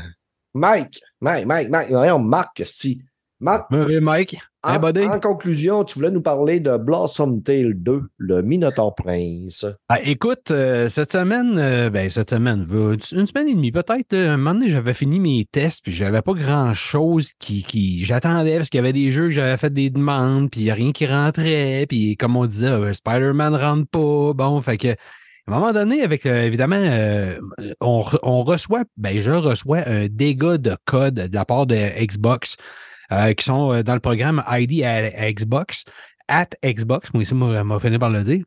[0.53, 3.01] Mike, Mike, Mike, Mike, voyons, Marc, Sti.
[3.71, 8.41] Ouais, Mike, en, hey, en conclusion, tu voulais nous parler de Blossom Tale 2, le
[8.41, 9.65] Minotaur Prince.
[9.89, 14.33] Ah, écoute, euh, cette semaine, euh, ben, cette semaine, une semaine et demie peut-être, euh,
[14.33, 18.69] un moment donné, j'avais fini mes tests, puis j'avais pas grand-chose qui, qui j'attendais, parce
[18.69, 20.93] qu'il y avait des jeux, que j'avais fait des demandes, puis il n'y a rien
[20.93, 24.95] qui rentrait, puis comme on disait, Spider-Man rentre pas, bon, fait que,
[25.45, 27.37] à un moment donné, avec, euh, évidemment, euh,
[27.81, 32.55] on, on reçoit, ben, je reçois un dégât de code de la part de Xbox,
[33.13, 35.85] euh, qui sont euh, dans le programme ID à, à Xbox,
[36.27, 38.43] at Xbox, moi ici, m'a fini par le dire.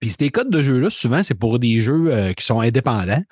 [0.00, 3.22] Puis ces codes de jeux-là, souvent, c'est pour des jeux euh, qui sont indépendants,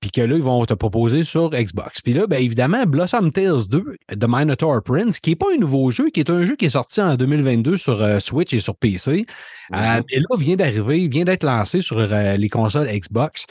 [0.00, 2.00] puis que là, ils vont te proposer sur Xbox.
[2.00, 5.90] Puis là, bien évidemment, Blossom Tales 2, The Minotaur Prince, qui n'est pas un nouveau
[5.90, 8.76] jeu, qui est un jeu qui est sorti en 2022 sur euh, Switch et sur
[8.76, 9.26] PC.
[9.74, 13.46] Euh, et là, vient d'arriver, vient d'être lancé sur les consoles Xbox.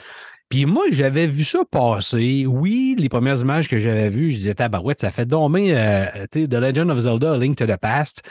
[0.51, 2.45] Puis moi, j'avais vu ça passer.
[2.45, 6.53] Oui, les premières images que j'avais vues, je disais, tabarouette, ça fait dommer, euh, The
[6.53, 8.21] Legend of Zelda, A Link to the Past.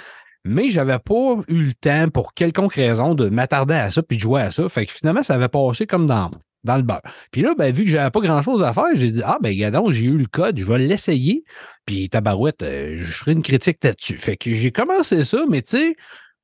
[0.45, 4.23] Mais j'avais pas eu le temps, pour quelconque raison, de m'attarder à ça puis de
[4.23, 4.69] jouer à ça.
[4.69, 6.31] Fait que finalement, ça avait passé comme dans,
[6.63, 7.01] dans le beurre.
[7.31, 9.91] Puis là, ben, vu que j'avais pas grand-chose à faire, j'ai dit, ah, ben, gadon,
[9.91, 11.43] j'ai eu le code, je vais l'essayer.
[11.87, 14.19] Puis tabarouette, euh, je ferai une critique là-dessus.
[14.19, 15.97] Fait que j'ai commencé ça, mais tu sais,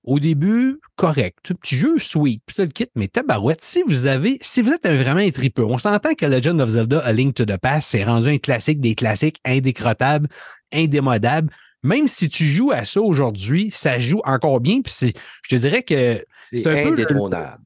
[0.06, 1.50] Au début, correct.
[1.50, 4.70] Un petit jeu sweet, puis ça le kit, mais tabarouette, si vous avez, si vous
[4.72, 7.56] êtes un, vraiment un tripeux, on s'entend que Legend of Zelda A Link to the
[7.58, 10.28] Past, c'est rendu un classique des classiques indécrottable,
[10.72, 11.50] indémodable.
[11.82, 14.80] Même si tu joues à ça aujourd'hui, ça joue encore bien.
[14.80, 15.12] Puis
[15.42, 17.64] je te dirais que C'est un peu le- indétrônable.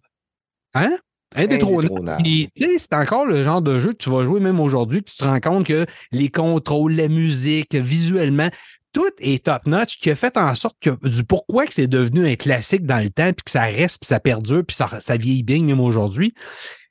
[0.75, 0.97] Hein?
[1.37, 2.23] Indétrônable.
[2.57, 5.41] C'est encore le genre de jeu que tu vas jouer même aujourd'hui, tu te rends
[5.41, 8.49] compte que les contrôles, la musique, visuellement,
[8.93, 12.37] tout est top-notch, qui a fait en sorte que du pourquoi que c'est devenu un
[12.37, 15.43] classique dans le temps, puis que ça reste, puis ça perdure, puis ça, ça vieillit
[15.43, 16.35] bien même aujourd'hui.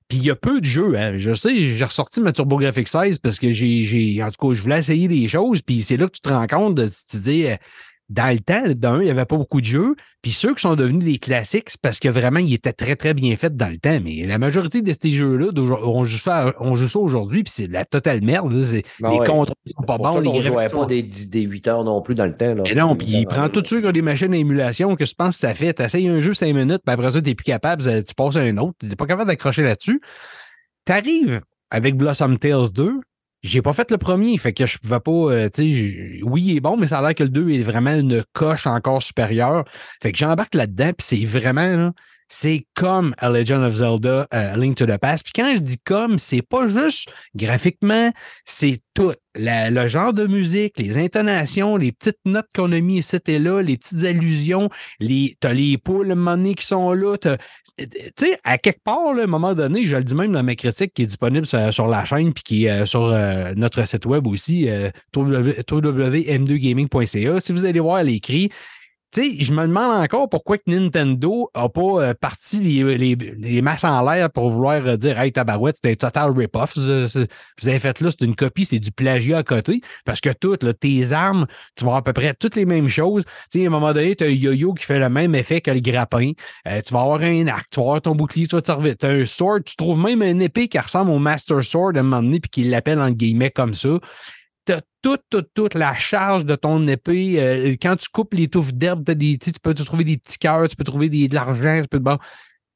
[0.07, 0.95] Puis il y a peu de jeux.
[0.97, 1.17] hein.
[1.19, 4.61] Je sais, j'ai ressorti ma TurboGrafx 16 parce que j'ai, j'ai- en tout cas, je
[4.63, 5.61] voulais essayer des choses.
[5.61, 7.55] Puis c'est là que tu te rends compte de, tu te dis, euh,
[8.09, 9.95] dans le temps, d'un, il n'y avait pas beaucoup de jeux.
[10.21, 13.13] Puis ceux qui sont devenus des classiques, c'est parce que vraiment, ils étaient très, très
[13.13, 13.99] bien faits dans le temps.
[14.03, 15.47] Mais la majorité de ces jeux-là,
[15.83, 16.53] on joue ça,
[16.99, 18.49] aujourd'hui, puis c'est de la totale merde.
[18.49, 19.27] Ben les ouais.
[19.27, 22.25] contrôles sont pas bons, jouait graphiques pas des, 10 des 8 heures non plus dans
[22.25, 22.55] le temps.
[22.55, 22.63] Là.
[22.65, 25.35] mais non, puis il prend tous ceux qui ont des machines d'émulation que tu penses
[25.35, 25.73] que ça fait.
[25.73, 28.35] Tu essayes un jeu 5 minutes, puis après ça, tu n'es plus capable, tu passes
[28.35, 29.99] à un autre, tu n'es pas capable d'accrocher là-dessus.
[30.85, 32.99] Tu arrives avec Blossom Tales 2.
[33.41, 36.75] J'ai pas fait le premier, fait que je pouvais pas, euh, oui, il est bon,
[36.75, 39.63] mais ça a l'air que le 2 est vraiment une coche encore supérieure.
[40.01, 41.93] Fait que j'embarque là-dedans, puis c'est vraiment, là,
[42.29, 45.23] c'est comme A Legend of Zelda, euh, Link to the Past.
[45.23, 48.11] Puis quand je dis comme, c'est pas juste graphiquement,
[48.45, 49.13] c'est tout.
[49.35, 53.61] Le genre de musique, les intonations, les petites notes qu'on a mis ici et là,
[53.61, 54.69] les petites allusions,
[54.99, 57.15] les, t'as les poules money qui sont là.
[57.17, 57.29] Tu
[58.17, 60.93] sais, à quelque part, à un moment donné, je le dis même dans ma critique
[60.93, 64.27] qui est disponible sur, la chaîne puis qui est euh, sur euh, notre site web
[64.27, 67.39] aussi, euh, www.m2gaming.ca.
[67.39, 68.49] Si vous allez voir l'écrit,
[69.11, 73.61] sais, je me demande encore pourquoi que Nintendo a pas euh, parti les, les, les
[73.61, 76.77] masses en l'air pour vouloir euh, dire Hey, tabarouette, c'est un total rip-off.
[76.77, 79.81] Vous, avez fait là, c'est une copie, c'est du plagiat à côté.
[80.05, 83.23] Parce que toutes, tes armes, tu vas avoir à peu près toutes les mêmes choses.
[83.51, 85.61] Tu sais, à un moment donné, tu as un yo-yo qui fait le même effet
[85.61, 86.31] que le grappin.
[86.67, 88.95] Euh, tu vas avoir un arc, tu vas avoir ton bouclier, tu vas te servir.
[88.97, 91.99] Tu as un sword, tu trouves même une épée qui ressemble au Master Sword à
[91.99, 93.99] un moment donné, puis qui l'appelle en guillemets comme ça
[95.01, 97.41] toute, toute, toute la charge de ton épée.
[97.41, 100.75] Euh, quand tu coupes les touffes d'herbe, tu peux te trouver des petits cœurs, tu
[100.75, 102.17] peux trouver des, de l'argent, tu peux bon,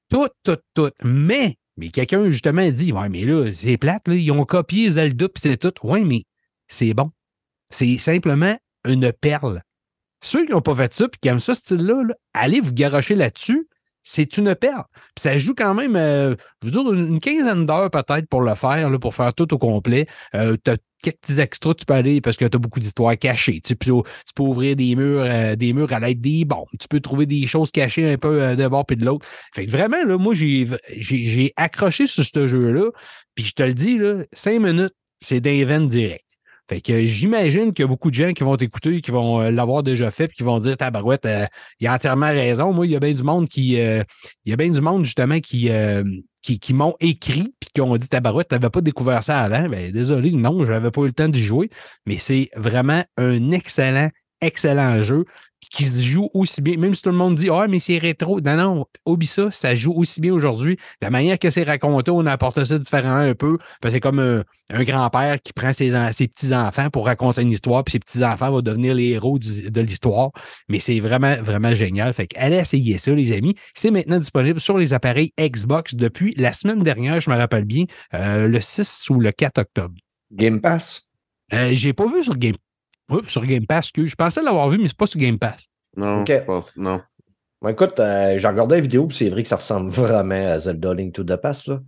[0.10, 0.92] tout, tout, tout.
[1.04, 5.28] Mais, mais quelqu'un justement dit Ouais, mais là, c'est plate, là, ils ont copié Zelda
[5.30, 5.74] puis c'est tout.
[5.86, 6.24] Ouais, mais
[6.68, 7.10] c'est bon.
[7.70, 9.62] C'est simplement une perle.
[10.24, 13.16] Ceux qui n'ont pas fait ça puis qui aiment ce style-là, là, allez vous garocher
[13.16, 13.68] là-dessus.
[14.04, 14.84] C'est une perle.
[15.16, 18.54] Puis ça joue quand même, euh, je veux dire, une quinzaine d'heures peut-être pour le
[18.56, 20.08] faire, pour faire tout au complet.
[20.36, 23.18] Euh, tu as quelques petits extras, tu peux aller parce que tu as beaucoup d'histoires
[23.18, 23.62] cachées.
[23.62, 23.92] Tu peux,
[24.40, 26.68] ouvrir des murs, euh, des murs à l'aide des bombes.
[26.80, 29.26] Tu peux trouver des choses cachées un peu de bord et de l'autre.
[29.54, 32.90] Fait que vraiment, là, moi, j'ai accroché sur ce jeu-là.
[33.36, 36.26] Puis je te le dis, là, cinq minutes, c'est d'invent direct.
[36.70, 39.52] Fait que j'imagine qu'il y a beaucoup de gens qui vont t'écouter, qui vont euh,
[39.52, 41.46] l'avoir déjà fait, puis qui vont dire Tabarouette, euh,
[41.80, 42.72] il a entièrement raison.
[42.72, 43.80] Moi, il y a bien du monde qui.
[43.80, 44.04] euh,
[44.46, 45.70] il y a bien du monde, justement, qui,
[46.42, 49.68] qui, qui m'ont écrit puis qui ont dit Tabarouette, tu n'avais pas découvert ça avant.
[49.70, 51.70] Ben, désolé, non, je n'avais pas eu le temps d'y jouer.
[52.06, 54.10] Mais c'est vraiment un excellent,
[54.42, 55.26] excellent jeu
[55.70, 58.40] qui se joue aussi bien, même si tout le monde dit Ah, mais c'est rétro.
[58.42, 60.78] Non, non, oublie ça, ça joue aussi bien aujourd'hui.
[61.02, 63.58] La manière que c'est raconté, on apporte ça différemment un peu.
[63.82, 67.52] Que c'est comme un, un grand-père qui prend ses, en- ses petits-enfants pour raconter une
[67.52, 70.32] histoire, puis ses petits-enfants vont devenir les héros du- de l'histoire.
[70.70, 72.14] Mais c'est vraiment, vraiment génial.
[72.14, 73.56] Fait allez essayer ça, les amis.
[73.74, 77.86] C'est maintenant disponible sur les appareils Xbox depuis la semaine dernière, je me rappelle bien,
[78.14, 79.96] euh, le 6 ou le 4 octobre.
[80.32, 81.02] Game Pass?
[81.54, 82.56] Euh, j'ai pas vu sur Game,
[83.10, 85.68] Oups, sur Game Pass que je pensais l'avoir vu, mais c'est pas sur Game Pass.
[85.98, 86.30] Non, Ok.
[86.32, 87.02] je pense- non.
[87.62, 90.60] Bon, écoute, euh, j'ai regardé la vidéo, puis c'est vrai que ça ressemble vraiment à
[90.60, 91.68] Zelda Link to the Past.
[91.68, 91.82] Là.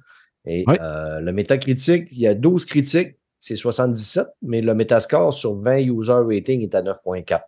[0.46, 0.78] Et Ouais.
[0.82, 5.78] euh, le métacritique, il y a 12 critiques, c'est 77, mais le métascore sur 20
[5.80, 7.44] user rating est à 9.4.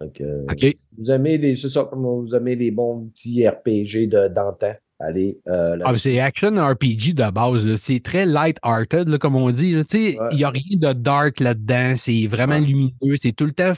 [0.00, 0.74] Donc, euh, OK.
[0.96, 5.38] vous aimez les, c'est ça, comme vous aimez les bons petits RPG de, d'antan, allez
[5.48, 7.74] euh, Ah, c'est action RPG de base.
[7.76, 9.74] C'est très light-hearted, comme on dit.
[9.76, 9.84] Ouais.
[10.32, 11.94] Il n'y a rien de dark là-dedans.
[11.96, 12.60] C'est vraiment Ouais.
[12.60, 13.16] lumineux.
[13.16, 13.72] C'est tout le temps.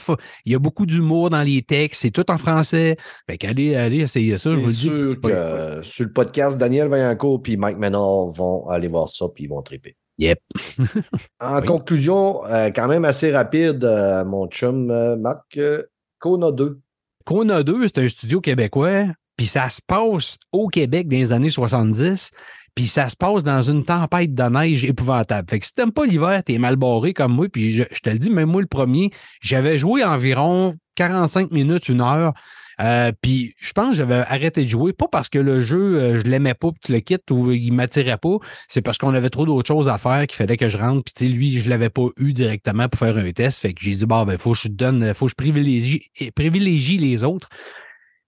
[0.45, 2.01] Il y a beaucoup d'humour dans les textes.
[2.01, 2.97] C'est tout en français.
[3.29, 4.49] Fait qu'allez, allez essayer ça.
[4.51, 8.67] je vous C'est sûr que euh, sur le podcast, Daniel Vaillancourt puis Mike Menard vont
[8.69, 9.95] aller voir ça puis ils vont triper.
[10.19, 10.39] Yep.
[11.39, 11.65] En Oui.
[11.65, 15.59] conclusion, euh, quand même assez rapide, euh, mon chum euh, Marc,
[16.19, 16.79] Kona 2.
[17.25, 19.05] Kona 2, c'est un studio québécois.
[19.43, 22.31] Puis ça se passe au Québec dans les années 70.
[22.75, 25.49] Puis ça se passe dans une tempête de neige épouvantable.
[25.49, 27.47] Fait que si t'aimes pas l'hiver, t'es mal barré comme moi.
[27.51, 29.11] Puis je, te le dis, même moi le premier,
[29.41, 32.31] j'avais joué environ 45 minutes, une heure.
[32.79, 36.19] Euh, puis je pense que j'avais arrêté de jouer, pas parce que le jeu, euh,
[36.21, 38.37] je l'aimais pas, puis le kit ou il m'attirait pas,
[38.69, 41.11] c'est parce qu'on avait trop d'autres choses à faire qu'il fallait que je rentre.
[41.13, 43.59] Puis lui, je l'avais pas eu directement pour faire un test.
[43.59, 46.01] Fait que j'ai dit, bon, ben, faut que je donne, faut que je privilégie,
[46.33, 47.49] privilégie les autres.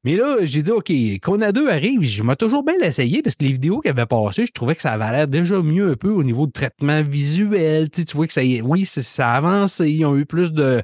[0.06, 3.44] Mais là, j'ai dit, OK, Kona 2 arrive, je m'ai toujours bien l'essayer parce que
[3.44, 6.12] les vidéos qui avaient passé, je trouvais que ça avait l'air déjà mieux un peu
[6.12, 7.90] au niveau de traitement visuel.
[7.90, 9.90] Tu, vois que ça, oui, ça, ça a avancé.
[9.90, 10.84] Ils ont eu plus de,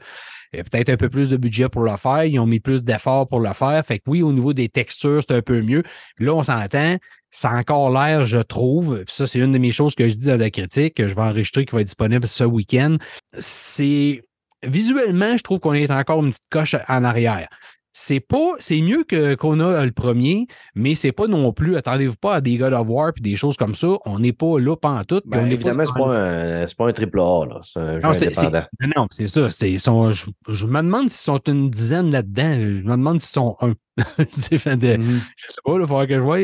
[0.51, 2.25] peut-être un peu plus de budget pour le faire.
[2.25, 3.85] Ils ont mis plus d'efforts pour le faire.
[3.85, 5.83] Fait que oui, au niveau des textures, c'est un peu mieux.
[6.17, 6.97] Là, on s'entend.
[7.29, 9.03] Ça a encore l'air, je trouve.
[9.05, 11.13] Puis ça, c'est une de mes choses que je dis dans la critique, que je
[11.13, 12.97] vais enregistrer, qui va être disponible ce week-end.
[13.37, 14.23] C'est
[14.63, 17.47] visuellement, je trouve qu'on est encore une petite coche en arrière.
[17.93, 21.75] C'est pas, c'est mieux que qu'on a le premier, mais c'est pas non plus.
[21.75, 23.89] Attendez-vous pas à des God of War puis des choses comme ça.
[24.05, 25.23] On n'est pas là pantoute.
[25.29, 27.59] puis Ben, évidemment, c'est pas, un, c'est pas un triple A, là.
[27.63, 28.65] C'est un jeu Non, c'est- indépendant.
[28.95, 29.49] non, c'est ça.
[29.79, 32.53] sont- je, je me demande s'ils sont une dizaine là-dedans.
[32.55, 33.73] Je me demande s'ils sont un.
[33.97, 35.19] De- Mhm.
[35.35, 36.37] je sais pas, il faudra que je voie.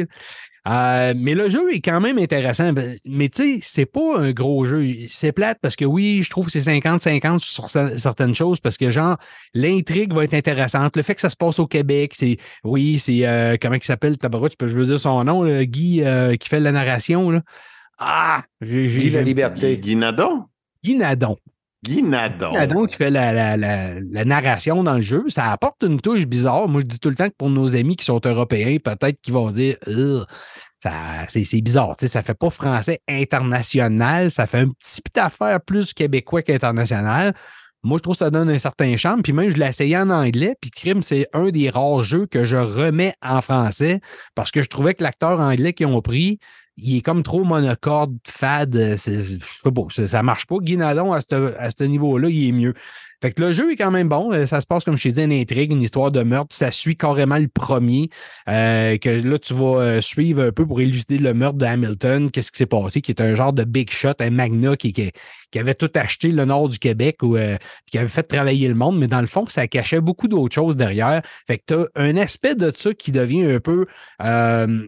[0.67, 2.73] Euh, mais le jeu est quand même intéressant.
[2.73, 4.83] Ben, Mais tu sais, c'est pas un gros jeu.
[5.07, 8.77] C'est plate parce que oui, je trouve que c'est 50-50 sur cer- certaines choses parce
[8.77, 9.15] que, genre,
[9.53, 10.97] l'intrigue va être intéressante.
[10.97, 12.37] Le fait que ça se passe au Québec, c'est.
[12.63, 13.25] Oui, c'est.
[13.25, 16.35] euh, comment il s'appelle, Tabarouche, je peux je veux dire son nom, là, Guy, euh,
[16.35, 17.29] qui fait la narration.
[17.29, 17.41] Là.
[17.97, 18.43] Ah!
[18.61, 19.77] Guy la liberté.
[19.77, 20.45] Guy Nadon.
[20.83, 21.37] Guy Nadon.
[21.83, 22.03] Guy
[22.89, 26.67] qui fait la, narration dans le jeu, ça apporte une touche bizarre.
[26.67, 29.33] Moi, je dis tout le temps que pour nos amis qui sont européens, peut-être qu'ils
[29.33, 29.77] vont dire
[30.79, 31.95] ça, c'est, c'est bizarre.
[31.97, 36.41] Tu sais, ça fait pas français international, ça fait un petit peu d'affaire plus québécois
[36.41, 37.33] qu'international.
[37.83, 39.21] Moi, je trouve que ça donne un certain charme.
[39.21, 40.55] Puis même, je l'ai essayé en anglais.
[40.59, 44.01] Puis Crime, c'est un des rares jeux que je remets en français
[44.35, 46.39] parce que je trouvais que l'acteur anglais qu'ils ont pris,
[46.77, 48.95] il est comme trop monocorde, fade.
[48.97, 50.57] c'est- Je sais pas, ça, ça marche pas.
[50.61, 52.73] Guy Nadon, à ce à ce niveau-là, il est mieux.
[53.19, 54.31] Fait que le jeu est quand même bon.
[54.31, 56.55] Euh, Ça se passe, comme je te disais, une intrigue, une histoire de meurtre.
[56.55, 58.09] Ça suit carrément le premier.
[58.47, 62.29] euh, que là, tu vas euh, suivre un peu pour élucider le meurtre de Hamilton.
[62.29, 63.01] Qu'est-ce qui s'est passé?
[63.01, 65.11] Qui est un genre de big shot, un magna qui, qui,
[65.51, 67.57] qui avait tout acheté le nord du Québec ou euh,
[67.89, 68.99] qui avait fait travailler le monde.
[68.99, 71.23] Mais dans le fond, ça cachait beaucoup d'autres choses derrière.
[71.47, 73.87] Fait que tu as un aspect de ça qui devient un peu.
[74.23, 74.87] euh, euh,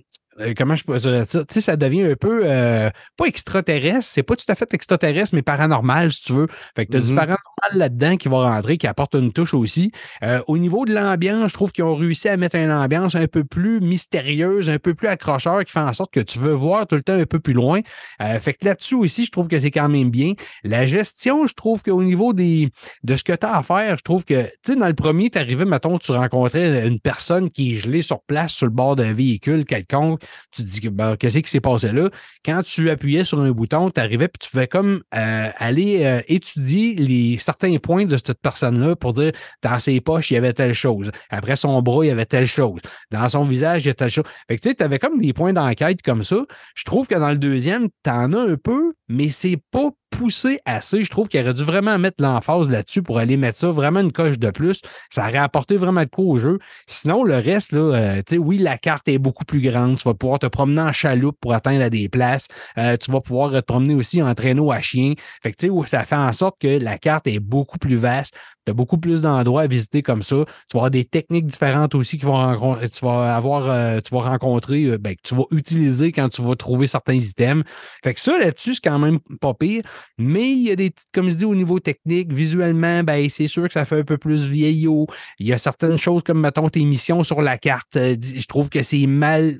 [0.57, 1.39] comment je pourrais dire ça?
[1.45, 5.35] Tu sais, ça devient un peu euh, pas extraterrestre, c'est pas tout à fait extraterrestre,
[5.35, 6.47] mais paranormal, si tu veux.
[6.75, 7.15] Fait que tu as du Mhm.
[7.15, 7.39] paranormal
[7.73, 9.91] là-dedans qui va rentrer, qui apporte une touche aussi.
[10.23, 13.27] Euh, au niveau de l'ambiance, je trouve qu'ils ont réussi à mettre une ambiance un
[13.27, 16.87] peu plus mystérieuse, un peu plus accrocheur, qui fait en sorte que tu veux voir
[16.87, 17.81] tout le temps un peu plus loin.
[18.21, 20.33] Euh, fait que là-dessus aussi, je trouve que c'est quand même bien.
[20.63, 22.69] La gestion, je trouve qu'au niveau des,
[23.03, 25.29] de ce que tu as à faire, je trouve que, tu sais, dans le premier,
[25.29, 28.95] tu arrivais, mettons, tu rencontrais une personne qui est gelée sur place sur le bord
[28.95, 30.21] d'un véhicule quelconque.
[30.51, 32.09] Tu te dis, ben, qu'est-ce qui s'est passé là?
[32.45, 36.21] Quand tu appuyais sur un bouton, tu arrivais puis tu pouvais comme euh, aller euh,
[36.27, 39.31] étudier les, certains points de cette personne-là pour dire,
[39.61, 41.11] dans ses poches, il y avait telle chose.
[41.29, 42.81] Après son bras, il y avait telle chose.
[43.11, 44.25] Dans son visage, il y a telle chose.
[44.47, 46.37] Fait que tu sais, tu avais comme des points d'enquête comme ça.
[46.75, 50.59] Je trouve que dans le deuxième, tu en as un peu, mais c'est pas poussé
[50.65, 51.03] assez.
[51.03, 54.11] Je trouve qu'il aurait dû vraiment mettre l'emphase là-dessus pour aller mettre ça vraiment une
[54.11, 54.81] coche de plus.
[55.09, 56.59] Ça aurait apporté vraiment de quoi au jeu.
[56.87, 59.97] Sinon, le reste, là, euh, oui, la carte est beaucoup plus grande.
[59.97, 62.47] Tu vas pouvoir te promener en chaloupe pour atteindre à des places.
[62.77, 65.13] Euh, tu vas pouvoir te promener aussi en traîneau à chien.
[65.41, 68.35] Fait que, tu sais, ça fait en sorte que la carte est beaucoup plus vaste.
[68.69, 70.37] Tu as beaucoup plus d'endroits à visiter comme ça.
[70.45, 74.21] Tu vas avoir des techniques différentes aussi qui vont tu vas avoir, euh, tu vas
[74.21, 77.63] rencontrer, euh, ben, que tu vas utiliser quand tu vas trouver certains items.
[78.03, 79.81] Fait que ça, là-dessus, c'est quand même pas pire.
[80.17, 83.67] Mais il y a des, comme je dis, au niveau technique, visuellement, ben, c'est sûr
[83.67, 85.07] que ça fait un peu plus vieillot.
[85.39, 87.95] Il y a certaines choses comme, mettons, tes missions sur la carte.
[87.95, 89.57] euh, Je trouve que c'est mal.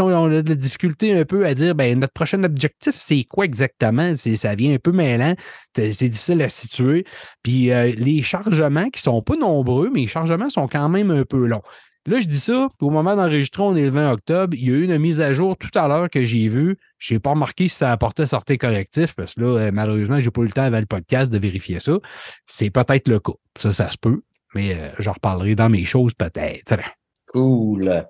[0.00, 3.44] On a de la difficulté un peu à dire, ben, notre prochain objectif, c'est quoi
[3.44, 4.14] exactement?
[4.14, 5.34] Ça vient un peu mêlant.
[5.76, 7.04] C'est difficile à situer.
[7.42, 11.24] Puis euh, les chargements qui sont pas nombreux, mais les chargements sont quand même un
[11.24, 11.62] peu longs.
[12.06, 14.54] Là, je dis ça, au moment d'enregistrer, on est le 20 octobre.
[14.54, 16.76] Il y a eu une mise à jour tout à l'heure que j'ai vue.
[16.98, 20.30] Je n'ai pas remarqué si ça apportait certains correctifs, parce que là, euh, malheureusement, j'ai
[20.30, 21.98] pas eu le temps avant le podcast de vérifier ça.
[22.44, 23.32] C'est peut-être le cas.
[23.58, 24.20] Ça, ça se peut,
[24.54, 26.76] mais euh, j'en reparlerai dans mes choses peut-être.
[27.32, 28.04] Cool.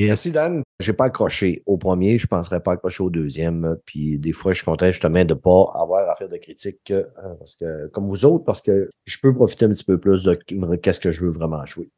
[0.00, 0.08] Yes.
[0.08, 0.62] Merci, Dan.
[0.80, 3.76] Je n'ai pas accroché au premier, je ne penserais pas accrocher au deuxième.
[3.84, 6.90] Puis des fois, je suis content justement de ne pas avoir à faire de critiques
[6.90, 7.04] euh,
[7.38, 10.34] parce que, comme vous autres, parce que je peux profiter un petit peu plus de
[10.76, 11.90] qu'est-ce que je veux vraiment jouer.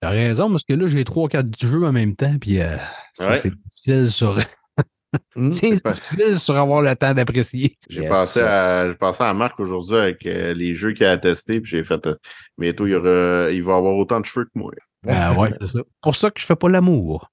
[0.00, 2.76] T'as raison, parce que là, j'ai trois, quatre jeux en même temps, puis euh,
[3.18, 3.36] Ouais.
[3.36, 4.36] c'est difficile sur.
[5.34, 5.50] Hmm?
[5.50, 7.76] c'est difficile sur avoir le temps d'apprécier.
[7.88, 8.10] J'ai Yes.
[8.10, 11.68] pensé à, j'ai pensé à Marc aujourd'hui avec euh, les jeux qu'il a testés, puis
[11.72, 12.14] j'ai fait euh,
[12.56, 14.70] bientôt il, aura, il va avoir autant de cheveux que moi.
[15.08, 15.78] Ah ouais, c'est ça.
[16.00, 17.28] Pour ça que je fais pas l'amour.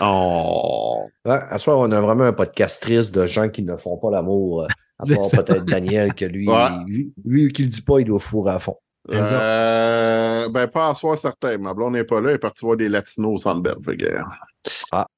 [0.00, 1.04] Oh!
[1.24, 3.96] Ouais, à ce soir, on a vraiment un podcast triste de gens qui ne font
[3.98, 4.62] pas l'amour.
[4.62, 4.66] euh,
[4.98, 6.68] À part peut-être Daniel, que lui, Ouais.
[6.86, 8.76] lui, lui, qui le dit pas, il doit fourrer à fond.
[9.10, 11.58] Euh, ben, pas à soir certain.
[11.58, 13.68] Ma blonde n'est pas là, elle est partie voir des latinos au centre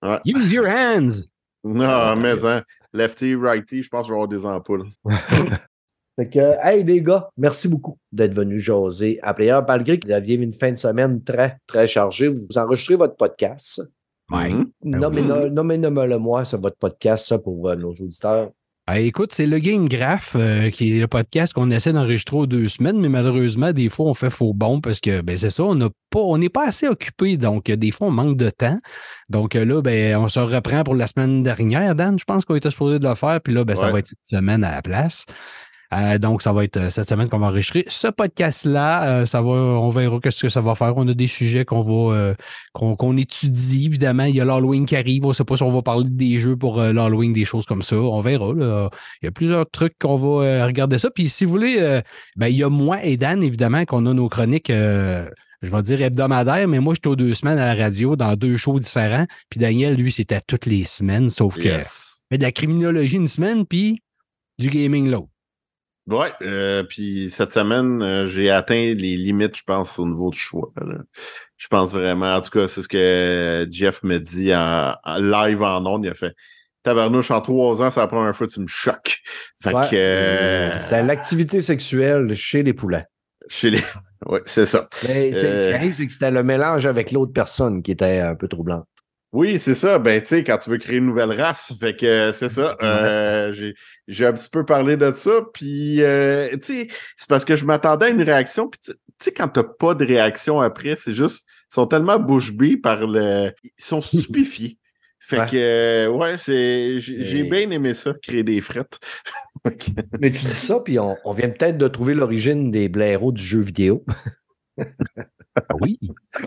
[0.04, 1.24] euh, Use your hands.
[1.64, 4.86] Non, Ah, mais hein, lefty, righty, je pense que je vais avoir des ampoules.
[6.16, 9.58] Fait que, hey les gars, merci beaucoup d'être venus jaser à Player.
[9.66, 13.82] Malgré que vous aviez une fin de semaine très, très chargée, vous enregistrez votre podcast.
[14.30, 14.50] Ouais.
[14.50, 14.70] Mhm.
[14.84, 18.50] Nommez- Nommez-le moi, c'est votre podcast, ça, pour euh, nos auditeurs.
[18.86, 22.46] Ah, écoute, c'est le Game Graph euh, qui est le podcast qu'on essaie d'enregistrer aux
[22.46, 25.64] deux semaines, mais malheureusement, des fois, on fait faux bon parce que ben, c'est ça,
[25.64, 28.50] on n'a pas, on n'est pas assez occupé, donc euh, des fois, on manque de
[28.50, 28.78] temps.
[29.30, 32.18] Donc là, ben, on se reprend pour la semaine dernière, Dan.
[32.18, 34.18] Je pense qu'on était supposé de le faire, puis là, ben, ça va être cette
[34.22, 35.24] semaine à la place.
[35.94, 37.84] Euh, donc, ça va être euh, cette semaine qu'on va enregistrer.
[37.88, 40.94] Ce podcast-là, euh, ça va, on verra qu'est-ce que ça va faire.
[40.96, 42.34] On a des sujets qu'on va euh,
[42.72, 44.24] qu'on étudie, évidemment.
[44.24, 45.24] Il y a l'Halloween qui arrive.
[45.24, 47.82] On ne sait pas si on va parler des jeux pour l'Halloween, des choses comme
[47.82, 47.96] ça.
[47.96, 48.52] On verra.
[48.52, 48.90] là.
[49.22, 51.10] Il y a plusieurs trucs qu'on va regarder ça.
[51.10, 52.00] Puis si vous voulez,
[52.36, 56.02] ben, il y a moi et Dan, évidemment, qu'on a nos chroniques, je vais dire
[56.02, 59.26] hebdomadaires, mais moi, j'étais aux deux semaines à la radio dans deux shows différents.
[59.48, 61.78] Puis Daniel, lui, c'était toutes les semaines, sauf que
[62.30, 64.02] fait de la criminologie une semaine, puis
[64.58, 65.28] du gaming l'autre.
[66.06, 70.38] Ouais, euh, puis cette semaine, euh, j'ai atteint les limites, je pense, au niveau du
[70.38, 70.70] choix.
[70.76, 70.98] là.
[71.56, 75.62] Je pense vraiment, en tout cas, c'est ce que Jeff me dit en, en live
[75.62, 76.04] en ondes.
[76.04, 76.34] Il a fait
[76.82, 79.20] Tabarnouche, en trois ans, c'est la première fois que tu me choques.
[79.62, 79.88] Fait Ouais.
[79.90, 83.06] que euh, C'est l'activité sexuelle chez les poulets.
[83.48, 83.80] chez les.
[84.26, 84.88] Ouais, c'est ça.
[85.06, 85.74] Mais ce qui Euh.
[85.74, 88.84] arrive, c'est que c'était le mélange avec l'autre personne qui était un peu troublant.
[89.34, 89.98] Oui, c'est ça.
[89.98, 92.76] Ben, tu sais, quand tu veux créer une nouvelle race, fait que euh, c'est ça.
[92.82, 93.74] Euh, j'ai,
[94.06, 95.42] j'ai un petit peu parlé de ça.
[95.52, 98.68] Puis, euh, tu sais, c'est parce que je m'attendais à une réaction.
[98.68, 102.52] Puis, tu sais, quand t'as pas de réaction après, c'est juste, ils sont tellement bouche
[102.52, 103.50] bée par le.
[103.64, 104.78] Ils sont stupéfiés.
[105.18, 105.46] Fait Ouais.
[105.50, 109.00] que, ouais, c'est, j'ai, Et- bien aimé ça, créer des frettes.
[110.20, 113.42] Mais tu dis ça, puis on, on vient peut-être de trouver l'origine des blaireaux du
[113.42, 114.04] jeu vidéo.
[115.56, 115.98] Ah oui,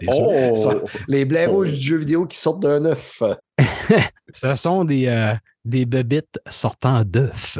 [0.02, 0.58] sûr.
[0.58, 0.72] Ça,
[1.08, 3.24] les blaireaux du jeu vidéo qui sortent d'un œuf.
[4.34, 7.60] Ce sont des, euh, des bebites sortant d'œufs.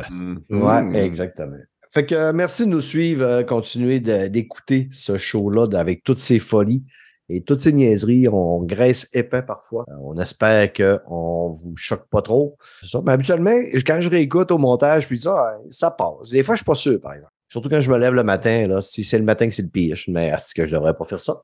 [0.50, 1.58] Ouais, exactement.
[1.98, 6.40] Fait que euh, merci de nous suivre, euh, continuez d'écouter ce show-là avec toutes ces
[6.40, 6.84] folies
[7.30, 8.28] et toutes ces niaiseries.
[8.28, 9.86] On graisse épais parfois.
[9.90, 12.58] Euh, On espère qu'on vous choque pas trop.
[12.82, 13.02] C'est ça.
[13.06, 13.56] Mais habituellement,
[13.86, 16.30] quand je réécoute au montage, puis ça, ça passe.
[16.30, 17.32] Des fois, je suis pas sûr, par exemple.
[17.50, 19.70] Surtout quand je me lève le matin, là, si c'est le matin que c'est le
[19.70, 21.42] pire, je me dis, est-ce que je devrais pas faire ça?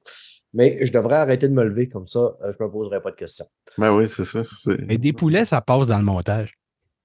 [0.53, 3.15] Mais je devrais arrêter de me lever comme ça, euh, je me poserai pas de
[3.15, 3.45] questions.
[3.77, 4.43] Ben oui, c'est ça.
[4.87, 6.53] Mais des poulets, ça passe dans le montage.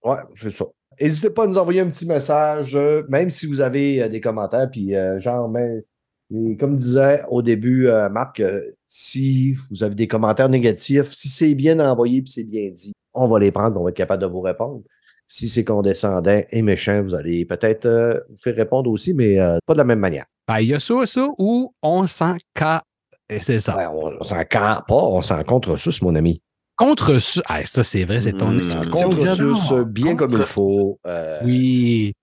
[0.05, 0.67] Ouais, c'est ça.
[1.01, 4.21] N'hésitez pas à nous envoyer un petit message, euh, même si vous avez euh, des
[4.21, 4.69] commentaires.
[4.71, 5.85] Puis, euh, genre, mais,
[6.57, 11.55] comme disait au début euh, Marc, euh, si vous avez des commentaires négatifs, si c'est
[11.55, 14.27] bien envoyé puis c'est bien dit, on va les prendre, on va être capable de
[14.27, 14.83] vous répondre.
[15.31, 19.59] Si c'est condescendant et méchant, vous allez peut-être euh, vous faire répondre aussi, mais euh,
[19.67, 20.25] pas de la même manière.
[20.49, 22.83] Ben, il y a ça, ça, ou on s'en ca...
[23.29, 23.77] Et c'est ça.
[23.77, 26.41] Ouais, on on s'en campe pas, on s'en contre sus, mon ami.
[26.77, 28.59] Contre ça, ah, ça c'est vrai, c'est ton Mmh.
[28.61, 29.11] expression.
[29.11, 30.99] Contre sus, bien comme il faut.
[31.07, 32.15] euh, Oui.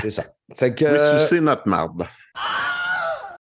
[0.00, 0.24] C'est ça.
[0.54, 0.84] C'est que.
[0.84, 2.04] Oui, sucer notre marde.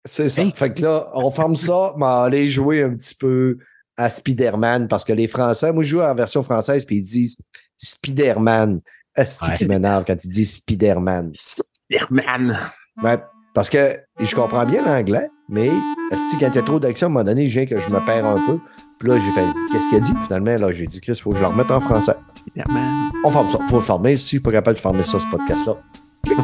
[0.04, 0.42] C'est ça.
[0.42, 0.52] Hey.
[0.54, 3.56] Fait que là, on ferme ça, mais aller jouer un petit peu
[3.96, 7.38] à Spider-Man parce que les Français, moi, je joue en version française puis ils disent
[7.78, 8.80] Spider-Man.
[9.16, 9.56] Ouais.
[9.56, 11.32] qui m'énerve quand ils disent Spider-Man?
[11.34, 12.58] Spider-Man.
[13.02, 13.18] Ouais,
[13.54, 15.66] parce que je comprends bien l'anglais, mais
[16.12, 17.88] est-ce quand il y a trop d'action, à un moment donné, je viens que je
[17.88, 18.58] me perds un peu.
[18.98, 20.12] Puis là, j'ai fait Qu'est-ce qu'il a dit?
[20.24, 22.14] Finalement, là, j'ai dit Chris, il faut que je le remette en français.
[22.36, 23.10] Spider-Man.
[23.24, 23.58] On ferme ça.
[23.68, 24.16] Faut le fermer.
[24.16, 25.74] Si je suis pas capable de fermer ça, ce podcast-là.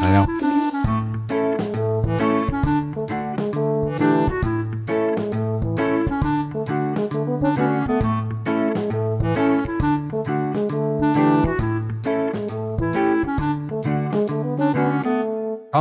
[0.03, 0.27] Alors,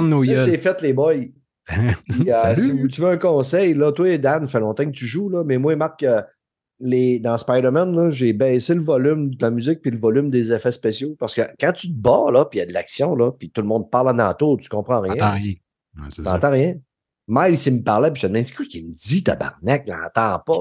[0.01, 0.23] nos.
[0.23, 1.13] C'est fait, les boys.
[2.09, 2.61] Puis, euh, Salut.
[2.61, 5.29] si tu veux un conseil, là, toi et Dan, ça fait longtemps que tu joues,
[5.29, 6.21] là, mais moi et Marc, euh,
[6.79, 10.51] les, dans Spider-Man, là, j'ai baissé le volume de la musique puis le volume des
[10.51, 11.15] effets spéciaux.
[11.19, 13.51] Parce que quand tu te bats, là, puis il y a de l'action, là, puis
[13.51, 15.15] tout le monde parle en entour, tu comprends rien.
[15.19, 15.61] Ah, oui.
[15.97, 16.75] Ouais, rien.
[17.27, 19.83] Miles, il me parlait, puis je te demande, c'est quoi qu'il me dit, tabarnak?
[19.85, 20.59] Je l'entends pas.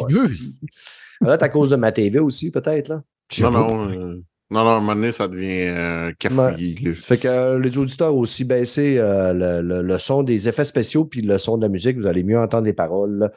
[1.21, 3.03] Là, c'est à cause de ma TV aussi, peut-être, là.
[3.41, 3.59] Non, pas.
[3.59, 6.95] non, euh, non, non, à un moment donné, ça devient euh, cafouillé.
[6.97, 10.49] Ça fait que euh, les auditeurs ont aussi baissé euh, le, le- le son des
[10.49, 11.97] effets spéciaux puis le son de la musique.
[11.99, 13.19] Vous allez mieux entendre les paroles.
[13.19, 13.31] là.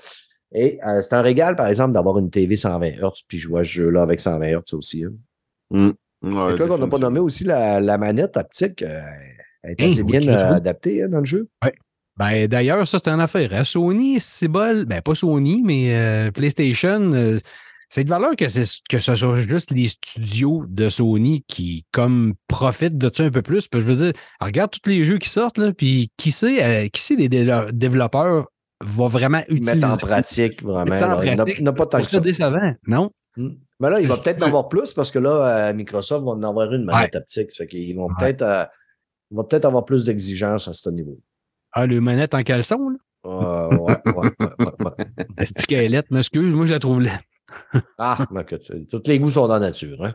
[0.56, 3.64] Et euh, c'est un régal, par exemple, d'avoir une TV 120 Hz puis jouer à
[3.64, 5.04] ce jeu-là avec 120 Hz aussi.
[5.06, 5.12] hein.
[6.22, 9.02] Ouais, Et toi, qu'on n'a pas nommé aussi la, la manette optique, euh,
[9.64, 11.48] elle est assez bien euh, adaptée hein, dans le jeu.
[12.18, 13.52] Ben, d'ailleurs, ça, c'est une affaire.
[13.54, 13.64] hein.
[13.64, 14.86] Sony, c'est bol.
[14.86, 17.40] Ben, pas Sony, mais euh, PlayStation, euh,
[17.94, 18.46] c'est de valeur que,
[18.90, 23.44] que ce soit juste les studios de Sony qui, comme, profitent de ça un peu
[23.44, 23.68] plus.
[23.68, 26.88] Puis je veux dire, regarde tous les jeux qui sortent, là, puis qui sait, euh,
[26.88, 28.48] qui sait des développeurs
[28.84, 30.96] va vraiment utiliser Mettre en pratique, vraiment.
[30.96, 31.60] En pratique.
[31.60, 33.12] il pas tant que ça décevant, non?
[33.38, 33.52] Hmm.
[33.80, 36.42] Mais là, il va peut-être en avoir plus parce que là, euh, Microsoft va en
[36.42, 37.52] avoir une manette optique.
[37.52, 38.14] Ça fait qu'ils vont Ouais.
[38.18, 38.66] peut-être euh,
[39.44, 41.20] peut-être avoir plus d'exigences à ce niveau.
[41.72, 42.98] Ah, le manette en caleçon, là?
[43.26, 45.06] Euh, ouais, ouais, ouais, ouais, ouais.
[45.38, 46.06] Est-ce qu'elle est laide?
[46.10, 47.20] M'excuse, moi, je la trouve laide.
[47.98, 50.04] Ah, mais que tu- tous les goûts sont dans la nature.
[50.04, 50.14] Hein?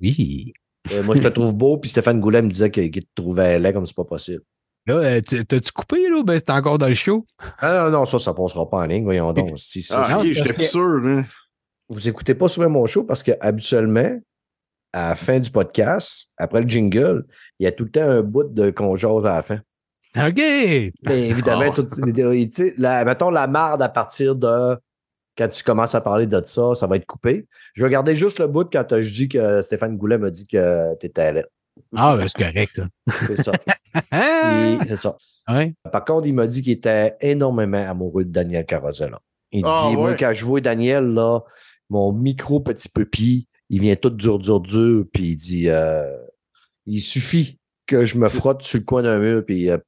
[0.00, 0.52] Oui.
[0.92, 3.72] Euh, moi, je te trouve beau, puis Stéphane Goulet me disait qu'il te trouvait laid
[3.72, 4.42] comme c'est pas possible.
[4.86, 6.22] Là, euh, tu- t'as-tu coupé, là?
[6.24, 7.24] Ben, c'est encore dans le show?
[7.58, 9.52] Ah non, non, ça, ça passera pas en ligne, voyons donc.
[9.56, 10.98] Si, ça, Ah, ça- ok, j'étais sûr.
[10.98, 11.24] Là.
[11.88, 14.18] Vous écoutez pas souvent mon show parce que habituellement,
[14.92, 17.24] à la fin du podcast, après le jingle,
[17.60, 19.60] il y a tout le temps un bout de qu'on jase à la fin.
[20.16, 20.36] OK.
[20.36, 20.92] Mais
[21.30, 21.74] évidemment, Ah.
[21.74, 24.76] tout- tu sais, la, mettons la marde à partir de
[25.36, 27.46] quand tu commences à parler de ça, ça va être coupé.
[27.74, 30.46] Je vais garder juste le bout quand euh, je dis que Stéphane Goulet m'a dit
[30.46, 31.46] que tu étais laid.
[31.94, 32.86] Ah, ben, c'est correct, ça.
[33.26, 33.52] C'est ça.
[34.88, 35.16] C'est ça.
[35.48, 35.74] Ouais.
[35.90, 39.20] Par contre, il m'a dit qu'il était énormément amoureux de Daniel Carosella.
[39.50, 41.40] Il Ah, dit, moi, quand je vois Daniel, là,
[41.90, 46.10] mon micro petit peupi, il vient tout dur, dur, dur, puis il dit, euh,
[46.86, 49.78] il suffit que je me frotte sur le coin d'un mur, puis euh,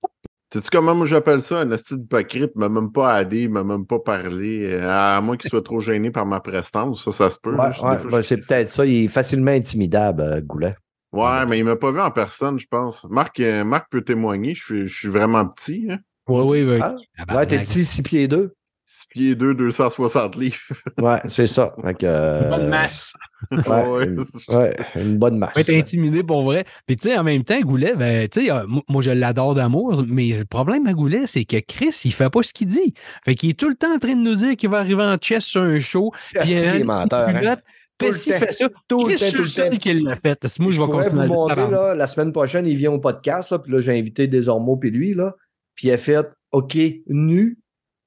[0.54, 1.62] Sais-tu comment moi j'appelle ça?
[1.62, 4.64] Un esti hypocrite, il m'a même pas aidé, il m'a même pas parlé.
[4.72, 7.56] euh, À moins qu'il soit trop gêné par ma prestance, ça, ça se peut.
[7.56, 8.86] ouais, ouais, ben, je- c'est peut-être ça.
[8.86, 10.76] Il est facilement intimidable, euh, Goulet.
[11.12, 13.04] Ouais, mais il m'a pas vu en personne, je pense.
[13.10, 15.86] Marc, euh, Marc peut témoigner, je suis, je suis vraiment petit.
[15.90, 15.98] Hein?
[16.28, 16.78] Oui, oui, oui.
[16.80, 16.94] Ah,
[17.34, 18.54] Ouais, t'es petit, 6 pieds 2.
[18.86, 20.56] 6 pieds 2, 260 livres.
[21.00, 21.74] Ouais, c'est ça.
[21.82, 23.12] Fait que, euh, Bonne masse.
[23.50, 24.04] Ouais, Ouais.
[24.04, 25.54] une, ouais, une bonne masse.
[25.54, 26.64] Va être intimidé pour vrai.
[26.86, 30.02] Puis, tu sais, en même temps, Goulet, ben, tu sais, euh, moi, je l'adore d'amour,
[30.08, 32.94] mais le problème à Goulet, c'est que Chris, il fait pas ce qu'il dit.
[33.24, 35.16] Fait qu'il est tout le temps en train de nous dire qu'il va arriver en
[35.20, 36.12] chess sur un show.
[36.30, 37.56] Puis, Asti, euh, il est menteur, hein.
[37.96, 38.38] Tout puis temps.
[38.38, 38.68] fait ça.
[38.88, 40.58] Tout le Chris, temps, je tout le seul qui l'a fait.
[40.58, 43.50] Moi, je Je vais continuer vous montrer, là, la semaine prochaine, il vient au podcast,
[43.52, 45.34] là, puis là, j'ai invité Desormeaux puis lui, là,
[45.74, 46.76] puis il a fait OK,
[47.08, 47.58] nu.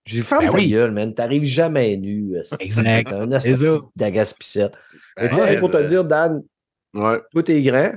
[0.07, 0.69] J'ai fait Ben ta oui.
[0.69, 1.13] gueule, man.
[1.13, 2.35] T'arrives jamais nu.
[2.59, 3.11] Exact.
[3.11, 3.27] Un
[5.29, 6.43] tu Ouais, sais, pour te ça- dire, Dan,
[6.95, 7.19] Ouais.
[7.31, 7.91] toi, t'es grand.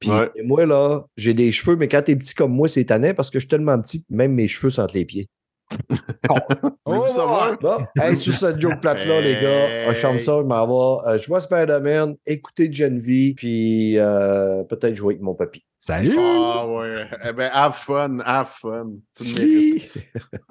[0.00, 0.30] Puis Ouais.
[0.44, 3.38] moi, là, j'ai des cheveux, mais quand t'es petit comme moi, c'est tannant parce que
[3.38, 5.28] je suis tellement petit que même mes cheveux sentent les pieds.
[7.08, 7.58] Savoir?
[7.60, 11.10] Bon, hey, sur cette joke plate-là, les gars, je ferme ça, je m'en vais.
[11.10, 15.64] Euh, je vois Spider-Man, écouter Gen V, puis euh, peut-être jouer avec mon papy.
[15.78, 16.14] Salut!
[16.18, 17.06] Ah ouais.
[17.28, 18.92] Eh ben, have fun, have fun.
[19.16, 19.90] Tu le mérites.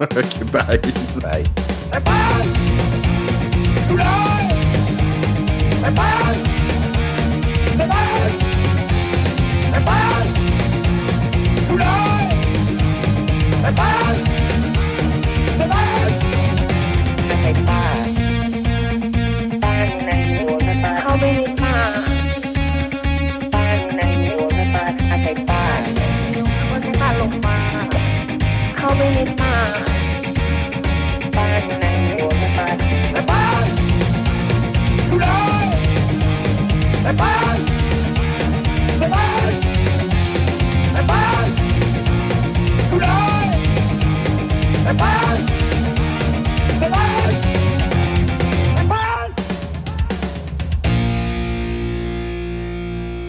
[0.00, 0.80] ok, bye.
[13.74, 14.31] Bye.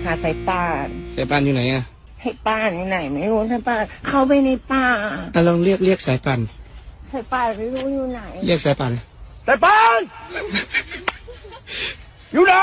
[0.05, 1.92] หาสายป่าน สายป่านอยู่ไหนอะ
[2.23, 4.85] ให้ป้านไหน ไม่รู้สายป่านเข้าไปในป่า
[5.35, 6.39] อะลองเรียกเรียกสายป่าน
[7.11, 8.91] สายป่านไม่รู้อยู่ไหน เรียกสายป่าน
[9.47, 9.99] สายป่าน
[12.33, 12.53] อยู่ไหน